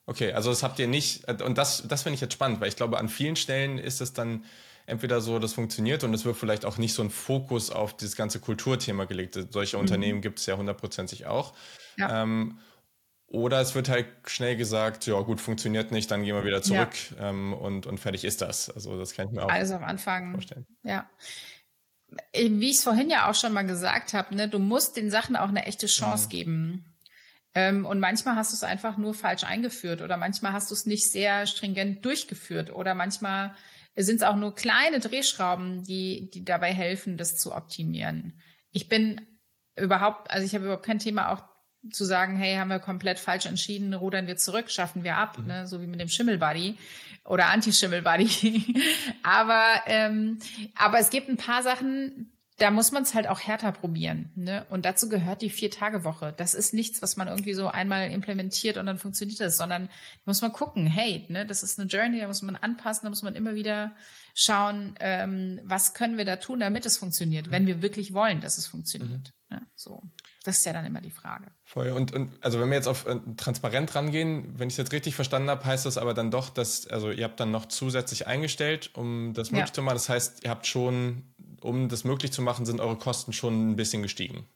Okay, 0.08 0.34
also 0.34 0.50
das 0.50 0.64
habt 0.64 0.80
ihr 0.80 0.88
nicht, 0.88 1.30
und 1.42 1.58
das, 1.58 1.88
das 1.88 2.04
finde 2.04 2.16
ich 2.16 2.22
jetzt 2.22 2.34
spannend, 2.34 2.60
weil 2.60 2.68
ich 2.68 2.76
glaube, 2.76 2.98
an 2.98 3.08
vielen 3.08 3.36
Stellen 3.36 3.78
ist 3.78 4.02
es 4.02 4.14
dann 4.14 4.46
entweder 4.88 5.22
so, 5.22 5.40
das 5.40 5.54
funktioniert 5.54 6.04
und 6.04 6.14
es 6.14 6.26
wird 6.26 6.36
vielleicht 6.36 6.66
auch 6.66 6.78
nicht 6.78 6.94
so 6.94 7.04
ein 7.04 7.12
Fokus 7.12 7.70
auf 7.70 7.96
dieses 7.96 8.16
ganze 8.16 8.40
Kulturthema 8.40 9.06
gelegt. 9.06 9.38
Solche 9.52 9.78
mhm. 9.78 9.82
Unternehmen 9.82 10.22
gibt 10.22 10.40
es 10.40 10.48
ja 10.48 10.58
hundertprozentig 10.58 11.28
auch. 11.28 11.54
Ja. 11.98 12.24
Ähm, 12.24 12.60
oder 13.28 13.62
es 13.62 13.76
wird 13.76 13.88
halt 13.88 14.08
schnell 14.26 14.58
gesagt, 14.58 15.06
ja 15.06 15.18
gut, 15.22 15.40
funktioniert 15.40 15.92
nicht, 15.92 16.12
dann 16.12 16.24
gehen 16.24 16.36
wir 16.36 16.44
wieder 16.44 16.62
zurück 16.62 16.90
ja. 17.18 17.30
ähm, 17.30 17.54
und, 17.54 17.86
und 17.86 17.98
fertig 17.98 18.26
ist 18.26 18.42
das. 18.42 18.70
Also 18.70 19.00
das 19.00 19.14
kann 19.14 19.28
ich 19.28 19.34
mir 19.34 19.46
auch 19.46 19.50
also 19.50 19.76
am 19.76 19.86
Anfang, 19.86 20.34
vorstellen. 20.34 20.66
Ja. 20.84 21.10
Wie 22.34 22.70
ich 22.70 22.78
es 22.78 22.84
vorhin 22.84 23.10
ja 23.10 23.30
auch 23.30 23.36
schon 23.36 23.54
mal 23.54 23.66
gesagt 23.66 24.14
habe, 24.14 24.36
ne, 24.36 24.50
du 24.50 24.60
musst 24.60 24.98
den 24.98 25.10
Sachen 25.10 25.36
auch 25.36 25.50
eine 25.50 25.66
echte 25.66 25.88
Chance 25.88 26.26
mhm. 26.26 26.30
geben. 26.30 26.86
Ähm, 27.54 27.86
und 27.86 28.00
manchmal 28.00 28.36
hast 28.36 28.52
du 28.52 28.56
es 28.56 28.64
einfach 28.64 28.98
nur 28.98 29.14
falsch 29.14 29.44
eingeführt 29.44 30.02
oder 30.02 30.18
manchmal 30.18 30.54
hast 30.54 30.72
du 30.72 30.74
es 30.74 30.86
nicht 30.86 31.12
sehr 31.12 31.46
stringent 31.48 32.06
durchgeführt 32.06 32.72
oder 32.72 32.96
manchmal 32.96 33.56
sind 33.96 34.18
es 34.18 34.24
auch 34.24 34.38
nur 34.38 34.56
kleine 34.56 35.00
Drehschrauben, 35.00 35.84
die, 35.84 36.30
die 36.34 36.46
dabei 36.46 36.74
helfen, 36.74 37.18
das 37.18 37.36
zu 37.36 37.54
optimieren. 37.54 38.40
Ich 38.72 38.88
bin 38.88 39.20
überhaupt, 39.76 40.32
also 40.32 40.46
ich 40.46 40.54
habe 40.54 40.66
überhaupt 40.66 40.86
kein 40.86 41.00
Thema 41.00 41.32
auch 41.32 41.44
zu 41.90 42.06
sagen, 42.06 42.38
hey, 42.38 42.56
haben 42.56 42.70
wir 42.70 42.80
komplett 42.80 43.20
falsch 43.20 43.46
entschieden, 43.46 43.94
rudern 43.94 44.28
wir 44.28 44.38
zurück, 44.38 44.70
schaffen 44.70 45.04
wir 45.04 45.18
ab, 45.18 45.38
mhm. 45.38 45.48
ne? 45.48 45.68
so 45.68 45.82
wie 45.82 45.88
mit 45.88 46.00
dem 46.00 46.10
Schimmelbuddy 46.10 46.78
oder 47.26 47.48
Anti-Schimmelbuddy. 47.48 48.82
aber, 49.24 49.82
ähm, 49.88 50.40
aber 50.76 51.00
es 51.00 51.10
gibt 51.10 51.30
ein 51.30 51.38
paar 51.38 51.64
Sachen, 51.64 52.32
da 52.62 52.70
muss 52.70 52.92
man 52.92 53.02
es 53.02 53.16
halt 53.16 53.28
auch 53.28 53.40
härter 53.40 53.72
probieren. 53.72 54.30
Ne? 54.36 54.66
Und 54.70 54.86
dazu 54.86 55.10
gehört 55.10 55.42
die 55.42 55.50
Vier-Tage-Woche. 55.50 56.34
Das 56.38 56.54
ist 56.54 56.76
nichts, 56.76 57.02
was 57.02 57.18
man 57.18 57.28
irgendwie 57.28 57.56
so 57.56 57.68
einmal 57.68 58.12
implementiert 58.12 58.78
und 58.78 58.86
dann 58.86 59.00
funktioniert 59.00 59.40
das, 59.40 59.58
sondern 59.58 59.90
muss 60.26 60.42
man 60.42 60.52
gucken, 60.52 60.86
hey, 60.86 61.26
ne, 61.30 61.46
das 61.46 61.64
ist 61.64 61.80
eine 61.80 61.90
Journey, 61.90 62.20
da 62.20 62.28
muss 62.28 62.44
man 62.44 62.56
anpassen, 62.56 63.06
da 63.06 63.10
muss 63.10 63.24
man 63.24 63.34
immer 63.34 63.56
wieder 63.56 63.96
schauen, 64.36 64.96
ähm, 65.00 65.60
was 65.64 65.96
können 65.96 66.18
wir 66.18 66.26
da 66.26 66.36
tun, 66.36 66.60
damit 66.60 66.86
es 66.86 66.98
funktioniert, 66.98 67.50
wenn 67.50 67.66
wir 67.66 67.82
wirklich 67.82 68.14
wollen, 68.14 68.42
dass 68.42 68.60
es 68.60 68.68
funktioniert. 68.68 69.34
Mhm. 69.50 69.58
Ne? 69.58 69.68
So. 69.76 70.04
Das 70.44 70.58
ist 70.58 70.66
ja 70.66 70.74
dann 70.74 70.86
immer 70.86 71.02
die 71.02 71.12
Frage. 71.12 71.46
Voll. 71.64 71.90
Und, 71.90 72.14
und 72.14 72.32
also 72.42 72.60
wenn 72.60 72.70
wir 72.70 72.76
jetzt 72.76 72.88
auf 72.88 73.06
äh, 73.06 73.18
transparent 73.38 73.94
rangehen, 73.94 74.58
wenn 74.58 74.70
ich 74.70 74.74
es 74.74 74.78
jetzt 74.78 74.92
richtig 74.92 75.14
verstanden 75.14 75.50
habe, 75.50 75.64
heißt 75.64 75.86
das 75.86 75.98
aber 76.00 76.14
dann 76.16 76.32
doch, 76.32 76.50
dass, 76.50 76.88
also 76.88 77.12
ihr 77.12 77.24
habt 77.26 77.40
dann 77.40 77.52
noch 77.52 77.68
zusätzlich 77.68 78.26
eingestellt, 78.26 78.90
um 78.94 79.34
das 79.34 79.52
möglich 79.52 79.70
ja. 79.70 79.74
zu 79.74 79.82
machen. 79.84 79.96
Das 79.96 80.10
heißt, 80.10 80.44
ihr 80.44 80.50
habt 80.50 80.66
schon 80.66 81.32
um 81.62 81.90
das 81.90 82.04
möglich 82.04 82.32
zu 82.32 82.42
machen, 82.42 82.66
sind 82.66 82.82
eure 82.82 82.98
Kosten 82.98 83.34
schon 83.34 83.72
ein 83.72 83.76
bisschen 83.76 84.02
gestiegen. 84.02 84.48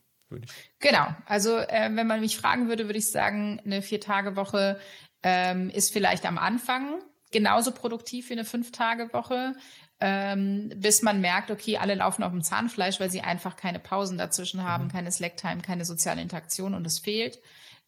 Genau. 0.80 1.08
Also 1.26 1.58
äh, 1.58 1.90
wenn 1.94 2.08
man 2.08 2.20
mich 2.20 2.38
fragen 2.38 2.68
würde, 2.68 2.86
würde 2.88 3.00
ich 3.00 3.12
sagen, 3.12 3.62
eine 3.64 3.82
Vier-Tage-Woche 3.82 4.80
ähm, 5.24 5.70
ist 5.70 5.94
vielleicht 5.94 6.26
am 6.26 6.38
Anfang 6.38 7.00
genauso 7.32 7.72
produktiv 7.72 8.30
wie 8.30 8.34
eine 8.34 8.46
Fünf-Tage-Woche, 8.46 9.54
ähm, 10.00 10.72
bis 10.76 11.02
man 11.02 11.22
merkt, 11.22 11.52
okay, 11.52 11.78
alle 11.78 11.96
laufen 11.96 12.24
auf 12.24 12.32
dem 12.32 12.44
Zahnfleisch, 12.44 13.00
weil 13.00 13.10
sie 13.10 13.22
einfach 13.22 13.56
keine 13.56 13.80
Pausen 13.80 14.18
dazwischen 14.18 14.64
haben, 14.64 14.86
mhm. 14.86 14.92
keine 14.92 15.12
Slack-Time, 15.12 15.62
keine 15.62 15.86
soziale 15.86 16.22
Interaktion 16.22 16.74
und 16.74 16.86
es 16.86 17.00
fehlt. 17.00 17.40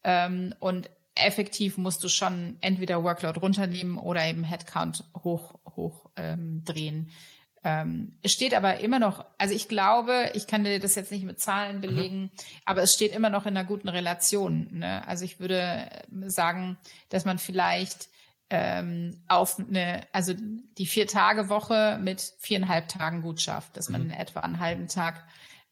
Ähm, 0.04 0.54
und 0.58 0.90
effektiv 1.14 1.76
musst 1.76 2.02
du 2.04 2.08
schon 2.08 2.56
entweder 2.60 3.02
Workload 3.02 3.40
runternehmen 3.40 3.98
oder 3.98 4.24
eben 4.24 4.44
Headcount 4.44 5.04
hoch, 5.22 5.58
hoch 5.76 6.10
ähm, 6.16 6.62
drehen. 6.64 7.10
Ähm, 7.64 8.18
es 8.22 8.32
steht 8.32 8.54
aber 8.54 8.78
immer 8.80 9.00
noch, 9.00 9.24
also 9.36 9.52
ich 9.52 9.68
glaube, 9.68 10.30
ich 10.34 10.46
kann 10.46 10.64
dir 10.64 10.78
das 10.78 10.94
jetzt 10.94 11.10
nicht 11.10 11.24
mit 11.24 11.40
Zahlen 11.40 11.76
mhm. 11.76 11.80
belegen, 11.80 12.20
mhm. 12.20 12.30
aber 12.64 12.82
es 12.82 12.94
steht 12.94 13.14
immer 13.14 13.30
noch 13.30 13.46
in 13.46 13.56
einer 13.56 13.66
guten 13.66 13.88
Relation. 13.88 14.68
Ne? 14.72 15.06
Also 15.06 15.24
ich 15.24 15.40
würde 15.40 15.90
sagen, 16.26 16.78
dass 17.10 17.24
man 17.24 17.38
vielleicht 17.38 18.08
ähm, 18.50 19.22
auf 19.28 19.58
eine, 19.58 20.06
also 20.12 20.34
die 20.78 20.86
Vier-Tage-Woche 20.86 21.98
mit 22.02 22.20
viereinhalb 22.38 22.88
Tagen 22.88 23.22
gut 23.22 23.40
schafft, 23.40 23.76
dass 23.76 23.88
man 23.88 24.04
mhm. 24.04 24.10
etwa 24.10 24.40
einen 24.40 24.58
halben 24.58 24.88
Tag 24.88 25.26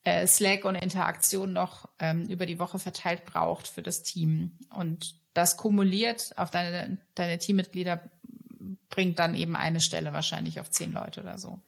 äh, 0.04 0.26
Slack 0.26 0.64
und 0.64 0.74
Interaktion 0.74 1.52
noch 1.52 1.88
ähm, 1.98 2.26
über 2.26 2.46
die 2.46 2.58
Woche 2.58 2.78
verteilt 2.78 3.24
braucht 3.24 3.66
für 3.66 3.82
das 3.82 4.02
Team. 4.02 4.58
Und 4.70 5.16
das 5.34 5.56
kumuliert 5.56 6.32
auf 6.36 6.50
deine, 6.50 6.98
deine 7.14 7.38
Teammitglieder 7.38 8.10
bringt 8.88 9.18
dann 9.18 9.34
eben 9.34 9.56
eine 9.56 9.80
Stelle 9.80 10.12
wahrscheinlich 10.12 10.60
auf 10.60 10.70
zehn 10.70 10.92
Leute 10.92 11.20
oder 11.20 11.38
so. 11.38 11.60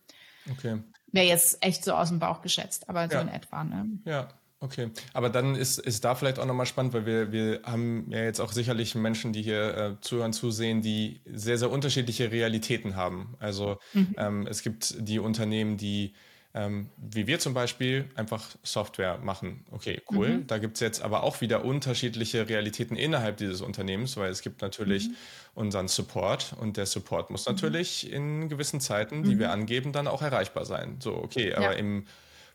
Okay. 0.50 0.82
Wäre 1.10 1.26
jetzt 1.26 1.64
echt 1.64 1.84
so 1.84 1.94
aus 1.94 2.08
dem 2.08 2.18
Bauch 2.18 2.42
geschätzt, 2.42 2.88
aber 2.88 3.08
so 3.08 3.16
ja. 3.16 3.22
in 3.22 3.28
etwa, 3.28 3.64
ne? 3.64 3.86
Ja, 4.04 4.28
Okay, 4.60 4.90
aber 5.12 5.30
dann 5.30 5.54
ist, 5.54 5.78
ist 5.78 6.04
da 6.04 6.16
vielleicht 6.16 6.40
auch 6.40 6.46
nochmal 6.46 6.66
spannend, 6.66 6.92
weil 6.92 7.06
wir, 7.06 7.30
wir 7.30 7.60
haben 7.62 8.06
ja 8.10 8.24
jetzt 8.24 8.40
auch 8.40 8.50
sicherlich 8.50 8.96
Menschen, 8.96 9.32
die 9.32 9.42
hier 9.42 9.76
äh, 9.76 10.00
zuhören, 10.00 10.32
zusehen, 10.32 10.82
die 10.82 11.20
sehr, 11.32 11.58
sehr 11.58 11.70
unterschiedliche 11.70 12.32
Realitäten 12.32 12.96
haben. 12.96 13.36
Also 13.38 13.78
mhm. 13.94 14.14
ähm, 14.18 14.46
es 14.48 14.62
gibt 14.62 14.96
die 14.98 15.20
Unternehmen, 15.20 15.76
die 15.76 16.12
ähm, 16.54 16.88
wie 16.96 17.26
wir 17.26 17.38
zum 17.38 17.54
Beispiel 17.54 18.06
einfach 18.14 18.44
Software 18.62 19.18
machen. 19.18 19.64
Okay, 19.70 20.00
cool. 20.10 20.28
Mhm. 20.28 20.46
Da 20.46 20.58
gibt 20.58 20.74
es 20.74 20.80
jetzt 20.80 21.02
aber 21.02 21.22
auch 21.22 21.40
wieder 21.40 21.64
unterschiedliche 21.64 22.48
Realitäten 22.48 22.96
innerhalb 22.96 23.36
dieses 23.36 23.60
Unternehmens, 23.60 24.16
weil 24.16 24.30
es 24.30 24.40
gibt 24.40 24.62
natürlich 24.62 25.08
mhm. 25.08 25.14
unseren 25.54 25.88
Support 25.88 26.54
und 26.58 26.76
der 26.76 26.86
Support 26.86 27.30
muss 27.30 27.46
mhm. 27.46 27.52
natürlich 27.52 28.10
in 28.10 28.48
gewissen 28.48 28.80
Zeiten, 28.80 29.22
die 29.22 29.38
wir 29.38 29.48
mhm. 29.48 29.52
angeben, 29.52 29.92
dann 29.92 30.08
auch 30.08 30.22
erreichbar 30.22 30.64
sein. 30.64 30.96
So, 31.00 31.14
okay, 31.14 31.54
aber 31.54 31.72
ja. 31.72 31.78
im 31.78 32.06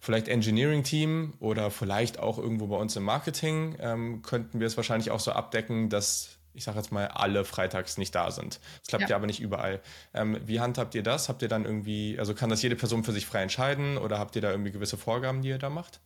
vielleicht 0.03 0.27
Engineering-Team 0.27 1.35
oder 1.39 1.71
vielleicht 1.71 2.19
auch 2.19 2.37
irgendwo 2.37 2.67
bei 2.67 2.75
uns 2.75 2.93
im 2.97 3.03
Marketing 3.03 3.77
ähm, 3.79 4.21
könnten 4.21 4.59
wir 4.59 4.67
es 4.67 4.75
wahrscheinlich 4.75 5.11
auch 5.11 5.21
so 5.21 5.31
abdecken, 5.31 5.89
dass 5.89 6.37
ich 6.53 6.65
sage 6.65 6.77
jetzt 6.77 6.91
mal, 6.91 7.07
alle 7.07 7.45
freitags 7.45 7.97
nicht 7.97 8.13
da 8.13 8.29
sind. 8.29 8.59
Das 8.81 8.89
klappt 8.89 9.03
ja, 9.03 9.09
ja 9.11 9.15
aber 9.15 9.25
nicht 9.25 9.39
überall. 9.39 9.81
Ähm, 10.13 10.37
wie 10.45 10.59
handhabt 10.59 10.93
ihr 10.93 11.01
das? 11.01 11.27
Habt 11.27 11.41
ihr 11.41 11.47
dann 11.47 11.65
irgendwie, 11.65 12.17
also 12.19 12.35
kann 12.35 12.51
das 12.51 12.61
jede 12.61 12.75
Person 12.75 13.03
für 13.03 13.11
sich 13.11 13.25
frei 13.25 13.41
entscheiden 13.41 13.97
oder 13.97 14.19
habt 14.19 14.35
ihr 14.35 14.41
da 14.43 14.51
irgendwie 14.51 14.71
gewisse 14.71 14.97
Vorgaben, 14.97 15.41
die 15.41 15.49
ihr 15.49 15.57
da 15.57 15.71
macht? 15.71 15.99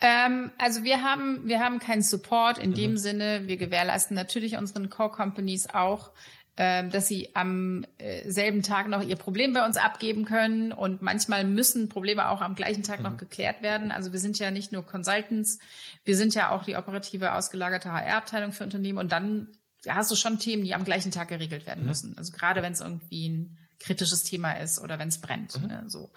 Ähm, 0.00 0.50
also 0.56 0.82
wir 0.82 1.02
haben, 1.02 1.46
wir 1.46 1.60
haben 1.60 1.78
keinen 1.78 2.00
Support 2.00 2.56
in 2.56 2.70
mhm. 2.70 2.74
dem 2.74 2.96
Sinne. 2.96 3.42
Wir 3.46 3.58
gewährleisten 3.58 4.14
natürlich 4.14 4.56
unseren 4.56 4.88
Core-Companies 4.88 5.68
auch 5.74 6.10
ähm, 6.58 6.90
dass 6.90 7.06
sie 7.06 7.34
am 7.34 7.84
äh, 7.98 8.30
selben 8.30 8.62
Tag 8.62 8.88
noch 8.88 9.02
ihr 9.02 9.16
Problem 9.16 9.52
bei 9.52 9.64
uns 9.66 9.76
abgeben 9.76 10.24
können. 10.24 10.72
Und 10.72 11.02
manchmal 11.02 11.44
müssen 11.44 11.88
Probleme 11.88 12.28
auch 12.28 12.40
am 12.40 12.54
gleichen 12.54 12.82
Tag 12.82 13.00
mhm. 13.00 13.04
noch 13.04 13.16
geklärt 13.18 13.62
werden. 13.62 13.92
Also 13.92 14.12
wir 14.12 14.20
sind 14.20 14.38
ja 14.38 14.50
nicht 14.50 14.72
nur 14.72 14.84
Consultants, 14.84 15.58
wir 16.04 16.16
sind 16.16 16.34
ja 16.34 16.50
auch 16.50 16.64
die 16.64 16.76
operative 16.76 17.34
ausgelagerte 17.34 17.92
HR-Abteilung 17.92 18.52
für 18.52 18.64
Unternehmen. 18.64 18.98
Und 18.98 19.12
dann 19.12 19.48
hast 19.86 20.10
du 20.10 20.16
schon 20.16 20.38
Themen, 20.38 20.64
die 20.64 20.74
am 20.74 20.84
gleichen 20.84 21.10
Tag 21.10 21.28
geregelt 21.28 21.66
werden 21.66 21.82
mhm. 21.82 21.88
müssen. 21.88 22.18
Also 22.18 22.32
gerade 22.32 22.62
wenn 22.62 22.72
es 22.72 22.80
irgendwie 22.80 23.28
ein 23.28 23.58
kritisches 23.78 24.22
Thema 24.24 24.52
ist 24.52 24.78
oder 24.78 24.98
wenn 24.98 25.08
es 25.08 25.20
brennt. 25.20 25.60
Mhm. 25.60 25.68
Ne, 25.68 25.84
so. 25.88 26.10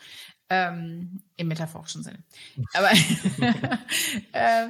Ähm, 0.49 1.21
Im 1.35 1.47
metaphorischen 1.47 2.03
Sinne. 2.03 2.23
Aber 2.73 2.91
äh, 4.31 4.69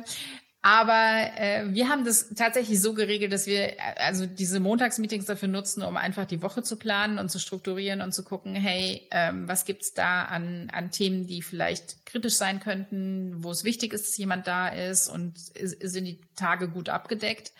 aber 0.62 1.32
äh, 1.38 1.74
wir 1.74 1.88
haben 1.88 2.04
das 2.04 2.34
tatsächlich 2.36 2.82
so 2.82 2.94
geregelt, 2.94 3.32
dass 3.32 3.48
wir 3.48 3.78
äh, 3.78 3.78
also 3.98 4.26
diese 4.26 4.60
Montagsmeetings 4.60 5.26
dafür 5.26 5.48
nutzen, 5.48 5.84
um 5.84 5.96
einfach 5.96 6.26
die 6.26 6.42
Woche 6.42 6.64
zu 6.64 6.76
planen 6.76 7.18
und 7.18 7.30
zu 7.30 7.40
strukturieren 7.40 8.02
und 8.02 8.12
zu 8.12 8.26
gucken, 8.26 8.56
hey, 8.56 9.08
ähm, 9.12 9.48
was 9.48 9.64
gibt's 9.64 9.94
da 9.94 10.24
an, 10.24 10.70
an 10.74 10.92
Themen, 10.92 11.28
die 11.28 11.42
vielleicht 11.42 12.06
kritisch 12.06 12.34
sein 12.34 12.60
könnten, 12.60 13.42
wo 13.42 13.52
es 13.52 13.64
wichtig 13.64 13.94
ist, 13.94 14.08
dass 14.08 14.18
jemand 14.18 14.48
da 14.48 14.68
ist 14.68 15.08
und 15.08 15.38
sind 15.38 16.04
die 16.04 16.20
Tage 16.36 16.68
gut 16.68 16.90
abgedeckt. 16.90 17.54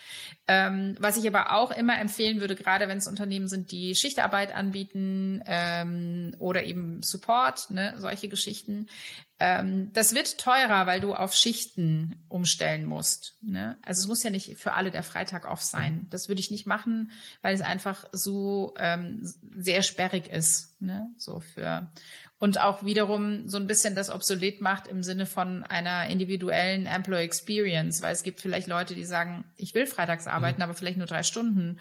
Ähm, 0.46 0.94
was 0.98 1.16
ich 1.16 1.26
aber 1.26 1.52
auch 1.54 1.70
immer 1.70 1.98
empfehlen 1.98 2.40
würde, 2.40 2.54
gerade 2.54 2.86
wenn 2.86 2.98
es 2.98 3.08
Unternehmen 3.08 3.48
sind, 3.48 3.72
die 3.72 3.94
Schichtarbeit 3.94 4.54
anbieten 4.54 5.42
ähm, 5.46 6.34
oder 6.38 6.64
eben 6.64 7.02
Support, 7.02 7.70
ne, 7.70 7.94
solche 7.96 8.28
Geschichten, 8.28 8.88
ähm, 9.40 9.90
das 9.94 10.14
wird 10.14 10.38
teurer, 10.38 10.86
weil 10.86 11.00
du 11.00 11.14
auf 11.14 11.34
Schichten 11.34 12.22
umstellen 12.28 12.84
musst. 12.84 13.38
Ne? 13.40 13.78
Also 13.82 14.02
es 14.02 14.06
muss 14.06 14.22
ja 14.22 14.28
nicht 14.28 14.58
für 14.58 14.74
alle 14.74 14.90
der 14.90 15.02
Freitag 15.02 15.50
off 15.50 15.62
sein. 15.62 16.06
Das 16.10 16.28
würde 16.28 16.40
ich 16.40 16.50
nicht 16.50 16.66
machen, 16.66 17.10
weil 17.40 17.54
es 17.54 17.62
einfach 17.62 18.04
so 18.12 18.74
ähm, 18.78 19.26
sehr 19.56 19.82
sperrig 19.82 20.28
ist. 20.28 20.80
Ne? 20.82 21.08
So 21.16 21.40
für 21.40 21.90
und 22.38 22.60
auch 22.60 22.84
wiederum 22.84 23.48
so 23.48 23.56
ein 23.56 23.66
bisschen 23.66 23.94
das 23.94 24.10
obsolet 24.10 24.60
macht 24.60 24.88
im 24.88 25.02
Sinne 25.02 25.26
von 25.26 25.62
einer 25.64 26.06
individuellen 26.08 26.86
Employee 26.86 27.24
Experience, 27.24 28.02
weil 28.02 28.12
es 28.12 28.22
gibt 28.22 28.40
vielleicht 28.40 28.66
Leute, 28.66 28.94
die 28.94 29.04
sagen, 29.04 29.44
ich 29.56 29.74
will 29.74 29.86
freitags 29.86 30.26
arbeiten, 30.26 30.58
mhm. 30.58 30.64
aber 30.64 30.74
vielleicht 30.74 30.96
nur 30.98 31.06
drei 31.06 31.22
Stunden. 31.22 31.78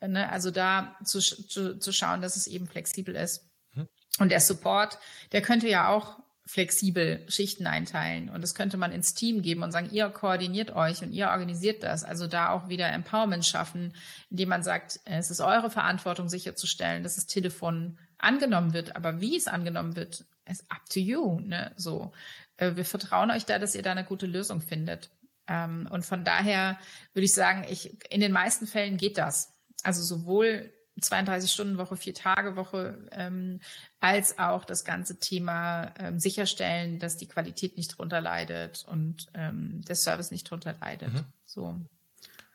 Ne? 0.00 0.30
Also 0.30 0.50
da 0.50 0.96
zu, 1.04 1.20
zu, 1.20 1.78
zu 1.78 1.92
schauen, 1.92 2.22
dass 2.22 2.36
es 2.36 2.46
eben 2.46 2.66
flexibel 2.66 3.14
ist. 3.14 3.50
Mhm. 3.74 3.88
Und 4.18 4.30
der 4.30 4.40
Support, 4.40 4.98
der 5.32 5.42
könnte 5.42 5.68
ja 5.68 5.88
auch 5.88 6.21
flexibel 6.44 7.24
Schichten 7.28 7.66
einteilen. 7.66 8.28
Und 8.28 8.42
das 8.42 8.54
könnte 8.54 8.76
man 8.76 8.92
ins 8.92 9.14
Team 9.14 9.42
geben 9.42 9.62
und 9.62 9.70
sagen, 9.70 9.90
ihr 9.92 10.08
koordiniert 10.08 10.74
euch 10.74 11.02
und 11.02 11.12
ihr 11.12 11.28
organisiert 11.28 11.82
das. 11.82 12.04
Also 12.04 12.26
da 12.26 12.50
auch 12.50 12.68
wieder 12.68 12.88
Empowerment 12.88 13.46
schaffen, 13.46 13.94
indem 14.30 14.48
man 14.48 14.62
sagt, 14.62 15.00
es 15.04 15.30
ist 15.30 15.40
eure 15.40 15.70
Verantwortung 15.70 16.28
sicherzustellen, 16.28 17.04
dass 17.04 17.14
das 17.14 17.26
Telefon 17.26 17.98
angenommen 18.18 18.72
wird. 18.72 18.96
Aber 18.96 19.20
wie 19.20 19.36
es 19.36 19.46
angenommen 19.46 19.94
wird, 19.94 20.24
ist 20.44 20.64
up 20.68 20.84
to 20.90 20.98
you. 20.98 21.40
Ne? 21.40 21.72
So, 21.76 22.12
äh, 22.56 22.74
wir 22.74 22.84
vertrauen 22.84 23.30
euch 23.30 23.44
da, 23.44 23.58
dass 23.58 23.74
ihr 23.74 23.82
da 23.82 23.92
eine 23.92 24.04
gute 24.04 24.26
Lösung 24.26 24.60
findet. 24.60 25.10
Ähm, 25.46 25.88
und 25.90 26.04
von 26.04 26.24
daher 26.24 26.78
würde 27.14 27.24
ich 27.24 27.34
sagen, 27.34 27.64
ich, 27.68 27.96
in 28.10 28.20
den 28.20 28.32
meisten 28.32 28.66
Fällen 28.66 28.96
geht 28.96 29.16
das. 29.16 29.54
Also 29.84 30.02
sowohl 30.02 30.72
32 31.00 31.50
Stunden 31.50 31.78
Woche, 31.78 31.96
vier 31.96 32.14
Tage 32.14 32.56
Woche, 32.56 32.98
ähm, 33.12 33.60
als 34.00 34.38
auch 34.38 34.64
das 34.64 34.84
ganze 34.84 35.18
Thema 35.18 35.92
ähm, 35.98 36.18
sicherstellen, 36.18 36.98
dass 36.98 37.16
die 37.16 37.28
Qualität 37.28 37.76
nicht 37.76 37.96
drunter 37.96 38.20
leidet 38.20 38.84
und 38.88 39.28
ähm, 39.34 39.82
der 39.86 39.96
Service 39.96 40.30
nicht 40.30 40.50
drunter 40.50 40.74
leidet. 40.80 41.12
Mhm. 41.12 41.24
So. 41.46 41.80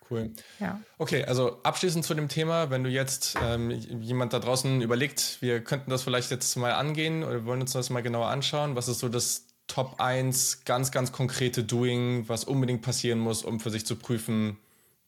Cool. 0.09 0.31
Ja. 0.59 0.79
Okay, 0.97 1.25
also 1.25 1.61
abschließend 1.63 2.05
zu 2.05 2.13
dem 2.13 2.29
Thema, 2.29 2.69
wenn 2.69 2.83
du 2.83 2.89
jetzt 2.89 3.35
ähm, 3.41 3.71
jemand 3.71 4.31
da 4.31 4.39
draußen 4.39 4.81
überlegt, 4.81 5.41
wir 5.41 5.61
könnten 5.61 5.89
das 5.89 6.03
vielleicht 6.03 6.31
jetzt 6.31 6.55
mal 6.55 6.71
angehen 6.71 7.23
oder 7.23 7.45
wollen 7.45 7.61
uns 7.61 7.73
das 7.73 7.89
mal 7.89 8.01
genauer 8.01 8.27
anschauen, 8.27 8.75
was 8.75 8.88
ist 8.88 8.99
so 8.99 9.09
das 9.09 9.47
Top 9.67 9.99
1 9.99 10.63
ganz, 10.63 10.91
ganz 10.91 11.11
konkrete 11.11 11.63
Doing, 11.63 12.29
was 12.29 12.45
unbedingt 12.45 12.81
passieren 12.83 13.19
muss, 13.19 13.43
um 13.43 13.59
für 13.59 13.69
sich 13.69 13.85
zu 13.85 13.97
prüfen, 13.97 14.57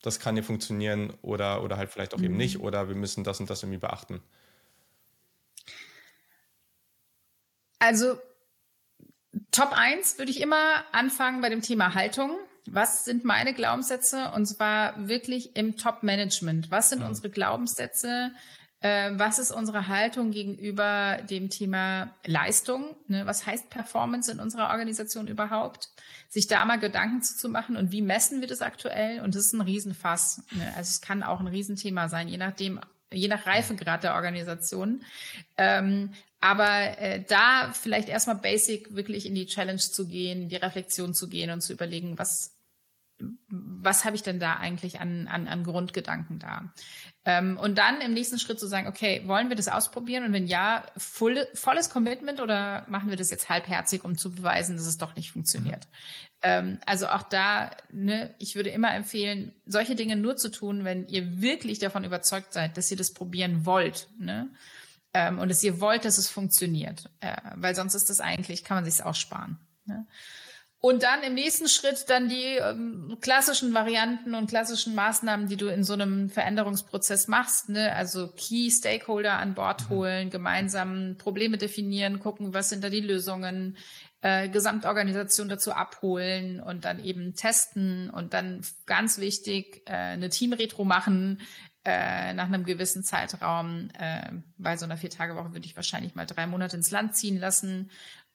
das 0.02 0.20
kann 0.20 0.34
hier 0.34 0.44
funktionieren 0.44 1.12
oder, 1.22 1.62
oder 1.62 1.76
halt 1.76 1.90
vielleicht 1.90 2.14
auch 2.14 2.18
mhm. 2.18 2.24
eben 2.24 2.36
nicht 2.36 2.60
oder 2.60 2.88
wir 2.88 2.96
müssen 2.96 3.24
das 3.24 3.40
und 3.40 3.50
das 3.50 3.62
irgendwie 3.62 3.78
beachten? 3.78 4.22
Also 7.78 8.18
Top 9.50 9.72
1 9.72 10.18
würde 10.18 10.30
ich 10.30 10.40
immer 10.40 10.84
anfangen 10.92 11.40
bei 11.40 11.48
dem 11.48 11.62
Thema 11.62 11.94
Haltung. 11.94 12.32
Was 12.66 13.04
sind 13.04 13.24
meine 13.24 13.54
Glaubenssätze? 13.54 14.30
Und 14.34 14.46
zwar 14.46 15.08
wirklich 15.08 15.56
im 15.56 15.76
Top-Management. 15.76 16.70
Was 16.70 16.90
sind 16.90 17.00
mhm. 17.00 17.06
unsere 17.06 17.30
Glaubenssätze? 17.30 18.32
Äh, 18.82 19.10
was 19.14 19.38
ist 19.38 19.50
unsere 19.50 19.88
Haltung 19.88 20.30
gegenüber 20.30 21.18
dem 21.28 21.50
Thema 21.50 22.14
Leistung? 22.24 22.96
Ne? 23.08 23.26
Was 23.26 23.44
heißt 23.44 23.68
Performance 23.68 24.32
in 24.32 24.40
unserer 24.40 24.70
Organisation 24.70 25.26
überhaupt? 25.26 25.90
Sich 26.28 26.46
da 26.46 26.64
mal 26.64 26.78
Gedanken 26.78 27.22
zu 27.22 27.48
machen 27.50 27.76
und 27.76 27.92
wie 27.92 28.00
messen 28.00 28.40
wir 28.40 28.48
das 28.48 28.62
aktuell? 28.62 29.20
Und 29.20 29.34
das 29.34 29.46
ist 29.46 29.52
ein 29.52 29.60
Riesenfass. 29.60 30.42
Ne? 30.52 30.66
Also 30.76 30.88
es 30.88 31.00
kann 31.02 31.22
auch 31.22 31.40
ein 31.40 31.46
Riesenthema 31.46 32.08
sein, 32.08 32.28
je 32.28 32.38
nachdem, 32.38 32.80
je 33.12 33.28
nach 33.28 33.46
Reifegrad 33.46 34.02
der 34.02 34.14
Organisation. 34.14 35.02
Ähm, 35.58 36.12
aber 36.40 36.98
äh, 36.98 37.22
da 37.28 37.72
vielleicht 37.72 38.08
erstmal 38.08 38.36
basic 38.36 38.94
wirklich 38.94 39.26
in 39.26 39.34
die 39.34 39.44
Challenge 39.44 39.78
zu 39.78 40.06
gehen, 40.06 40.48
die 40.48 40.56
Reflexion 40.56 41.12
zu 41.12 41.28
gehen 41.28 41.50
und 41.50 41.60
zu 41.60 41.74
überlegen, 41.74 42.18
was 42.18 42.56
was 43.48 44.04
habe 44.04 44.16
ich 44.16 44.22
denn 44.22 44.40
da 44.40 44.54
eigentlich 44.54 45.00
an, 45.00 45.28
an, 45.28 45.48
an 45.48 45.64
Grundgedanken 45.64 46.38
da? 46.38 46.72
Ähm, 47.24 47.58
und 47.58 47.76
dann 47.78 48.00
im 48.00 48.14
nächsten 48.14 48.38
Schritt 48.38 48.58
zu 48.58 48.66
sagen, 48.66 48.88
okay, 48.88 49.22
wollen 49.26 49.48
wir 49.48 49.56
das 49.56 49.68
ausprobieren? 49.68 50.24
Und 50.24 50.32
wenn 50.32 50.46
ja, 50.46 50.84
full, 50.96 51.46
volles 51.54 51.90
Commitment 51.90 52.40
oder 52.40 52.86
machen 52.88 53.10
wir 53.10 53.16
das 53.16 53.30
jetzt 53.30 53.48
halbherzig, 53.48 54.04
um 54.04 54.16
zu 54.16 54.32
beweisen, 54.32 54.76
dass 54.76 54.86
es 54.86 54.98
doch 54.98 55.16
nicht 55.16 55.32
funktioniert? 55.32 55.86
Ähm, 56.42 56.78
also 56.86 57.08
auch 57.08 57.22
da, 57.22 57.70
ne, 57.92 58.34
ich 58.38 58.56
würde 58.56 58.70
immer 58.70 58.94
empfehlen, 58.94 59.52
solche 59.66 59.94
Dinge 59.94 60.16
nur 60.16 60.36
zu 60.36 60.50
tun, 60.50 60.84
wenn 60.84 61.06
ihr 61.08 61.40
wirklich 61.40 61.78
davon 61.78 62.04
überzeugt 62.04 62.52
seid, 62.52 62.76
dass 62.76 62.90
ihr 62.90 62.96
das 62.96 63.12
probieren 63.12 63.66
wollt. 63.66 64.08
Ne? 64.18 64.50
Ähm, 65.12 65.38
und 65.38 65.48
dass 65.50 65.62
ihr 65.62 65.80
wollt, 65.80 66.04
dass 66.04 66.18
es 66.18 66.28
funktioniert. 66.28 67.10
Äh, 67.20 67.36
weil 67.56 67.74
sonst 67.74 67.94
ist 67.94 68.08
das 68.08 68.20
eigentlich, 68.20 68.64
kann 68.64 68.78
man 68.78 68.90
sich 68.90 69.04
auch 69.04 69.14
sparen. 69.14 69.58
Ne? 69.84 70.06
Und 70.82 71.02
dann 71.02 71.22
im 71.22 71.34
nächsten 71.34 71.68
Schritt 71.68 72.06
dann 72.08 72.30
die 72.30 72.56
ähm, 72.56 73.18
klassischen 73.20 73.74
Varianten 73.74 74.34
und 74.34 74.48
klassischen 74.48 74.94
Maßnahmen, 74.94 75.46
die 75.46 75.58
du 75.58 75.66
in 75.66 75.84
so 75.84 75.92
einem 75.92 76.30
Veränderungsprozess 76.30 77.28
machst. 77.28 77.68
Ne? 77.68 77.94
Also 77.94 78.28
Key 78.28 78.70
Stakeholder 78.70 79.34
an 79.34 79.52
Bord 79.52 79.82
mhm. 79.82 79.94
holen, 79.94 80.30
gemeinsam 80.30 81.16
Probleme 81.18 81.58
definieren, 81.58 82.18
gucken, 82.18 82.54
was 82.54 82.70
sind 82.70 82.82
da 82.82 82.88
die 82.88 83.00
Lösungen, 83.00 83.76
äh, 84.22 84.48
Gesamtorganisation 84.48 85.50
dazu 85.50 85.72
abholen 85.72 86.60
und 86.60 86.86
dann 86.86 87.04
eben 87.04 87.34
testen 87.34 88.08
und 88.08 88.32
dann 88.32 88.62
ganz 88.86 89.18
wichtig 89.18 89.82
äh, 89.84 89.92
eine 89.92 90.30
Teamretro 90.30 90.84
machen 90.84 91.42
äh, 91.84 92.32
nach 92.32 92.46
einem 92.46 92.64
gewissen 92.64 93.02
Zeitraum. 93.02 93.90
Äh, 93.98 94.32
bei 94.56 94.78
so 94.78 94.86
einer 94.86 94.96
Vier-Tage-Woche 94.96 95.52
würde 95.52 95.66
ich 95.66 95.76
wahrscheinlich 95.76 96.14
mal 96.14 96.26
drei 96.26 96.46
Monate 96.46 96.76
ins 96.76 96.90
Land 96.90 97.16
ziehen 97.16 97.38
lassen 97.38 97.90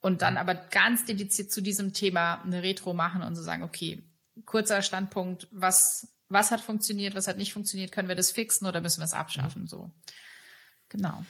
und 0.05 0.21
dann 0.21 0.37
aber 0.37 0.53
ganz 0.53 1.03
dediziert 1.05 1.51
zu 1.51 1.61
diesem 1.61 1.91
Thema 1.91 2.39
eine 2.43 2.61
Retro 2.61 2.93
machen 2.93 3.23
und 3.23 3.35
so 3.35 3.41
sagen, 3.41 3.63
okay, 3.63 4.03
kurzer 4.45 4.83
Standpunkt, 4.83 5.47
was, 5.49 6.09
was 6.29 6.51
hat 6.51 6.61
funktioniert, 6.61 7.15
was 7.15 7.27
hat 7.27 7.37
nicht 7.37 7.53
funktioniert, 7.53 7.91
können 7.91 8.07
wir 8.07 8.13
das 8.13 8.29
fixen 8.29 8.67
oder 8.67 8.81
müssen 8.81 8.99
wir 8.99 9.05
es 9.05 9.15
abschaffen? 9.15 9.63
Mhm. 9.63 9.67
So. 9.67 9.89
Genau. 10.89 11.25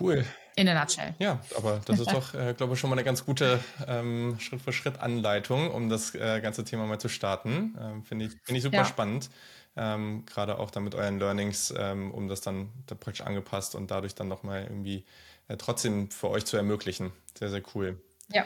Cool. 0.00 0.24
In 0.56 0.68
a 0.68 0.80
nutshell. 0.80 1.14
Ja, 1.20 1.40
aber 1.56 1.80
das 1.84 2.00
ist 2.00 2.10
doch, 2.10 2.34
äh, 2.34 2.54
glaube 2.54 2.74
ich, 2.74 2.80
schon 2.80 2.90
mal 2.90 2.96
eine 2.96 3.04
ganz 3.04 3.24
gute 3.24 3.60
ähm, 3.86 4.36
Schritt-für-Schritt-Anleitung, 4.40 5.70
um 5.70 5.88
das 5.88 6.16
äh, 6.16 6.40
ganze 6.40 6.64
Thema 6.64 6.86
mal 6.86 6.98
zu 6.98 7.08
starten. 7.08 7.78
Ähm, 7.80 8.02
Finde 8.02 8.24
ich, 8.24 8.32
find 8.42 8.58
ich 8.58 8.64
super 8.64 8.78
ja. 8.78 8.84
spannend. 8.84 9.30
Ähm, 9.76 10.26
Gerade 10.26 10.58
auch 10.58 10.72
dann 10.72 10.82
mit 10.82 10.96
euren 10.96 11.20
Learnings, 11.20 11.72
ähm, 11.78 12.10
um 12.10 12.26
das 12.26 12.40
dann 12.40 12.70
da 12.86 12.96
praktisch 12.96 13.24
angepasst 13.24 13.76
und 13.76 13.92
dadurch 13.92 14.16
dann 14.16 14.26
nochmal 14.26 14.64
irgendwie 14.64 15.04
äh, 15.46 15.56
trotzdem 15.56 16.10
für 16.10 16.30
euch 16.30 16.44
zu 16.46 16.56
ermöglichen. 16.56 17.12
Sehr, 17.38 17.50
sehr 17.50 17.62
cool. 17.76 18.02
Ja. 18.32 18.44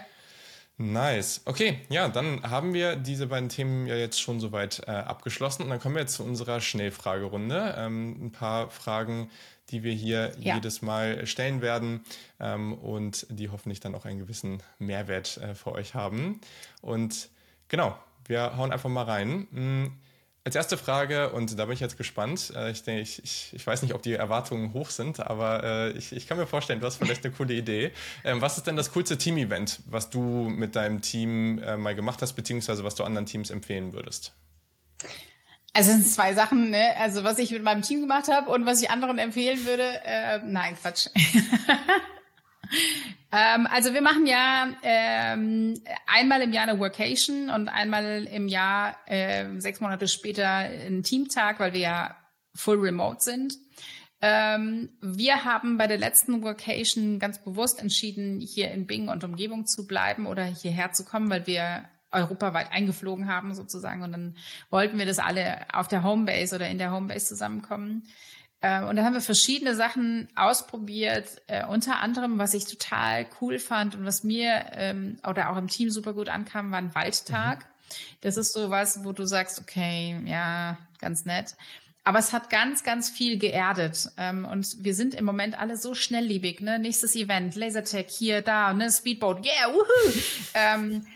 Nice. 0.78 1.43
Okay, 1.45 1.80
ja, 1.91 2.09
dann 2.09 2.43
haben 2.43 2.74
wir 2.74 2.97
diese 2.97 3.26
beiden 3.26 3.49
Themen 3.49 3.87
ja 3.87 3.95
jetzt 3.95 4.20
schon 4.20 4.41
soweit 4.41 4.83
äh, 4.87 4.91
abgeschlossen 4.91 5.62
und 5.62 5.70
dann 5.70 5.78
kommen 5.78 5.95
wir 5.95 6.03
jetzt 6.03 6.14
zu 6.14 6.24
unserer 6.24 6.61
Schnellfragerunde. 6.61 7.74
Ähm, 7.78 8.26
ein 8.26 8.33
paar 8.33 8.70
Fragen, 8.70 9.30
die 9.70 9.83
wir 9.83 9.93
hier 9.93 10.33
ja. 10.39 10.55
jedes 10.55 10.83
Mal 10.83 11.26
stellen 11.26 11.62
werden 11.62 12.05
ähm, 12.41 12.72
und 12.72 13.26
die 13.30 13.51
hoffentlich 13.51 13.80
dann 13.80 13.95
auch 13.95 14.07
einen 14.07 14.18
gewissen 14.18 14.62
Mehrwert 14.78 15.37
äh, 15.37 15.55
für 15.55 15.72
euch 15.72 15.95
haben. 15.95 16.41
Und 16.80 17.28
genau, 17.68 17.97
wir 18.26 18.57
hauen 18.57 18.72
einfach 18.72 18.91
mal 18.91 19.05
rein. 19.05 19.99
Als 20.45 20.57
erste 20.57 20.76
Frage, 20.76 21.30
und 21.30 21.57
da 21.57 21.66
bin 21.66 21.74
ich 21.74 21.80
jetzt 21.80 21.97
gespannt, 21.97 22.53
äh, 22.57 22.72
ich, 22.72 22.82
denke, 22.82 23.03
ich, 23.03 23.22
ich, 23.22 23.51
ich 23.53 23.64
weiß 23.64 23.82
nicht, 23.82 23.95
ob 23.95 24.03
die 24.03 24.14
Erwartungen 24.14 24.72
hoch 24.72 24.90
sind, 24.90 25.20
aber 25.20 25.62
äh, 25.62 25.90
ich, 25.93 26.12
ich 26.12 26.26
kann 26.26 26.36
mir 26.36 26.49
vorstellen, 26.49 26.80
du 26.80 26.86
hast 26.86 26.97
vielleicht 26.97 27.24
eine 27.24 27.32
coole 27.32 27.55
Idee. 27.55 27.93
Ähm, 28.24 28.40
was 28.40 28.57
ist 28.57 28.66
denn 28.66 28.74
das 28.74 28.93
coolste 28.93 29.16
Team-Event, 29.16 29.80
was 29.86 30.11
du 30.11 30.20
mit 30.20 30.74
deinem 30.74 31.01
Team 31.01 31.61
äh, 31.61 31.76
mal 31.76 31.95
gemacht 31.95 32.22
hast, 32.22 32.32
beziehungsweise 32.32 32.82
was 32.82 32.97
du 32.97 33.05
anderen 33.05 33.26
Teams 33.26 33.51
empfehlen 33.51 33.93
würdest? 33.93 34.32
Also 35.74 35.93
es 35.93 35.97
sind 35.97 36.09
zwei 36.09 36.34
Sachen, 36.34 36.70
ne? 36.70 36.97
Also 36.99 37.22
was 37.22 37.38
ich 37.38 37.53
mit 37.53 37.62
meinem 37.62 37.82
Team 37.82 38.01
gemacht 38.01 38.26
habe 38.28 38.51
und 38.51 38.66
was 38.66 38.82
ich 38.82 38.90
anderen 38.90 39.18
empfehlen 39.18 39.64
würde. 39.64 39.84
Äh, 40.05 40.40
nein, 40.45 40.76
Quatsch. 40.80 41.07
Ähm, 43.34 43.66
also 43.66 43.94
wir 43.94 44.02
machen 44.02 44.26
ja 44.26 44.68
ähm, 44.82 45.80
einmal 46.06 46.42
im 46.42 46.52
Jahr 46.52 46.68
eine 46.68 46.78
Workation 46.78 47.48
und 47.48 47.68
einmal 47.68 48.28
im 48.30 48.46
Jahr 48.46 48.96
äh, 49.06 49.58
sechs 49.58 49.80
Monate 49.80 50.06
später 50.06 50.48
einen 50.48 51.02
Teamtag, 51.02 51.58
weil 51.58 51.72
wir 51.72 51.80
ja 51.80 52.16
full 52.54 52.78
remote 52.78 53.22
sind. 53.22 53.54
Ähm, 54.20 54.90
wir 55.00 55.44
haben 55.44 55.78
bei 55.78 55.86
der 55.86 55.98
letzten 55.98 56.42
Workation 56.42 57.18
ganz 57.18 57.42
bewusst 57.42 57.80
entschieden, 57.80 58.38
hier 58.38 58.70
in 58.70 58.86
Bing 58.86 59.08
und 59.08 59.24
Umgebung 59.24 59.66
zu 59.66 59.86
bleiben 59.86 60.26
oder 60.26 60.44
hierher 60.44 60.92
zu 60.92 61.04
kommen, 61.04 61.30
weil 61.30 61.46
wir 61.46 61.86
europaweit 62.12 62.70
eingeflogen 62.70 63.28
haben 63.28 63.54
sozusagen 63.54 64.02
und 64.02 64.12
dann 64.12 64.36
wollten 64.70 64.98
wir, 64.98 65.06
dass 65.06 65.18
alle 65.18 65.66
auf 65.72 65.88
der 65.88 66.04
Homebase 66.04 66.56
oder 66.56 66.68
in 66.68 66.78
der 66.78 66.92
Homebase 66.92 67.26
zusammenkommen. 67.26 68.04
Ähm, 68.62 68.88
und 68.88 68.96
da 68.96 69.04
haben 69.04 69.14
wir 69.14 69.20
verschiedene 69.20 69.74
Sachen 69.74 70.28
ausprobiert, 70.36 71.42
äh, 71.48 71.66
unter 71.66 72.00
anderem, 72.00 72.38
was 72.38 72.54
ich 72.54 72.64
total 72.64 73.26
cool 73.40 73.58
fand 73.58 73.96
und 73.96 74.06
was 74.06 74.22
mir 74.22 74.66
ähm, 74.72 75.18
oder 75.28 75.50
auch 75.50 75.56
im 75.56 75.68
Team 75.68 75.90
super 75.90 76.12
gut 76.12 76.28
ankam, 76.28 76.70
war 76.70 76.78
ein 76.78 76.94
Waldtag. 76.94 77.58
Mhm. 77.58 77.96
Das 78.20 78.36
ist 78.36 78.52
so 78.52 78.70
was, 78.70 79.04
wo 79.04 79.12
du 79.12 79.26
sagst, 79.26 79.60
okay, 79.60 80.16
ja, 80.24 80.78
ganz 81.00 81.24
nett. 81.24 81.56
Aber 82.04 82.18
es 82.18 82.32
hat 82.32 82.50
ganz, 82.50 82.82
ganz 82.82 83.10
viel 83.10 83.38
geerdet. 83.38 84.10
Ähm, 84.16 84.44
und 84.44 84.82
wir 84.82 84.94
sind 84.94 85.14
im 85.14 85.24
Moment 85.24 85.58
alle 85.58 85.76
so 85.76 85.94
schnelllebig. 85.94 86.60
Ne? 86.60 86.78
Nächstes 86.78 87.14
Event, 87.14 87.54
Lasertag 87.54 88.10
hier, 88.10 88.42
da, 88.42 88.72
ne? 88.72 88.90
Speedboat, 88.90 89.44
yeah, 89.44 89.72
wuhu. 89.72 90.12
ähm, 90.54 91.06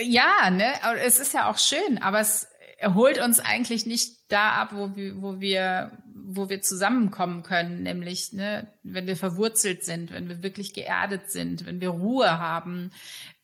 ja, 0.00 0.50
ne? 0.50 0.72
Es 1.02 1.18
ist 1.18 1.34
ja 1.34 1.50
auch 1.50 1.58
schön, 1.58 1.98
aber 2.00 2.20
es 2.20 2.46
holt 2.82 3.22
uns 3.22 3.40
eigentlich 3.40 3.86
nicht 3.86 4.16
da 4.28 4.52
ab, 4.52 4.70
wo 4.72 4.96
wir, 4.96 5.22
wo 5.22 5.40
wir 5.40 5.92
wo 6.28 6.48
wir 6.48 6.60
zusammenkommen 6.60 7.44
können, 7.44 7.84
nämlich 7.84 8.32
ne, 8.32 8.66
wenn 8.82 9.06
wir 9.06 9.16
verwurzelt 9.16 9.84
sind, 9.84 10.12
wenn 10.12 10.28
wir 10.28 10.42
wirklich 10.42 10.74
geerdet 10.74 11.30
sind, 11.30 11.66
wenn 11.66 11.80
wir 11.80 11.90
Ruhe 11.90 12.38
haben. 12.40 12.90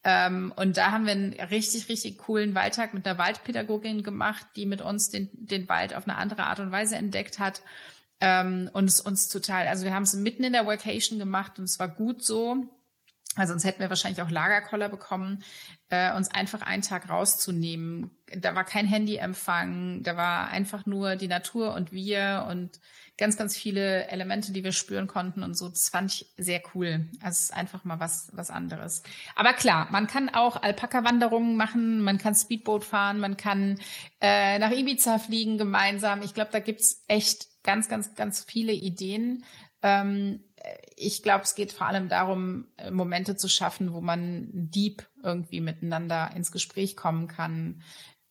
Ähm, 0.03 0.53
und 0.57 0.77
da 0.77 0.91
haben 0.91 1.07
wir 1.07 1.13
einen 1.13 1.33
richtig, 1.35 1.89
richtig 1.89 2.19
coolen 2.19 2.57
Waldtag 2.57 2.93
mit 2.93 3.07
einer 3.07 3.19
Waldpädagogin 3.19 4.03
gemacht, 4.03 4.45
die 4.57 4.67
mit 4.67 4.83
uns 4.83 5.11
den, 5.11 5.29
den 5.33 5.69
Wald 5.69 5.95
auf 5.95 6.09
eine 6.09 6.19
andere 6.19 6.45
Art 6.45 6.59
und 6.59 6.73
Weise 6.73 6.97
entdeckt 6.97 7.39
hat. 7.39 7.63
Ähm, 8.21 8.69
und 8.73 8.87
es 8.87 9.01
uns 9.01 9.29
total, 9.29 9.69
also 9.69 9.85
wir 9.85 9.95
haben 9.95 10.03
es 10.03 10.15
mitten 10.15 10.43
in 10.43 10.53
der 10.53 10.67
Vacation 10.67 11.21
gemacht 11.21 11.59
und 11.61 11.65
es 11.65 11.79
war 11.79 11.89
gut 11.89 12.25
so. 12.25 12.67
Weil 13.37 13.47
sonst 13.47 13.65
hätten 13.65 13.81
wir 13.81 13.89
wahrscheinlich 13.89 14.23
auch 14.23 14.31
Lagerkoller 14.31 14.89
bekommen, 14.89 15.43
äh, 15.89 16.15
uns 16.15 16.31
einfach 16.31 16.63
einen 16.63 16.83
Tag 16.83 17.09
rauszunehmen. 17.09 18.11
Da 18.35 18.55
war 18.55 18.65
kein 18.65 18.87
Handyempfang, 18.87 20.03
da 20.03 20.17
war 20.17 20.49
einfach 20.49 20.87
nur 20.87 21.17
die 21.17 21.29
Natur 21.29 21.75
und 21.75 21.93
wir 21.93 22.47
und 22.49 22.81
ganz, 23.19 23.37
ganz 23.37 23.57
viele 23.57 24.09
Elemente, 24.09 24.53
die 24.53 24.65
wir 24.65 24.73
spüren 24.73 25.07
konnten 25.07 25.43
und 25.43 25.57
so. 25.57 25.69
Das 25.69 25.89
fand 25.89 26.13
ich 26.13 26.33
sehr 26.37 26.63
cool. 26.75 27.09
Also 27.21 27.29
es 27.37 27.41
ist 27.43 27.55
einfach 27.55 27.85
mal 27.85 28.01
was, 28.01 28.31
was 28.33 28.51
anderes. 28.51 29.03
Aber 29.37 29.53
klar, 29.53 29.89
man 29.91 30.07
kann 30.07 30.29
auch 30.29 30.63
Alpaka-Wanderungen 30.63 31.57
machen, 31.57 32.03
man 32.03 32.19
kann 32.19 32.35
Speedboot 32.35 32.85
fahren, 32.85 33.21
man 33.21 33.37
kann 33.37 33.79
äh, 34.21 34.59
nach 34.59 34.73
Ibiza 34.73 35.19
fliegen 35.19 35.59
gemeinsam. 35.59 36.23
Ich 36.23 36.35
glaube, 36.35 36.51
da 36.53 36.59
gibt's 36.59 37.05
echt 37.07 37.49
ganz, 37.63 37.89
ganz, 37.89 38.15
ganz 38.15 38.45
viele 38.45 38.73
Ideen. 38.73 39.45
Ähm, 39.83 40.41
ich 40.97 41.23
glaube, 41.23 41.45
es 41.45 41.55
geht 41.55 41.73
vor 41.73 41.87
allem 41.87 42.09
darum, 42.09 42.69
äh, 42.77 42.91
Momente 42.91 43.37
zu 43.37 43.49
schaffen, 43.49 43.93
wo 43.93 44.01
man 44.01 44.49
deep 44.53 45.07
irgendwie 45.23 45.61
miteinander 45.61 46.31
ins 46.35 46.53
Gespräch 46.53 46.97
kommen 46.97 47.29
kann, 47.29 47.83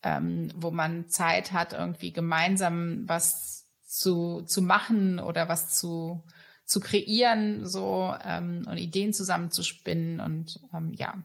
ähm, 0.02 0.50
wo 0.56 0.70
man 0.70 1.08
Zeit 1.08 1.52
hat, 1.52 1.72
irgendwie 1.72 2.12
gemeinsam 2.12 3.04
was 3.06 3.66
zu, 3.84 4.42
zu 4.42 4.62
machen 4.62 5.18
oder 5.18 5.48
was 5.48 5.78
zu, 5.78 6.24
zu 6.64 6.80
kreieren, 6.80 7.66
so 7.66 8.14
ähm, 8.24 8.66
und 8.68 8.78
Ideen 8.78 9.12
zusammenzuspinnen 9.12 10.20
und 10.20 10.60
ähm, 10.72 10.92
ja, 10.94 11.22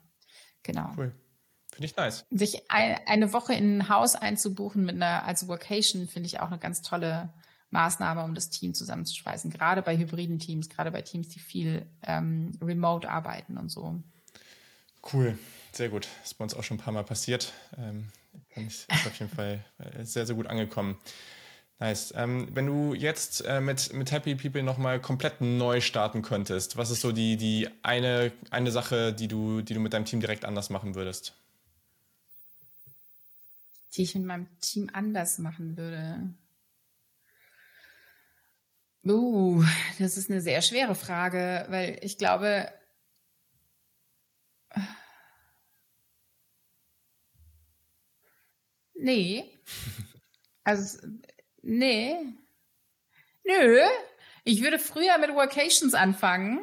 genau. 0.64 0.91
Cool. 0.97 1.14
Finde 1.72 1.86
ich 1.86 1.95
nice. 1.95 2.26
Sich 2.30 2.70
ein, 2.70 2.97
eine 3.05 3.34
Woche 3.34 3.53
in 3.53 3.78
ein 3.78 3.89
Haus 3.89 4.16
einzubuchen 4.16 4.84
mit 4.84 4.95
einer 4.95 5.24
als 5.24 5.47
Vocation 5.47 6.08
finde 6.08 6.28
ich 6.28 6.39
auch 6.39 6.47
eine 6.47 6.60
ganz 6.60 6.82
tolle 6.82 7.34
Maßnahme, 7.70 8.24
um 8.24 8.34
das 8.34 8.49
Team 8.49 8.74
zusammenzuschweißen. 8.74 9.51
Gerade 9.51 9.82
bei 9.82 9.97
hybriden 9.97 10.39
Teams, 10.39 10.70
gerade 10.70 10.91
bei 10.91 11.01
Teams, 11.01 11.30
die 11.30 11.39
viel 11.39 11.86
ähm, 12.03 12.51
remote 12.61 13.09
arbeiten 13.09 13.57
und 13.57 13.70
so. 13.70 14.01
Cool, 15.11 15.38
sehr 15.72 15.89
gut. 15.89 16.07
Das 16.22 16.32
ist 16.32 16.38
bei 16.38 16.43
uns 16.43 16.53
auch 16.53 16.63
schon 16.63 16.78
ein 16.78 16.82
paar 16.82 16.93
Mal 16.93 17.03
passiert. 17.03 17.53
Ähm, 17.78 18.07
ist 18.55 18.88
auf 18.89 19.20
jeden 19.20 19.32
Fall 19.32 19.63
äh, 19.78 20.03
sehr, 20.03 20.26
sehr 20.26 20.36
gut 20.36 20.47
angekommen. 20.47 20.97
Nice. 21.80 22.11
Ähm, 22.18 22.47
wenn 22.53 22.65
du 22.65 22.95
jetzt 22.95 23.45
äh, 23.45 23.61
mit, 23.61 23.93
mit 23.93 24.11
Happy 24.11 24.34
People 24.34 24.63
nochmal 24.63 24.99
komplett 24.99 25.41
neu 25.41 25.80
starten 25.80 26.24
könntest, 26.24 26.76
was 26.76 26.89
ist 26.89 27.01
so 27.01 27.11
die, 27.11 27.38
die 27.38 27.70
eine, 27.84 28.32
eine 28.49 28.72
Sache, 28.72 29.13
die 29.13 29.28
du, 29.28 29.61
die 29.61 29.76
du 29.76 29.80
mit 29.80 29.93
deinem 29.93 30.05
Team 30.05 30.20
direkt 30.20 30.43
anders 30.43 30.72
machen 30.72 30.95
würdest? 30.95 31.36
Die 33.93 34.01
ich 34.03 34.15
mit 34.15 34.26
meinem 34.26 34.47
Team 34.59 34.89
anders 34.91 35.38
machen 35.38 35.78
würde. 35.78 36.34
Uh, 39.10 39.64
das 39.99 40.18
ist 40.18 40.30
eine 40.30 40.41
sehr 40.41 40.62
schwere 40.62 40.95
Frage, 40.95 41.66
weil 41.70 41.99
ich 42.01 42.18
glaube, 42.18 42.72
nee. 48.95 49.45
Also, 50.64 51.08
nee. 51.62 52.16
Nö. 53.45 53.80
Ich 54.43 54.62
würde 54.62 54.80
früher 54.80 55.18
mit 55.18 55.34
Workations 55.34 55.93
anfangen. 55.93 56.60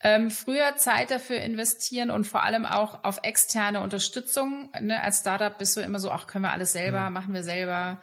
Ähm, 0.00 0.30
früher 0.30 0.76
Zeit 0.76 1.10
dafür 1.10 1.40
investieren 1.40 2.10
und 2.10 2.26
vor 2.26 2.44
allem 2.44 2.64
auch 2.64 3.02
auf 3.02 3.20
externe 3.24 3.80
Unterstützung. 3.80 4.70
Ne? 4.80 5.02
Als 5.02 5.20
Startup 5.20 5.56
bist 5.58 5.76
du 5.76 5.80
immer 5.80 5.98
so, 5.98 6.10
ach, 6.10 6.26
können 6.26 6.44
wir 6.44 6.52
alles 6.52 6.72
selber, 6.72 6.98
ja. 6.98 7.10
machen 7.10 7.34
wir 7.34 7.42
selber. 7.42 8.00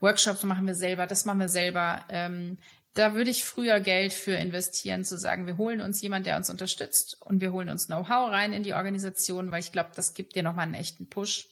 Workshops 0.00 0.42
machen 0.44 0.66
wir 0.66 0.74
selber, 0.74 1.06
das 1.06 1.24
machen 1.24 1.40
wir 1.40 1.48
selber. 1.48 2.04
Ähm, 2.10 2.58
da 2.98 3.14
würde 3.14 3.30
ich 3.30 3.44
früher 3.44 3.78
Geld 3.78 4.12
für 4.12 4.32
investieren, 4.32 5.04
zu 5.04 5.16
sagen, 5.18 5.46
wir 5.46 5.56
holen 5.56 5.80
uns 5.80 6.02
jemand, 6.02 6.26
der 6.26 6.36
uns 6.36 6.50
unterstützt 6.50 7.16
und 7.22 7.40
wir 7.40 7.52
holen 7.52 7.68
uns 7.68 7.86
Know-how 7.86 8.28
rein 8.28 8.52
in 8.52 8.64
die 8.64 8.74
Organisation, 8.74 9.52
weil 9.52 9.60
ich 9.60 9.70
glaube, 9.70 9.90
das 9.94 10.14
gibt 10.14 10.34
dir 10.34 10.42
nochmal 10.42 10.64
einen 10.64 10.74
echten 10.74 11.08
Push. 11.08 11.46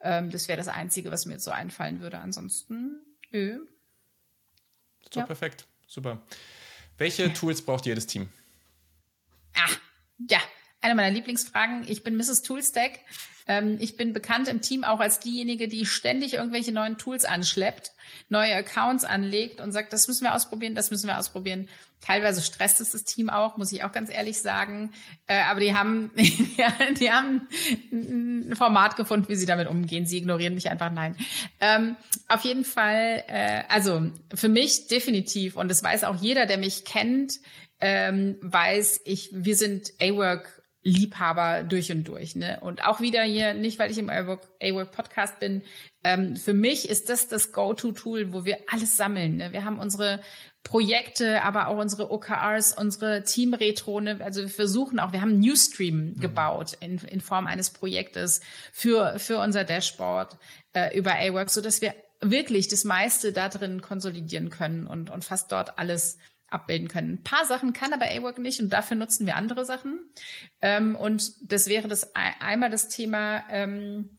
Ähm, 0.00 0.30
das 0.30 0.46
wäre 0.46 0.56
das 0.56 0.68
Einzige, 0.68 1.10
was 1.10 1.26
mir 1.26 1.32
jetzt 1.32 1.44
so 1.44 1.50
einfallen 1.50 2.00
würde. 2.00 2.18
Ansonsten, 2.18 3.00
nö. 3.32 3.66
So, 5.12 5.18
ja. 5.18 5.26
perfekt. 5.26 5.66
Super. 5.88 6.22
Welche 6.96 7.32
Tools 7.32 7.60
braucht 7.62 7.84
jedes 7.84 8.06
Team? 8.06 8.28
Ah, 9.56 9.70
ja, 10.30 10.40
eine 10.80 10.94
meiner 10.94 11.10
Lieblingsfragen. 11.10 11.88
Ich 11.88 12.04
bin 12.04 12.16
Mrs. 12.16 12.42
Toolstack. 12.42 13.00
Ähm, 13.48 13.78
ich 13.80 13.96
bin 13.96 14.12
bekannt 14.12 14.46
im 14.46 14.60
Team 14.60 14.84
auch 14.84 15.00
als 15.00 15.20
diejenige, 15.20 15.66
die 15.66 15.86
ständig 15.86 16.34
irgendwelche 16.34 16.70
neuen 16.70 16.98
Tools 16.98 17.24
anschleppt, 17.24 17.92
neue 18.28 18.54
Accounts 18.54 19.04
anlegt 19.04 19.60
und 19.60 19.72
sagt, 19.72 19.92
das 19.92 20.06
müssen 20.06 20.24
wir 20.24 20.34
ausprobieren, 20.34 20.74
das 20.74 20.90
müssen 20.90 21.08
wir 21.08 21.18
ausprobieren. 21.18 21.68
Teilweise 22.00 22.42
stresst 22.42 22.80
es 22.80 22.92
das 22.92 23.04
Team 23.04 23.28
auch, 23.28 23.56
muss 23.56 23.72
ich 23.72 23.82
auch 23.82 23.90
ganz 23.90 24.10
ehrlich 24.10 24.40
sagen. 24.40 24.92
Äh, 25.26 25.40
aber 25.42 25.60
die 25.60 25.74
haben, 25.74 26.12
die 26.16 27.10
haben 27.10 27.48
ein 27.90 28.54
Format 28.54 28.96
gefunden, 28.96 29.28
wie 29.28 29.34
sie 29.34 29.46
damit 29.46 29.66
umgehen. 29.66 30.06
Sie 30.06 30.18
ignorieren 30.18 30.54
mich 30.54 30.70
einfach, 30.70 30.92
nein. 30.92 31.16
Ähm, 31.60 31.96
auf 32.28 32.44
jeden 32.44 32.64
Fall, 32.64 33.24
äh, 33.26 33.62
also 33.68 34.10
für 34.32 34.48
mich 34.48 34.86
definitiv, 34.86 35.56
und 35.56 35.68
das 35.68 35.82
weiß 35.82 36.04
auch 36.04 36.16
jeder, 36.16 36.46
der 36.46 36.58
mich 36.58 36.84
kennt, 36.84 37.40
ähm, 37.80 38.36
weiß 38.42 39.00
ich, 39.04 39.30
wir 39.32 39.56
sind 39.56 39.92
A-Work 40.00 40.57
Liebhaber 40.88 41.62
durch 41.62 41.92
und 41.92 42.04
durch. 42.04 42.34
Ne? 42.34 42.58
Und 42.60 42.84
auch 42.84 43.00
wieder 43.00 43.22
hier, 43.22 43.54
nicht 43.54 43.78
weil 43.78 43.90
ich 43.90 43.98
im 43.98 44.08
A-Work 44.08 44.92
Podcast 44.92 45.38
bin, 45.38 45.62
ähm, 46.02 46.36
für 46.36 46.54
mich 46.54 46.88
ist 46.88 47.10
das 47.10 47.28
das 47.28 47.52
Go-To-Tool, 47.52 48.32
wo 48.32 48.44
wir 48.44 48.58
alles 48.68 48.96
sammeln. 48.96 49.36
Ne? 49.36 49.52
Wir 49.52 49.64
haben 49.64 49.78
unsere 49.78 50.20
Projekte, 50.64 51.42
aber 51.42 51.68
auch 51.68 51.78
unsere 51.78 52.10
OKRs, 52.10 52.72
unsere 52.76 53.22
Team-Retro. 53.22 54.00
Ne? 54.00 54.18
Also 54.22 54.42
wir 54.42 54.48
versuchen 54.48 54.98
auch, 54.98 55.12
wir 55.12 55.20
haben 55.20 55.38
Newsstream 55.38 56.14
mhm. 56.14 56.20
gebaut 56.20 56.76
in, 56.80 56.98
in 56.98 57.20
Form 57.20 57.46
eines 57.46 57.70
Projektes 57.70 58.40
für, 58.72 59.18
für 59.18 59.38
unser 59.38 59.64
Dashboard 59.64 60.38
äh, 60.72 60.96
über 60.96 61.14
A-Work, 61.14 61.50
so 61.50 61.60
dass 61.60 61.82
wir 61.82 61.94
wirklich 62.20 62.68
das 62.68 62.84
meiste 62.84 63.32
da 63.32 63.48
drin 63.48 63.82
konsolidieren 63.82 64.50
können 64.50 64.86
und, 64.86 65.10
und 65.10 65.24
fast 65.24 65.52
dort 65.52 65.78
alles 65.78 66.18
abbilden 66.50 66.88
können. 66.88 67.14
Ein 67.14 67.22
paar 67.22 67.44
Sachen 67.44 67.72
kann 67.72 67.92
aber 67.92 68.06
A-Work 68.06 68.38
nicht 68.38 68.60
und 68.60 68.70
dafür 68.70 68.96
nutzen 68.96 69.26
wir 69.26 69.36
andere 69.36 69.64
Sachen. 69.64 70.00
Ähm, 70.60 70.96
und 70.96 71.32
das 71.50 71.68
wäre 71.68 71.88
das 71.88 72.14
einmal 72.14 72.70
das 72.70 72.88
Thema 72.88 73.44
ähm, 73.50 74.18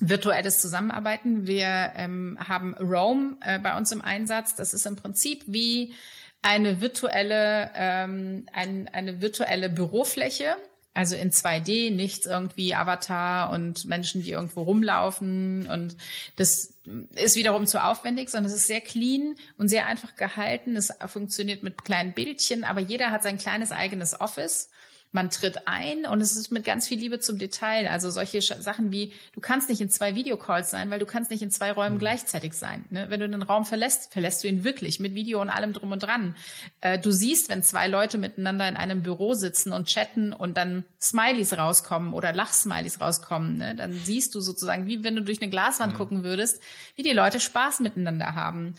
virtuelles 0.00 0.60
Zusammenarbeiten. 0.60 1.46
Wir 1.46 1.92
ähm, 1.96 2.38
haben 2.40 2.74
Roam 2.74 3.38
äh, 3.40 3.58
bei 3.58 3.76
uns 3.76 3.92
im 3.92 4.02
Einsatz. 4.02 4.54
Das 4.54 4.74
ist 4.74 4.86
im 4.86 4.96
Prinzip 4.96 5.44
wie 5.46 5.94
eine 6.42 6.80
virtuelle, 6.80 7.70
ähm, 7.74 8.46
ein, 8.52 8.88
eine 8.88 9.20
virtuelle 9.20 9.68
Bürofläche 9.68 10.56
also 10.94 11.16
in 11.16 11.30
2D, 11.30 11.90
nichts 11.90 12.26
irgendwie 12.26 12.74
Avatar 12.74 13.50
und 13.50 13.86
Menschen, 13.86 14.22
die 14.22 14.30
irgendwo 14.30 14.62
rumlaufen. 14.62 15.66
Und 15.66 15.96
das 16.36 16.74
ist 17.14 17.36
wiederum 17.36 17.66
zu 17.66 17.82
aufwendig, 17.82 18.28
sondern 18.28 18.50
es 18.50 18.58
ist 18.58 18.66
sehr 18.66 18.82
clean 18.82 19.36
und 19.56 19.68
sehr 19.68 19.86
einfach 19.86 20.16
gehalten. 20.16 20.76
Es 20.76 20.92
funktioniert 21.06 21.62
mit 21.62 21.84
kleinen 21.84 22.12
Bildchen, 22.12 22.64
aber 22.64 22.80
jeder 22.80 23.10
hat 23.10 23.22
sein 23.22 23.38
kleines 23.38 23.72
eigenes 23.72 24.20
Office 24.20 24.68
man 25.12 25.28
tritt 25.30 25.68
ein 25.68 26.06
und 26.06 26.20
es 26.22 26.36
ist 26.36 26.50
mit 26.50 26.64
ganz 26.64 26.88
viel 26.88 26.98
Liebe 26.98 27.20
zum 27.20 27.38
Detail. 27.38 27.86
Also 27.86 28.10
solche 28.10 28.40
Sachen 28.40 28.90
wie, 28.90 29.12
du 29.34 29.40
kannst 29.40 29.68
nicht 29.68 29.80
in 29.80 29.90
zwei 29.90 30.14
Videocalls 30.14 30.70
sein, 30.70 30.90
weil 30.90 30.98
du 30.98 31.06
kannst 31.06 31.30
nicht 31.30 31.42
in 31.42 31.50
zwei 31.50 31.70
Räumen 31.70 31.96
mhm. 31.96 32.00
gleichzeitig 32.00 32.54
sein. 32.54 32.86
Ne? 32.90 33.06
Wenn 33.10 33.20
du 33.20 33.28
den 33.28 33.42
Raum 33.42 33.66
verlässt, 33.66 34.12
verlässt 34.12 34.42
du 34.42 34.48
ihn 34.48 34.64
wirklich 34.64 35.00
mit 35.00 35.14
Video 35.14 35.40
und 35.40 35.50
allem 35.50 35.74
drum 35.74 35.92
und 35.92 36.02
dran. 36.02 36.34
Äh, 36.80 36.98
du 36.98 37.12
siehst, 37.12 37.50
wenn 37.50 37.62
zwei 37.62 37.88
Leute 37.88 38.16
miteinander 38.16 38.66
in 38.66 38.76
einem 38.76 39.02
Büro 39.02 39.34
sitzen 39.34 39.72
und 39.72 39.86
chatten 39.86 40.32
und 40.32 40.56
dann 40.56 40.84
Smileys 41.00 41.56
rauskommen 41.56 42.14
oder 42.14 42.32
Lachsmileys 42.32 43.00
rauskommen, 43.00 43.58
ne? 43.58 43.74
dann 43.74 43.92
siehst 43.92 44.34
du 44.34 44.40
sozusagen, 44.40 44.86
wie 44.86 45.04
wenn 45.04 45.16
du 45.16 45.22
durch 45.22 45.42
eine 45.42 45.50
Glaswand 45.50 45.92
mhm. 45.92 45.98
gucken 45.98 46.24
würdest, 46.24 46.62
wie 46.96 47.02
die 47.02 47.12
Leute 47.12 47.38
Spaß 47.38 47.80
miteinander 47.80 48.34
haben. 48.34 48.74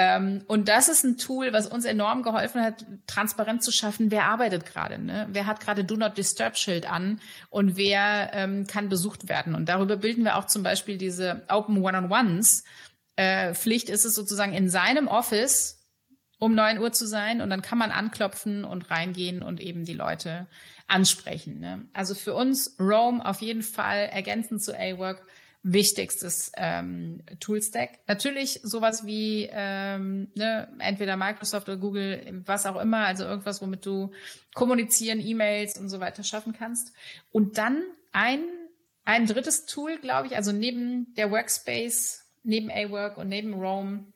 Ähm, 0.00 0.44
und 0.46 0.68
das 0.68 0.88
ist 0.88 1.02
ein 1.02 1.18
Tool, 1.18 1.52
was 1.52 1.66
uns 1.66 1.84
enorm 1.84 2.22
geholfen 2.22 2.62
hat, 2.62 2.86
transparent 3.08 3.64
zu 3.64 3.72
schaffen, 3.72 4.12
wer 4.12 4.26
arbeitet 4.26 4.64
gerade, 4.64 4.96
ne? 4.96 5.26
wer 5.32 5.46
hat 5.46 5.58
gerade 5.58 5.82
Do 5.82 5.96
Not 5.96 6.16
Disturb 6.16 6.56
Schild 6.56 6.88
an 6.88 7.20
und 7.50 7.76
wer 7.76 8.30
ähm, 8.32 8.68
kann 8.68 8.88
besucht 8.88 9.28
werden. 9.28 9.56
Und 9.56 9.68
darüber 9.68 9.96
bilden 9.96 10.22
wir 10.22 10.36
auch 10.36 10.46
zum 10.46 10.62
Beispiel 10.62 10.98
diese 10.98 11.42
Open 11.48 11.82
One-on-Ones. 11.82 12.62
Äh, 13.16 13.54
Pflicht 13.54 13.88
ist 13.90 14.04
es 14.04 14.14
sozusagen 14.14 14.52
in 14.52 14.70
seinem 14.70 15.08
Office 15.08 15.84
um 16.38 16.54
neun 16.54 16.78
Uhr 16.78 16.92
zu 16.92 17.04
sein 17.04 17.40
und 17.40 17.50
dann 17.50 17.62
kann 17.62 17.78
man 17.78 17.90
anklopfen 17.90 18.62
und 18.62 18.92
reingehen 18.92 19.42
und 19.42 19.60
eben 19.60 19.84
die 19.84 19.94
Leute 19.94 20.46
ansprechen. 20.86 21.58
Ne? 21.58 21.86
Also 21.92 22.14
für 22.14 22.34
uns 22.34 22.76
Roam 22.78 23.20
auf 23.20 23.42
jeden 23.42 23.64
Fall 23.64 24.08
ergänzend 24.12 24.62
zu 24.62 24.78
A-Work 24.78 25.26
wichtigstes 25.62 26.52
ähm, 26.56 27.22
Toolstack. 27.40 27.98
Natürlich 28.06 28.60
sowas 28.62 29.04
wie 29.06 29.48
ähm, 29.50 30.30
ne, 30.34 30.68
entweder 30.78 31.16
Microsoft 31.16 31.68
oder 31.68 31.76
Google, 31.76 32.42
was 32.46 32.66
auch 32.66 32.80
immer, 32.80 33.06
also 33.06 33.24
irgendwas, 33.24 33.60
womit 33.60 33.84
du 33.84 34.12
kommunizieren, 34.54 35.20
E-Mails 35.20 35.78
und 35.78 35.88
so 35.88 36.00
weiter 36.00 36.22
schaffen 36.22 36.52
kannst. 36.52 36.92
Und 37.30 37.58
dann 37.58 37.82
ein, 38.12 38.42
ein 39.04 39.26
drittes 39.26 39.66
Tool, 39.66 39.98
glaube 39.98 40.28
ich, 40.28 40.36
also 40.36 40.52
neben 40.52 41.14
der 41.14 41.30
Workspace, 41.30 42.24
neben 42.44 42.70
A-Work 42.70 43.18
und 43.18 43.28
neben 43.28 43.54
Roam, 43.54 44.12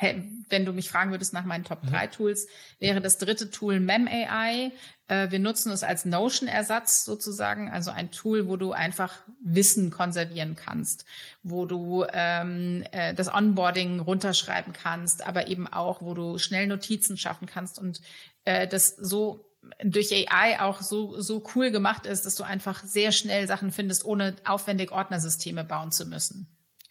wenn 0.00 0.64
du 0.64 0.72
mich 0.72 0.88
fragen 0.88 1.10
würdest 1.10 1.34
nach 1.34 1.44
meinen 1.44 1.64
Top 1.64 1.82
3 1.82 2.06
mhm. 2.06 2.10
Tools, 2.12 2.46
wäre 2.78 3.00
das 3.00 3.18
dritte 3.18 3.50
Tool 3.50 3.78
MemAI. 3.80 4.72
Äh, 5.12 5.30
wir 5.30 5.40
nutzen 5.40 5.70
es 5.72 5.82
als 5.82 6.06
Notion-Ersatz 6.06 7.04
sozusagen, 7.04 7.70
also 7.70 7.90
ein 7.90 8.10
Tool, 8.10 8.48
wo 8.48 8.56
du 8.56 8.72
einfach 8.72 9.12
Wissen 9.42 9.90
konservieren 9.90 10.56
kannst, 10.56 11.04
wo 11.42 11.66
du 11.66 12.06
ähm, 12.12 12.82
äh, 12.92 13.12
das 13.12 13.32
Onboarding 13.32 14.00
runterschreiben 14.00 14.72
kannst, 14.72 15.26
aber 15.26 15.48
eben 15.48 15.68
auch, 15.68 16.00
wo 16.00 16.14
du 16.14 16.38
schnell 16.38 16.66
Notizen 16.66 17.18
schaffen 17.18 17.46
kannst 17.46 17.78
und 17.78 18.00
äh, 18.46 18.66
das 18.66 18.88
so 18.96 19.44
durch 19.84 20.12
AI 20.12 20.60
auch 20.60 20.80
so, 20.80 21.20
so 21.20 21.42
cool 21.54 21.70
gemacht 21.70 22.06
ist, 22.06 22.24
dass 22.24 22.34
du 22.34 22.42
einfach 22.42 22.82
sehr 22.82 23.12
schnell 23.12 23.46
Sachen 23.46 23.70
findest, 23.70 24.06
ohne 24.06 24.34
aufwendig 24.46 24.92
Ordnersysteme 24.92 25.62
bauen 25.62 25.92
zu 25.92 26.06
müssen. 26.06 26.48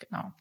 Genau. 0.10 0.34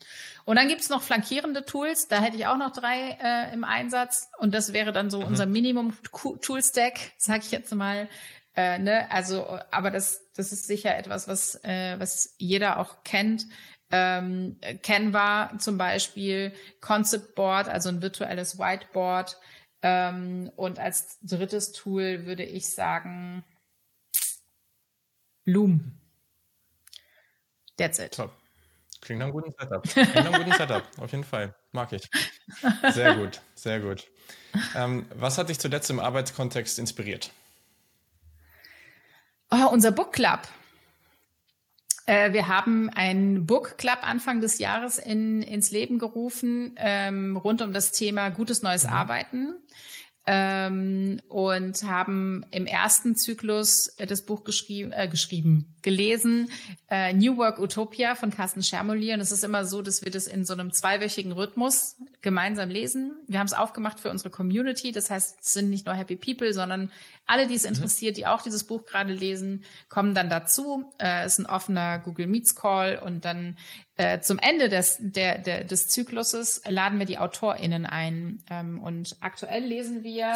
Und 0.45 0.57
dann 0.57 0.69
gibt's 0.69 0.89
noch 0.89 1.03
flankierende 1.03 1.65
Tools. 1.65 2.09
Da 2.09 2.21
hätte 2.21 2.37
ich 2.37 2.47
auch 2.47 2.57
noch 2.57 2.73
drei 2.73 3.19
äh, 3.23 3.53
im 3.53 3.65
Einsatz. 3.65 4.31
Und 4.39 4.55
das 4.55 4.73
wäre 4.73 4.93
dann 4.93 5.11
so 5.11 5.21
mhm. 5.21 5.27
unser 5.27 5.47
Minimum-Tool-Stack, 5.47 6.99
sage 7.19 7.41
ich 7.45 7.51
jetzt 7.51 7.75
mal. 7.75 8.09
Äh, 8.57 8.79
ne? 8.79 9.11
Also, 9.11 9.59
aber 9.71 9.91
das, 9.91 10.33
das 10.35 10.53
ist 10.53 10.67
sicher 10.67 10.97
etwas, 10.97 11.29
was, 11.29 11.63
äh, 11.63 11.99
was 11.99 12.35
jeder 12.39 12.79
auch 12.79 13.05
kennt. 13.05 13.47
Ähm, 13.93 14.59
Canva 14.83 15.59
zum 15.59 15.77
Beispiel, 15.77 16.55
Concept 16.81 17.35
Board, 17.35 17.69
also 17.69 17.89
ein 17.89 18.03
virtuelles 18.03 18.59
Whiteboard. 18.59 19.39
Ähm, 19.83 20.51
und 20.57 20.79
als 20.79 21.19
drittes 21.21 21.73
Tool 21.73 22.25
würde 22.25 22.45
ich 22.45 22.71
sagen 22.71 23.45
Loom. 25.45 25.93
That's 27.77 27.99
it. 27.99 28.13
Top. 28.13 28.39
Klingt 29.01 29.21
nach 29.21 29.27
einem 29.27 29.33
guten 29.33 29.55
Setup. 29.59 29.83
Klingt 29.89 30.15
nach 30.15 30.25
einem 30.27 30.45
guten 30.45 30.57
Setup, 30.57 30.83
auf 30.99 31.13
jeden 31.13 31.25
Fall. 31.25 31.55
Mag 31.73 31.93
ich. 31.93 32.09
Sehr 32.93 33.15
gut, 33.15 33.41
sehr 33.55 33.81
gut. 33.81 34.07
Ähm, 34.75 35.07
was 35.15 35.39
hat 35.39 35.49
dich 35.49 35.59
zuletzt 35.59 35.91
im 35.91 36.01
Arbeitskontext 36.01 36.79
inspiriert? 36.79 37.31
Oh, 39.51 39.69
unser 39.71 39.91
Book 39.91 40.13
Club. 40.13 40.41
Äh, 42.07 42.33
wir 42.33 42.49
haben 42.49 42.91
einen 42.91 43.47
Book 43.47 43.79
Club 43.79 43.99
Anfang 44.03 44.41
des 44.41 44.59
Jahres 44.59 44.99
in, 44.99 45.43
ins 45.43 45.71
Leben 45.71 45.99
gerufen, 45.99 46.75
ähm, 46.77 47.37
rund 47.37 47.63
um 47.63 47.73
das 47.73 47.93
Thema 47.93 48.31
gutes 48.31 48.63
neues 48.63 48.85
mhm. 48.85 48.91
Arbeiten 48.91 49.55
ähm, 50.27 51.21
und 51.29 51.83
haben 51.85 52.45
im 52.51 52.66
ersten 52.66 53.16
Zyklus 53.16 53.89
äh, 53.97 54.07
das 54.07 54.23
Buch 54.23 54.45
geschrieben, 54.45 54.93
äh, 54.93 55.09
geschrieben, 55.09 55.75
gelesen, 55.83 56.51
äh, 56.91 57.12
New 57.14 57.39
Work 57.39 57.59
Utopia 57.59 58.14
von 58.14 58.31
Carsten 58.31 58.62
Schermolier. 58.62 59.14
Und 59.14 59.21
es 59.21 59.33
ist 59.33 59.45
immer 59.45 59.64
so, 59.64 59.81
dass 59.81 60.05
wir 60.05 60.12
das 60.12 60.27
in 60.27 60.45
so 60.45 60.53
einem 60.53 60.73
zweiwöchigen 60.73 61.33
Rhythmus 61.33 61.97
gemeinsam 62.21 62.68
lesen. 62.68 63.12
Wir 63.29 63.39
haben 63.39 63.47
es 63.47 63.55
aufgemacht 63.55 63.99
für 63.99 64.11
unsere 64.11 64.31
Community. 64.31 64.93
Das 64.93 65.11
heißt, 65.11 65.39
es 65.41 65.53
sind 65.53 65.71
nicht 65.71 65.87
nur 65.87 65.95
Happy 65.95 66.16
People, 66.16 66.53
sondern 66.53 66.93
alle, 67.27 67.47
die 67.47 67.55
es 67.55 67.62
mhm. 67.62 67.71
interessiert, 67.71 68.16
die 68.16 68.27
auch 68.27 68.43
dieses 68.43 68.64
Buch 68.64 68.85
gerade 68.85 69.14
lesen, 69.14 69.64
kommen 69.89 70.14
dann 70.14 70.29
dazu. 70.29 70.93
Äh, 70.99 71.25
es 71.25 71.35
ist 71.35 71.39
ein 71.39 71.47
offener 71.47 71.99
Google 71.99 72.27
Meets 72.27 72.55
Call 72.55 72.99
und 72.99 73.25
dann 73.25 73.57
äh, 74.01 74.23
zum 74.23 74.39
Ende 74.39 74.71
des, 74.71 74.97
der, 74.99 75.37
der, 75.37 75.63
des 75.63 75.89
Zykluses 75.89 76.63
laden 76.67 76.99
wir 76.99 77.05
die 77.05 77.19
AutorInnen 77.19 77.85
ein. 77.85 78.43
Ähm, 78.49 78.81
und 78.81 79.15
aktuell 79.21 79.63
lesen 79.63 80.03
wir, 80.03 80.35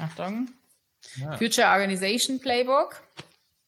Achtung, 0.00 0.50
ja. 1.16 1.36
Future 1.36 1.66
Organization 1.66 2.38
Playbook. 2.38 3.02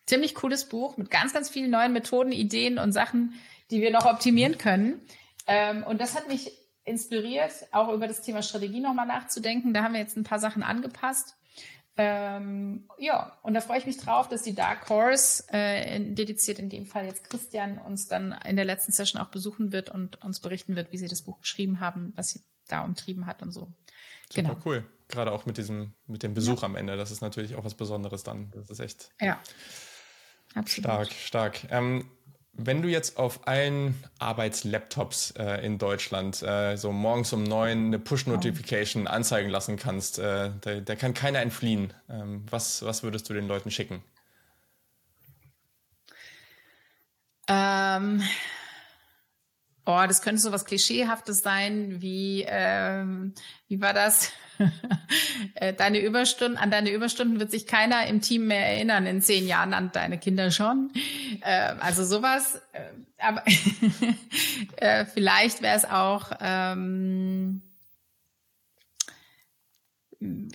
Ziemlich 0.06 0.36
cooles 0.36 0.68
Buch 0.68 0.96
mit 0.96 1.10
ganz, 1.10 1.32
ganz 1.32 1.50
vielen 1.50 1.70
neuen 1.70 1.92
Methoden, 1.92 2.30
Ideen 2.30 2.78
und 2.78 2.92
Sachen, 2.92 3.34
die 3.72 3.80
wir 3.80 3.90
noch 3.90 4.06
optimieren 4.06 4.56
können. 4.56 5.00
Ähm, 5.48 5.82
und 5.82 6.00
das 6.00 6.14
hat 6.14 6.28
mich 6.28 6.52
inspiriert, 6.84 7.50
auch 7.72 7.92
über 7.92 8.06
das 8.06 8.22
Thema 8.22 8.42
Strategie 8.42 8.78
nochmal 8.78 9.06
nachzudenken. 9.06 9.74
Da 9.74 9.82
haben 9.82 9.94
wir 9.94 10.00
jetzt 10.00 10.16
ein 10.16 10.22
paar 10.22 10.38
Sachen 10.38 10.62
angepasst. 10.62 11.34
Ähm, 11.98 12.88
ja, 12.98 13.38
und 13.42 13.54
da 13.54 13.60
freue 13.60 13.78
ich 13.78 13.86
mich 13.86 13.96
drauf, 13.96 14.28
dass 14.28 14.42
die 14.42 14.54
Dark 14.54 14.88
Horse, 14.90 15.44
äh, 15.50 15.96
in, 15.96 16.14
dediziert 16.14 16.58
in 16.58 16.68
dem 16.68 16.84
Fall 16.84 17.06
jetzt 17.06 17.24
Christian, 17.24 17.78
uns 17.78 18.06
dann 18.06 18.32
in 18.44 18.56
der 18.56 18.66
letzten 18.66 18.92
Session 18.92 19.20
auch 19.20 19.28
besuchen 19.28 19.72
wird 19.72 19.88
und 19.88 20.22
uns 20.22 20.40
berichten 20.40 20.76
wird, 20.76 20.92
wie 20.92 20.98
sie 20.98 21.08
das 21.08 21.22
Buch 21.22 21.40
geschrieben 21.40 21.80
haben, 21.80 22.12
was 22.14 22.30
sie 22.30 22.40
da 22.68 22.84
umtrieben 22.84 23.26
hat 23.26 23.42
und 23.42 23.50
so. 23.50 23.72
Super 24.28 24.48
genau. 24.48 24.56
cool. 24.64 24.84
Gerade 25.08 25.32
auch 25.32 25.46
mit 25.46 25.56
diesem, 25.56 25.94
mit 26.06 26.22
dem 26.22 26.34
Besuch 26.34 26.62
ja. 26.62 26.64
am 26.64 26.76
Ende. 26.76 26.96
Das 26.96 27.10
ist 27.10 27.22
natürlich 27.22 27.54
auch 27.54 27.64
was 27.64 27.74
Besonderes 27.74 28.24
dann. 28.24 28.50
Das 28.50 28.68
ist 28.68 28.80
echt 28.80 29.10
ja. 29.20 29.40
Absolut. 30.54 30.84
stark, 30.84 31.12
stark. 31.12 31.70
Ähm, 31.70 32.10
wenn 32.58 32.82
du 32.82 32.88
jetzt 32.88 33.18
auf 33.18 33.46
allen 33.46 34.02
Arbeitslaptops 34.18 35.32
äh, 35.32 35.64
in 35.64 35.78
Deutschland 35.78 36.42
äh, 36.42 36.76
so 36.76 36.90
morgens 36.90 37.32
um 37.32 37.42
neun 37.42 37.86
eine 37.86 37.98
Push-Notification 37.98 39.06
anzeigen 39.06 39.50
lassen 39.50 39.76
kannst, 39.76 40.18
äh, 40.18 40.50
da, 40.60 40.80
da, 40.80 40.96
kann 40.96 41.12
keiner 41.12 41.40
entfliehen. 41.40 41.92
Ähm, 42.08 42.44
was, 42.50 42.82
was 42.82 43.02
würdest 43.02 43.28
du 43.28 43.34
den 43.34 43.46
Leuten 43.46 43.70
schicken? 43.70 44.02
Ähm, 47.48 48.22
oh, 49.86 50.04
das 50.06 50.20
könnte 50.20 50.42
so 50.42 50.52
was 50.52 50.64
Klischeehaftes 50.64 51.40
sein, 51.40 52.02
wie, 52.02 52.44
ähm, 52.46 53.32
wie 53.68 53.80
war 53.80 53.94
das? 53.94 54.32
Äh, 55.54 55.72
deine 55.74 56.00
Überstunden, 56.00 56.58
an 56.58 56.70
deine 56.70 56.90
Überstunden 56.90 57.38
wird 57.38 57.50
sich 57.50 57.66
keiner 57.66 58.06
im 58.06 58.20
Team 58.20 58.46
mehr 58.46 58.66
erinnern, 58.66 59.06
in 59.06 59.22
zehn 59.22 59.46
Jahren 59.46 59.72
an 59.74 59.90
deine 59.92 60.18
Kinder 60.18 60.50
schon. 60.50 60.90
Äh, 61.42 61.74
also 61.78 62.04
sowas. 62.04 62.60
Äh, 62.72 62.80
aber 63.18 63.42
äh, 64.76 65.04
vielleicht 65.06 65.62
wäre 65.62 65.76
es 65.76 65.84
auch. 65.84 66.32
Ähm, 66.40 67.62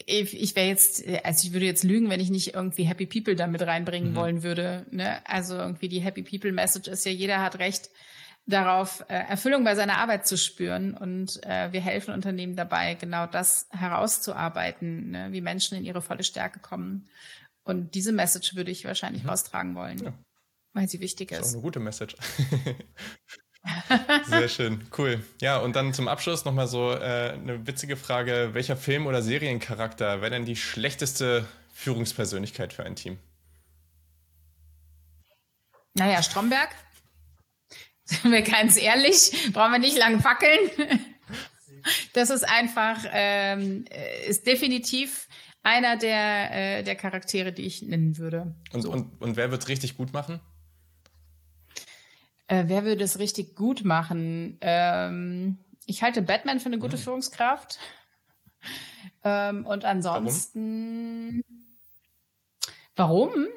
ich, 0.06 0.40
ich 0.40 0.56
wäre 0.56 0.68
jetzt, 0.68 1.04
also 1.24 1.48
ich 1.48 1.54
würde 1.54 1.66
jetzt 1.66 1.84
lügen, 1.84 2.10
wenn 2.10 2.20
ich 2.20 2.30
nicht 2.30 2.54
irgendwie 2.54 2.84
Happy 2.84 3.06
People 3.06 3.36
damit 3.36 3.62
reinbringen 3.62 4.12
mhm. 4.12 4.16
wollen 4.16 4.44
würde. 4.44 4.86
Ne? 4.92 5.26
Also 5.28 5.56
irgendwie 5.56 5.90
die 5.90 6.02
Happy 6.02 6.24
People 6.24 6.52
Message 6.52 6.88
ist 6.88 7.06
ja, 7.06 7.12
jeder 7.12 7.42
hat 7.42 7.60
recht, 7.60 7.90
darauf, 8.52 9.04
äh, 9.08 9.14
Erfüllung 9.14 9.64
bei 9.64 9.76
seiner 9.76 9.98
Arbeit 9.98 10.28
zu 10.28 10.38
spüren. 10.38 10.96
Und 10.96 11.44
äh, 11.44 11.72
wir 11.72 11.82
helfen 11.82 12.14
Unternehmen 12.14 12.56
dabei, 12.56 12.94
genau 12.96 13.26
das 13.26 13.68
herauszuarbeiten, 13.72 15.12
ne? 15.12 15.30
wie 15.32 15.42
Menschen 15.42 15.78
in 15.78 15.84
ihre 15.84 16.02
volle 16.02 16.24
Stärke 16.24 16.60
kommen. 16.60 17.10
Und 17.64 17.96
diese 17.96 18.12
Message 18.12 18.56
würde 18.56 18.72
ich 18.72 18.86
wahrscheinlich 18.86 19.24
mhm. 19.24 19.30
raustragen 19.30 19.76
wollen, 19.76 20.04
ja. 20.04 20.14
weil 20.74 20.88
sie 20.88 21.00
wichtig 21.00 21.32
ist. 21.32 21.40
Das 21.40 21.48
ist 21.48 21.54
auch 21.54 21.58
eine 21.58 21.64
gute 21.64 21.80
Message. 21.80 22.16
Sehr 24.26 24.50
schön, 24.50 24.88
cool. 24.98 25.24
Ja, 25.40 25.60
und 25.60 25.76
dann 25.76 25.94
zum 25.94 26.08
Abschluss 26.08 26.46
nochmal 26.46 26.68
so 26.68 26.92
äh, 26.92 27.34
eine 27.34 27.68
witzige 27.68 27.96
Frage. 27.96 28.50
Welcher 28.54 28.76
Film- 28.76 29.06
oder 29.06 29.22
Seriencharakter 29.22 30.22
wäre 30.22 30.32
denn 30.32 30.46
die 30.46 30.56
schlechteste 30.56 31.48
Führungspersönlichkeit 31.74 32.74
für 32.74 32.84
ein 32.84 32.96
Team? 32.96 33.20
Naja, 35.94 36.24
Stromberg. 36.24 36.70
Sind 38.12 38.32
wir 38.32 38.42
ganz 38.42 38.78
ehrlich, 38.78 39.52
brauchen 39.54 39.72
wir 39.72 39.80
nicht 39.80 39.98
lang 39.98 40.20
fackeln. 40.20 40.70
Das 42.14 42.30
ist 42.30 42.44
einfach, 42.44 43.06
ähm, 43.12 43.86
ist 44.28 44.46
definitiv 44.46 45.28
einer 45.64 45.98
der, 45.98 46.80
äh, 46.80 46.84
der 46.84 46.96
Charaktere, 46.96 47.54
die 47.54 47.64
ich 47.64 47.82
nennen 47.82 48.18
würde. 48.18 48.54
Und, 48.74 48.82
so. 48.82 48.92
und, 48.92 49.22
und 49.22 49.36
wer 49.38 49.50
wird 49.50 49.62
es 49.64 49.70
richtig 49.70 49.96
gut 49.96 50.14
machen? 50.14 50.42
Äh, 52.48 52.66
wer 52.68 52.84
würde 52.84 53.04
es 53.04 53.18
richtig 53.18 53.56
gut 53.56 53.86
machen? 53.86 54.58
Ähm, 54.62 55.58
ich 55.86 56.04
halte 56.04 56.22
Batman 56.22 56.60
für 56.60 56.68
eine 56.68 56.80
gute 56.80 56.98
mhm. 56.98 57.02
Führungskraft. 57.02 57.80
Ähm, 59.24 59.66
und 59.66 59.86
ansonsten. 59.86 61.42
Warum? 62.96 63.32
Warum? 63.32 63.48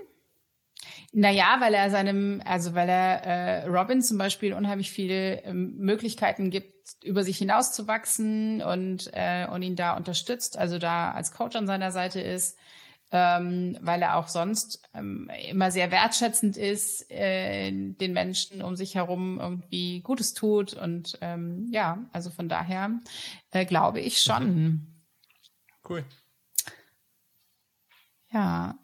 Naja, 1.17 1.59
weil 1.61 1.75
er 1.75 1.91
seinem, 1.91 2.43
also 2.45 2.75
weil 2.75 2.89
er 2.89 3.23
äh, 3.23 3.67
Robin 3.69 4.03
zum 4.03 4.19
Beispiel 4.19 4.53
unheimlich 4.53 4.91
viele 4.91 5.45
ähm, 5.45 5.77
Möglichkeiten 5.77 6.51
gibt, 6.51 6.75
über 7.05 7.23
sich 7.23 7.39
hinauszuwachsen 7.39 8.61
und, 8.62 9.11
äh, 9.12 9.47
und 9.47 9.62
ihn 9.62 9.77
da 9.77 9.97
unterstützt, 9.97 10.59
also 10.59 10.79
da 10.79 11.12
als 11.12 11.31
Coach 11.31 11.55
an 11.55 11.69
seiner 11.69 11.93
Seite 11.93 12.21
ist, 12.21 12.59
ähm, 13.12 13.79
weil 13.81 14.03
er 14.03 14.17
auch 14.17 14.27
sonst 14.27 14.83
ähm, 14.93 15.31
immer 15.49 15.71
sehr 15.71 15.93
wertschätzend 15.93 16.57
ist, 16.57 17.09
äh, 17.12 17.71
den 17.71 18.12
Menschen 18.12 18.61
um 18.61 18.75
sich 18.75 18.97
herum 18.97 19.39
irgendwie 19.39 20.01
Gutes 20.01 20.35
tut. 20.35 20.75
Und 20.75 21.17
ähm, 21.21 21.69
ja, 21.71 22.05
also 22.12 22.31
von 22.31 22.49
daher 22.49 22.91
äh, 23.53 23.65
glaube 23.65 24.01
ich 24.01 24.21
schon. 24.21 24.45
Mhm. 24.47 24.87
Cool. 25.89 26.05
Ja, 28.33 28.75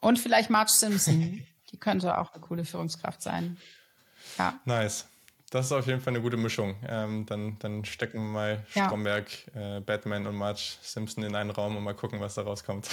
und 0.00 0.18
vielleicht 0.18 0.50
Marge 0.50 0.70
Simpson. 0.70 1.46
Die 1.72 1.78
könnte 1.78 2.16
auch 2.18 2.32
eine 2.32 2.42
coole 2.42 2.64
Führungskraft 2.64 3.20
sein. 3.22 3.56
Ja. 4.38 4.58
Nice. 4.64 5.06
Das 5.50 5.66
ist 5.66 5.72
auf 5.72 5.86
jeden 5.86 6.00
Fall 6.00 6.12
eine 6.12 6.22
gute 6.22 6.36
Mischung. 6.36 6.76
Ähm, 6.88 7.24
dann, 7.26 7.58
dann 7.60 7.84
stecken 7.84 8.18
wir 8.18 8.24
mal 8.24 8.66
ja. 8.74 8.86
Stromberg, 8.86 9.26
äh, 9.54 9.80
Batman 9.80 10.26
und 10.26 10.36
Marge 10.36 10.76
Simpson 10.82 11.24
in 11.24 11.34
einen 11.36 11.50
Raum 11.50 11.76
und 11.76 11.84
mal 11.84 11.94
gucken, 11.94 12.20
was 12.20 12.34
da 12.34 12.42
rauskommt. 12.42 12.88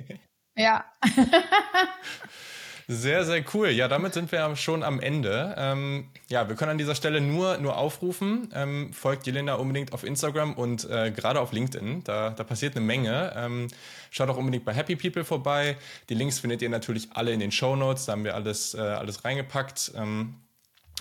ja. 0.56 0.84
Sehr, 2.88 3.24
sehr 3.24 3.44
cool. 3.52 3.70
Ja, 3.70 3.88
damit 3.88 4.14
sind 4.14 4.30
wir 4.30 4.54
schon 4.54 4.84
am 4.84 5.00
Ende. 5.00 5.56
Ähm, 5.58 6.08
ja, 6.28 6.48
wir 6.48 6.54
können 6.54 6.70
an 6.70 6.78
dieser 6.78 6.94
Stelle 6.94 7.20
nur, 7.20 7.58
nur 7.58 7.76
aufrufen. 7.76 8.48
Ähm, 8.54 8.92
folgt 8.92 9.26
Jelena 9.26 9.54
unbedingt 9.54 9.92
auf 9.92 10.04
Instagram 10.04 10.54
und 10.54 10.88
äh, 10.88 11.10
gerade 11.10 11.40
auf 11.40 11.50
LinkedIn. 11.50 12.04
Da, 12.04 12.30
da 12.30 12.44
passiert 12.44 12.76
eine 12.76 12.86
Menge. 12.86 13.32
Ähm, 13.34 13.66
schaut 14.12 14.28
auch 14.28 14.36
unbedingt 14.36 14.64
bei 14.64 14.72
Happy 14.72 14.94
People 14.94 15.24
vorbei. 15.24 15.76
Die 16.08 16.14
Links 16.14 16.38
findet 16.38 16.62
ihr 16.62 16.68
natürlich 16.68 17.08
alle 17.12 17.32
in 17.32 17.40
den 17.40 17.50
Show 17.50 17.74
Notes. 17.74 18.06
Da 18.06 18.12
haben 18.12 18.22
wir 18.22 18.36
alles, 18.36 18.74
äh, 18.74 18.78
alles 18.78 19.24
reingepackt. 19.24 19.90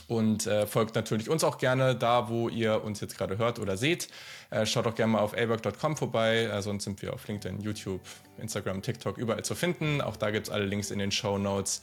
Und 0.08 0.46
äh, 0.46 0.68
folgt 0.68 0.96
natürlich 0.96 1.30
uns 1.30 1.44
auch 1.44 1.58
gerne 1.58 1.96
da, 1.96 2.30
wo 2.30 2.48
ihr 2.48 2.84
uns 2.84 3.02
jetzt 3.02 3.18
gerade 3.18 3.38
hört 3.38 3.58
oder 3.60 3.76
seht. 3.76 4.08
Äh, 4.52 4.66
schaut 4.66 4.86
auch 4.86 4.94
gerne 4.94 5.14
mal 5.14 5.20
auf 5.20 5.36
awork.com 5.36 5.98
vorbei. 5.98 6.44
Äh, 6.44 6.62
sonst 6.62 6.84
sind 6.84 7.02
wir 7.02 7.14
auf 7.14 7.28
LinkedIn, 7.28 7.62
YouTube, 7.62 8.02
Instagram, 8.38 8.82
TikTok 8.82 9.18
überall 9.18 9.44
zu 9.44 9.56
finden. 9.56 10.02
Auch 10.02 10.16
da 10.16 10.30
gibt 10.30 10.48
es 10.48 10.54
alle 10.54 10.66
Links 10.66 10.92
in 10.92 11.00
den 11.00 11.12
Show 11.12 11.38
Notes. 11.38 11.82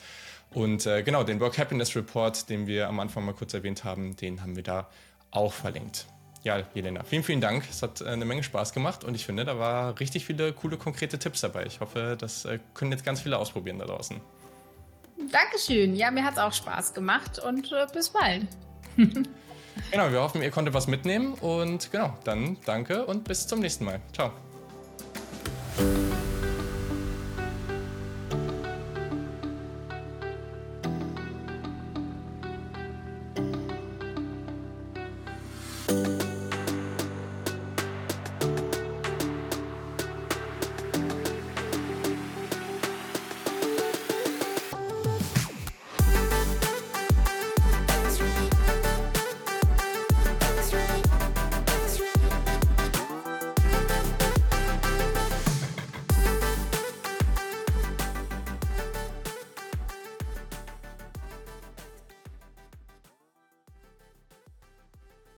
Und 0.54 0.86
äh, 0.86 1.02
genau, 1.02 1.24
den 1.24 1.40
Work 1.40 1.58
Happiness 1.58 1.96
Report, 1.96 2.48
den 2.48 2.66
wir 2.66 2.88
am 2.88 3.00
Anfang 3.00 3.24
mal 3.24 3.34
kurz 3.34 3.54
erwähnt 3.54 3.84
haben, 3.84 4.16
den 4.16 4.42
haben 4.42 4.54
wir 4.54 4.62
da 4.62 4.88
auch 5.30 5.52
verlinkt. 5.52 6.06
Ja, 6.44 6.60
Jelena, 6.74 7.04
vielen, 7.04 7.22
vielen 7.22 7.40
Dank. 7.40 7.64
Es 7.70 7.82
hat 7.82 8.00
äh, 8.00 8.06
eine 8.06 8.24
Menge 8.24 8.42
Spaß 8.42 8.72
gemacht 8.72 9.04
und 9.04 9.14
ich 9.14 9.24
finde, 9.24 9.44
da 9.44 9.58
war 9.58 9.98
richtig 10.00 10.26
viele 10.26 10.52
coole, 10.52 10.76
konkrete 10.76 11.18
Tipps 11.18 11.40
dabei. 11.40 11.64
Ich 11.66 11.80
hoffe, 11.80 12.16
das 12.18 12.44
äh, 12.44 12.58
können 12.74 12.92
jetzt 12.92 13.04
ganz 13.04 13.20
viele 13.20 13.38
ausprobieren 13.38 13.78
da 13.78 13.86
draußen. 13.86 14.20
Dankeschön. 15.30 15.94
Ja, 15.94 16.10
mir 16.10 16.24
hat 16.24 16.34
es 16.34 16.38
auch 16.38 16.52
Spaß 16.52 16.94
gemacht 16.94 17.38
und 17.38 17.70
äh, 17.72 17.86
bis 17.92 18.10
bald. 18.10 18.46
genau, 18.96 20.10
wir 20.10 20.20
hoffen, 20.20 20.42
ihr 20.42 20.50
konntet 20.50 20.74
was 20.74 20.86
mitnehmen 20.86 21.34
und 21.34 21.90
genau, 21.92 22.16
dann 22.24 22.56
danke 22.64 23.04
und 23.06 23.24
bis 23.24 23.46
zum 23.46 23.60
nächsten 23.60 23.84
Mal. 23.84 24.00
Ciao. 24.12 24.32